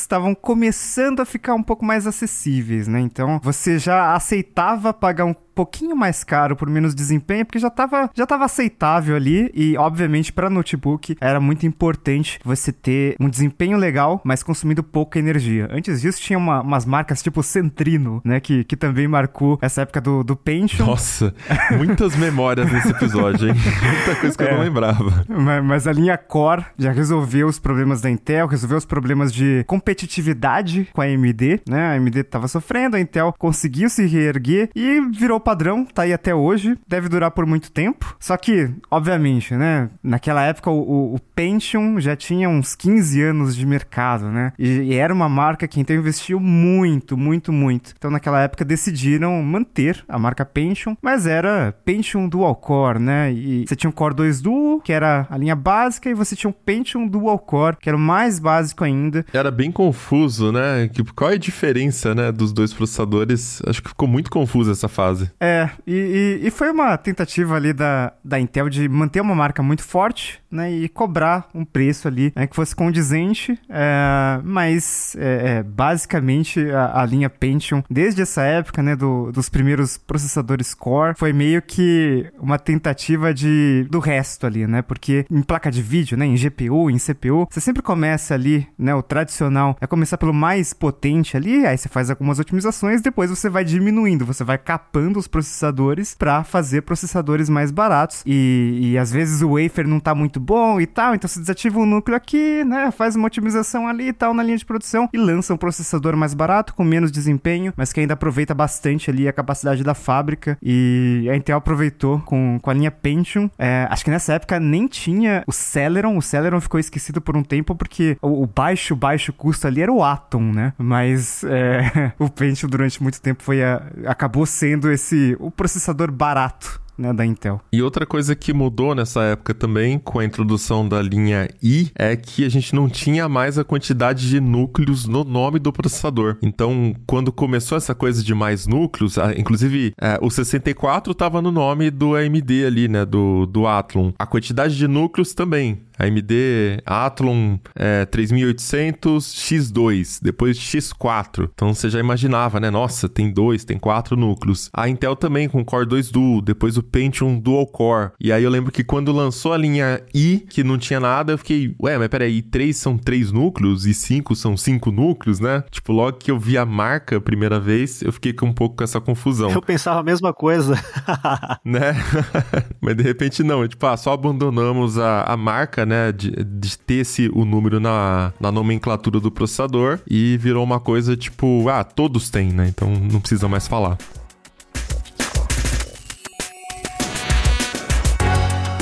estavam 0.01 0.33
começando 0.33 1.19
a 1.19 1.25
ficar 1.25 1.53
um 1.53 1.63
pouco 1.63 1.83
mais 1.83 2.07
acessíveis, 2.07 2.87
né? 2.87 2.99
Então 2.99 3.39
você 3.43 3.77
já 3.77 4.15
aceitava 4.15 4.93
pagar 4.93 5.25
um 5.25 5.33
pouquinho 5.53 5.95
mais 5.95 6.23
caro 6.23 6.55
por 6.55 6.69
menos 6.69 6.95
desempenho, 6.95 7.45
porque 7.45 7.59
já 7.59 7.67
estava 7.67 8.09
já 8.13 8.25
tava 8.25 8.45
aceitável 8.45 9.15
ali 9.15 9.51
e 9.53 9.77
obviamente 9.77 10.31
para 10.31 10.49
notebook 10.49 11.15
era 11.19 11.39
muito 11.39 11.65
importante 11.65 12.39
você 12.43 12.71
ter 12.71 13.15
um 13.19 13.29
desempenho 13.29 13.77
legal, 13.77 14.21
mas 14.23 14.43
consumindo 14.43 14.83
pouca 14.83 15.19
energia. 15.19 15.67
Antes 15.71 16.01
disso 16.01 16.21
tinha 16.21 16.37
uma, 16.37 16.61
umas 16.61 16.85
marcas 16.85 17.21
tipo 17.21 17.41
Centrino, 17.43 18.21
né, 18.23 18.39
que, 18.39 18.63
que 18.63 18.75
também 18.75 19.07
marcou 19.07 19.57
essa 19.61 19.81
época 19.81 20.01
do, 20.01 20.23
do 20.23 20.35
Pentium. 20.35 20.85
Nossa, 20.85 21.33
muitas 21.77 22.15
memórias 22.15 22.71
nesse 22.71 22.89
episódio, 22.89 23.49
hein? 23.49 23.55
Muita 23.83 24.15
coisa 24.19 24.37
que 24.37 24.43
é, 24.43 24.47
eu 24.47 24.55
não 24.55 24.61
é. 24.61 24.65
lembrava. 24.65 25.25
Mas, 25.27 25.63
mas, 25.63 25.87
a 25.87 25.93
linha 25.93 26.17
Core 26.17 26.65
já 26.77 26.91
resolveu 26.91 27.47
os 27.47 27.59
problemas 27.59 28.01
da 28.01 28.09
Intel, 28.09 28.47
resolveu 28.47 28.77
os 28.77 28.85
problemas 28.85 29.31
de 29.31 29.63
competitividade 29.67 30.87
com 30.93 31.01
a 31.01 31.05
AMD, 31.05 31.61
né? 31.67 31.87
A 31.87 31.93
AMD 31.93 32.19
estava 32.19 32.47
sofrendo, 32.47 32.95
a 32.95 32.99
Intel 32.99 33.33
conseguiu 33.37 33.89
se 33.89 34.05
reerguer 34.05 34.69
e 34.75 35.01
virou 35.11 35.39
padrão, 35.43 35.85
tá 35.85 36.03
aí 36.03 36.13
até 36.13 36.33
hoje, 36.33 36.77
deve 36.87 37.09
durar 37.09 37.31
por 37.31 37.45
muito 37.45 37.71
tempo. 37.71 38.15
Só 38.19 38.35
que, 38.37 38.69
obviamente, 38.89 39.53
né, 39.53 39.89
naquela 40.01 40.43
época 40.43 40.71
o, 40.71 41.15
o 41.15 41.19
Pentium 41.35 41.99
já 41.99 42.15
tinha 42.15 42.49
uns 42.49 42.75
15 42.75 43.21
anos 43.21 43.55
de 43.55 43.65
mercado, 43.65 44.29
né? 44.29 44.53
E, 44.57 44.67
e 44.67 44.93
era 44.95 45.13
uma 45.13 45.29
marca 45.29 45.67
que 45.67 45.79
então 45.79 45.95
investiu 45.95 46.39
muito, 46.39 47.17
muito, 47.17 47.51
muito. 47.51 47.93
Então 47.97 48.09
naquela 48.09 48.41
época 48.41 48.65
decidiram 48.65 49.41
manter 49.43 50.03
a 50.07 50.17
marca 50.17 50.45
Pentium, 50.45 50.95
mas 51.01 51.27
era 51.27 51.75
Pentium 51.83 52.27
Dual 52.27 52.55
Core, 52.55 52.99
né? 52.99 53.31
E 53.31 53.65
você 53.67 53.75
tinha 53.75 53.89
um 53.89 53.93
Core 53.93 54.15
2 54.15 54.41
Duo, 54.41 54.81
que 54.81 54.91
era 54.91 55.27
a 55.29 55.37
linha 55.37 55.55
básica, 55.55 56.09
e 56.09 56.13
você 56.13 56.35
tinha 56.35 56.49
um 56.49 56.53
Pentium 56.53 57.07
Dual 57.07 57.39
Core, 57.39 57.77
que 57.77 57.89
era 57.89 57.97
o 57.97 57.99
mais 57.99 58.39
básico 58.39 58.83
ainda. 58.83 59.25
Era 59.33 59.51
bem 59.51 59.71
confuso, 59.71 60.51
né? 60.51 60.89
Qual 61.15 61.31
é 61.31 61.33
a 61.33 61.37
diferença, 61.37 62.13
né, 62.15 62.31
dos 62.31 62.51
dois 62.53 62.73
processadores? 62.73 63.61
Acho 63.67 63.81
que 63.81 63.89
ficou 63.89 64.07
muito 64.07 64.31
confusa 64.31 64.71
essa 64.71 64.87
fase. 64.87 65.31
É, 65.39 65.69
e, 65.85 66.39
e, 66.41 66.47
e, 66.47 66.51
foi 66.51 66.69
uma 66.69 66.97
tentativa 66.97 67.55
ali 67.55 67.73
da, 67.73 68.13
da 68.23 68.39
Intel 68.39 68.69
de 68.69 68.87
manter 68.87 69.21
uma 69.21 69.35
marca 69.35 69.61
muito 69.61 69.83
forte, 69.83 70.41
né, 70.53 70.71
e 70.71 70.87
cobrar 70.87 71.49
um 71.53 71.65
preço 71.65 72.07
ali 72.07 72.31
né, 72.35 72.45
que 72.45 72.55
fosse 72.55 72.75
condizente, 72.75 73.59
é, 73.67 74.39
mas 74.43 75.15
é, 75.17 75.57
é, 75.57 75.63
basicamente 75.63 76.69
a, 76.69 77.01
a, 77.01 77.05
linha 77.05 77.29
Pentium, 77.29 77.83
desde 77.89 78.21
essa 78.21 78.43
época, 78.43 78.83
né, 78.83 78.95
do, 78.95 79.31
dos 79.31 79.49
primeiros 79.49 79.97
processadores 79.97 80.75
Core, 80.75 81.15
foi 81.17 81.33
meio 81.33 81.61
que 81.61 82.31
uma 82.39 82.59
tentativa 82.59 83.33
de 83.33 83.87
do 83.89 83.99
resto 83.99 84.45
ali, 84.45 84.67
né, 84.67 84.83
porque 84.83 85.25
em 85.29 85.41
placa 85.41 85.71
de 85.71 85.81
vídeo, 85.81 86.15
né, 86.15 86.25
em 86.25 86.35
GPU, 86.35 86.89
em 86.89 86.99
CPU, 86.99 87.47
você 87.49 87.59
sempre 87.59 87.81
começa 87.81 88.35
ali, 88.35 88.67
né, 88.77 88.93
o 88.93 89.01
tradicional 89.01 89.75
é 89.81 89.87
começar 89.87 90.17
pelo 90.17 90.33
mais 90.33 90.71
potente 90.71 91.35
ali, 91.35 91.65
aí 91.65 91.77
você 91.77 91.89
faz 91.89 92.11
algumas 92.11 92.37
otimizações, 92.37 93.01
depois 93.01 93.31
você 93.31 93.49
vai 93.49 93.63
diminuindo, 93.63 94.25
você 94.25 94.43
vai 94.43 94.59
capando 94.59 95.22
os 95.23 95.27
processadores 95.27 96.15
para 96.15 96.43
fazer 96.43 96.81
processadores 96.81 97.49
mais 97.49 97.71
baratos. 97.71 98.23
E, 98.25 98.79
e 98.81 98.97
às 98.97 99.11
vezes 99.11 99.41
o 99.41 99.55
wafer 99.57 99.87
não 99.87 99.99
tá 99.99 100.13
muito 100.13 100.39
bom 100.39 100.79
e 100.79 100.85
tal, 100.85 101.15
então 101.15 101.27
você 101.27 101.39
desativa 101.39 101.79
um 101.79 101.85
núcleo 101.85 102.15
aqui, 102.15 102.63
né? 102.63 102.91
Faz 102.91 103.15
uma 103.15 103.27
otimização 103.27 103.87
ali 103.87 104.09
e 104.09 104.13
tal 104.13 104.33
na 104.33 104.43
linha 104.43 104.57
de 104.57 104.65
produção 104.65 105.09
e 105.13 105.17
lança 105.17 105.53
um 105.53 105.57
processador 105.57 106.15
mais 106.15 106.33
barato, 106.33 106.73
com 106.73 106.83
menos 106.83 107.11
desempenho, 107.11 107.73
mas 107.75 107.91
que 107.91 107.99
ainda 107.99 108.13
aproveita 108.13 108.53
bastante 108.53 109.09
ali 109.09 109.27
a 109.27 109.33
capacidade 109.33 109.83
da 109.83 109.93
fábrica. 109.93 110.57
E 110.61 111.27
a 111.31 111.35
Intel 111.35 111.57
aproveitou 111.57 112.19
com, 112.19 112.59
com 112.61 112.69
a 112.69 112.73
linha 112.73 112.91
Pentium. 112.91 113.49
É, 113.57 113.87
acho 113.89 114.03
que 114.03 114.11
nessa 114.11 114.33
época 114.33 114.59
nem 114.59 114.87
tinha 114.87 115.43
o 115.47 115.51
Celeron. 115.51 116.17
O 116.17 116.21
Celeron 116.21 116.59
ficou 116.59 116.79
esquecido 116.79 117.21
por 117.21 117.37
um 117.37 117.43
tempo 117.43 117.75
porque 117.75 118.17
o, 118.21 118.43
o 118.43 118.47
baixo, 118.47 118.95
baixo 118.95 119.31
custo 119.33 119.67
ali 119.67 119.81
era 119.81 119.91
o 119.91 120.03
Atom, 120.03 120.51
né? 120.51 120.73
Mas 120.77 121.43
é, 121.43 122.13
o 122.19 122.29
Pentium 122.29 122.69
durante 122.69 123.01
muito 123.01 123.21
tempo 123.21 123.43
foi 123.43 123.63
a, 123.63 123.81
acabou 124.05 124.45
sendo 124.45 124.91
esse 124.91 125.12
o 125.39 125.49
processador 125.49 126.11
barato 126.11 126.81
né, 126.97 127.11
da 127.13 127.25
Intel. 127.25 127.61
E 127.71 127.81
outra 127.81 128.05
coisa 128.05 128.35
que 128.35 128.53
mudou 128.53 128.93
nessa 128.93 129.23
época 129.23 129.53
também, 129.53 129.97
com 129.97 130.19
a 130.19 130.25
introdução 130.25 130.87
da 130.87 131.01
linha 131.01 131.47
i, 131.61 131.91
é 131.95 132.15
que 132.15 132.45
a 132.45 132.49
gente 132.49 132.75
não 132.75 132.87
tinha 132.87 133.27
mais 133.27 133.57
a 133.57 133.63
quantidade 133.63 134.27
de 134.29 134.39
núcleos 134.39 135.05
no 135.05 135.23
nome 135.23 135.59
do 135.59 135.71
processador. 135.71 136.37
Então, 136.41 136.95
quando 137.07 137.31
começou 137.31 137.77
essa 137.77 137.95
coisa 137.95 138.23
de 138.23 138.33
mais 138.33 138.67
núcleos, 138.67 139.15
inclusive 139.37 139.93
é, 139.99 140.17
o 140.21 140.29
64 140.29 141.11
estava 141.11 141.41
no 141.41 141.51
nome 141.51 141.89
do 141.89 142.15
AMD 142.15 142.65
ali, 142.65 142.87
né, 142.87 143.05
do, 143.05 143.45
do 143.45 143.67
Athlon. 143.67 144.11
A 144.17 144.25
quantidade 144.25 144.77
de 144.77 144.87
núcleos 144.87 145.33
também. 145.33 145.81
AMD 145.97 146.81
Athlon 146.85 147.57
é, 147.75 148.05
3800 148.05 149.33
X2, 149.33 150.19
depois 150.21 150.57
X4. 150.57 151.49
Então 151.53 151.73
você 151.73 151.89
já 151.89 151.99
imaginava, 151.99 152.59
né? 152.59 152.69
Nossa, 152.69 153.07
tem 153.07 153.31
dois, 153.31 153.63
tem 153.63 153.77
quatro 153.77 154.15
núcleos. 154.15 154.69
A 154.73 154.89
Intel 154.89 155.15
também 155.15 155.47
com 155.47 155.63
Core 155.63 155.85
2 155.85 156.11
Duo, 156.11 156.41
depois 156.41 156.77
o 156.77 156.83
Pentium 156.83 157.39
Dual 157.39 157.67
Core. 157.67 158.11
E 158.19 158.31
aí 158.31 158.43
eu 158.43 158.49
lembro 158.49 158.71
que 158.71 158.83
quando 158.83 159.11
lançou 159.11 159.53
a 159.53 159.57
linha 159.57 160.01
i, 160.13 160.45
que 160.49 160.63
não 160.63 160.77
tinha 160.77 160.99
nada, 160.99 161.33
eu 161.33 161.37
fiquei, 161.37 161.75
ué, 161.81 161.97
mas 161.97 162.07
peraí, 162.07 162.41
3 162.41 162.75
são 162.75 162.97
três 162.97 163.31
núcleos 163.31 163.85
e 163.85 163.93
5 163.93 164.35
são 164.35 164.57
cinco 164.57 164.91
núcleos, 164.91 165.39
né? 165.39 165.63
Tipo, 165.69 165.91
logo 165.91 166.17
que 166.17 166.31
eu 166.31 166.39
vi 166.39 166.57
a 166.57 166.65
marca 166.65 167.17
a 167.17 167.21
primeira 167.21 167.59
vez, 167.59 168.01
eu 168.01 168.11
fiquei 168.11 168.33
com 168.33 168.47
um 168.47 168.53
pouco 168.53 168.77
com 168.77 168.83
essa 168.83 168.99
confusão. 168.99 169.51
Eu 169.51 169.61
pensava 169.61 169.99
a 169.99 170.03
mesma 170.03 170.33
coisa. 170.33 170.75
né? 171.63 171.95
mas 172.81 172.95
de 172.95 173.03
repente 173.03 173.43
não, 173.43 173.67
tipo, 173.67 173.85
ah, 173.85 173.97
só 173.97 174.13
abandonamos 174.13 174.97
a, 174.97 175.23
a 175.23 175.37
marca, 175.37 175.82
né? 175.85 176.11
De, 176.11 176.31
de 176.31 176.77
ter 176.77 176.95
esse, 176.95 177.29
o 177.33 177.45
número 177.45 177.79
na, 177.79 178.33
na 178.39 178.51
nomenclatura 178.51 179.19
do 179.19 179.31
processador 179.31 179.99
e 180.09 180.37
virou 180.37 180.63
uma 180.63 180.79
coisa 180.79 181.15
tipo, 181.15 181.67
ah, 181.69 181.83
todos 181.83 182.29
têm, 182.29 182.51
né? 182.51 182.67
Então 182.67 182.89
não 182.89 183.19
precisa 183.19 183.47
mais 183.47 183.67
falar. 183.67 183.97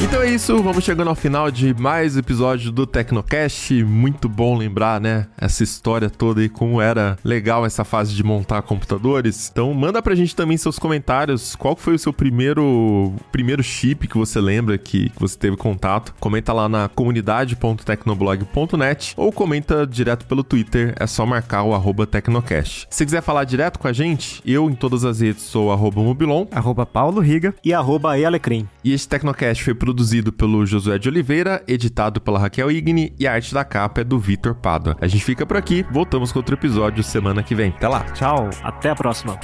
Então 0.03 0.23
é 0.23 0.31
isso, 0.31 0.63
vamos 0.63 0.83
chegando 0.83 1.09
ao 1.09 1.15
final 1.15 1.51
de 1.51 1.75
mais 1.79 2.17
episódio 2.17 2.71
do 2.71 2.87
Tecnocast. 2.87 3.83
Muito 3.83 4.27
bom 4.27 4.57
lembrar, 4.57 4.99
né, 4.99 5.27
essa 5.37 5.63
história 5.63 6.09
toda 6.09 6.43
e 6.43 6.49
como 6.49 6.81
era 6.81 7.19
legal 7.23 7.63
essa 7.67 7.85
fase 7.85 8.15
de 8.15 8.23
montar 8.23 8.63
computadores. 8.63 9.51
Então 9.51 9.71
manda 9.75 10.01
pra 10.01 10.15
gente 10.15 10.35
também 10.35 10.57
seus 10.57 10.79
comentários. 10.79 11.55
Qual 11.55 11.75
foi 11.75 11.93
o 11.93 11.99
seu 11.99 12.11
primeiro 12.11 13.13
primeiro 13.31 13.61
chip 13.61 14.07
que 14.07 14.17
você 14.17 14.41
lembra 14.41 14.75
que, 14.75 15.09
que 15.09 15.19
você 15.19 15.37
teve 15.37 15.55
contato? 15.55 16.15
Comenta 16.19 16.51
lá 16.51 16.67
na 16.67 16.89
comunidade.tecnoblog.net 16.89 19.13
ou 19.15 19.31
comenta 19.31 19.85
direto 19.85 20.25
pelo 20.25 20.43
Twitter, 20.43 20.95
é 20.99 21.05
só 21.05 21.27
marcar 21.27 21.61
o 21.61 21.75
arroba 21.75 22.07
Tecnocast. 22.07 22.87
Se 22.89 23.05
quiser 23.05 23.21
falar 23.21 23.43
direto 23.43 23.77
com 23.77 23.87
a 23.87 23.93
gente, 23.93 24.41
eu 24.43 24.67
em 24.67 24.73
todas 24.73 25.05
as 25.05 25.19
redes 25.19 25.43
sou 25.43 25.71
arroba 25.71 26.01
Mobilon, 26.01 26.47
arroba 26.51 26.87
Paulo 26.87 27.21
Riga 27.21 27.53
e 27.63 27.71
arroba 27.71 28.17
Ealecrim. 28.17 28.67
E 28.83 28.93
este 28.93 29.07
Tecnocast 29.07 29.63
foi 29.63 29.75
produzido 29.75 29.90
produzido 29.91 30.31
pelo 30.31 30.65
Josué 30.65 30.97
de 30.97 31.09
Oliveira, 31.09 31.61
editado 31.67 32.21
pela 32.21 32.39
Raquel 32.39 32.71
Igni 32.71 33.13
e 33.19 33.27
a 33.27 33.33
arte 33.33 33.53
da 33.53 33.65
capa 33.65 33.99
é 33.99 34.03
do 34.05 34.17
Vitor 34.17 34.55
Pádua. 34.55 34.95
A 35.01 35.07
gente 35.07 35.25
fica 35.25 35.45
por 35.45 35.57
aqui, 35.57 35.85
voltamos 35.91 36.31
com 36.31 36.39
outro 36.39 36.55
episódio 36.55 37.03
semana 37.03 37.43
que 37.43 37.53
vem. 37.53 37.71
Até 37.71 37.89
lá. 37.89 38.05
Tchau, 38.13 38.49
até 38.63 38.89
a 38.89 38.95
próxima. 38.95 39.37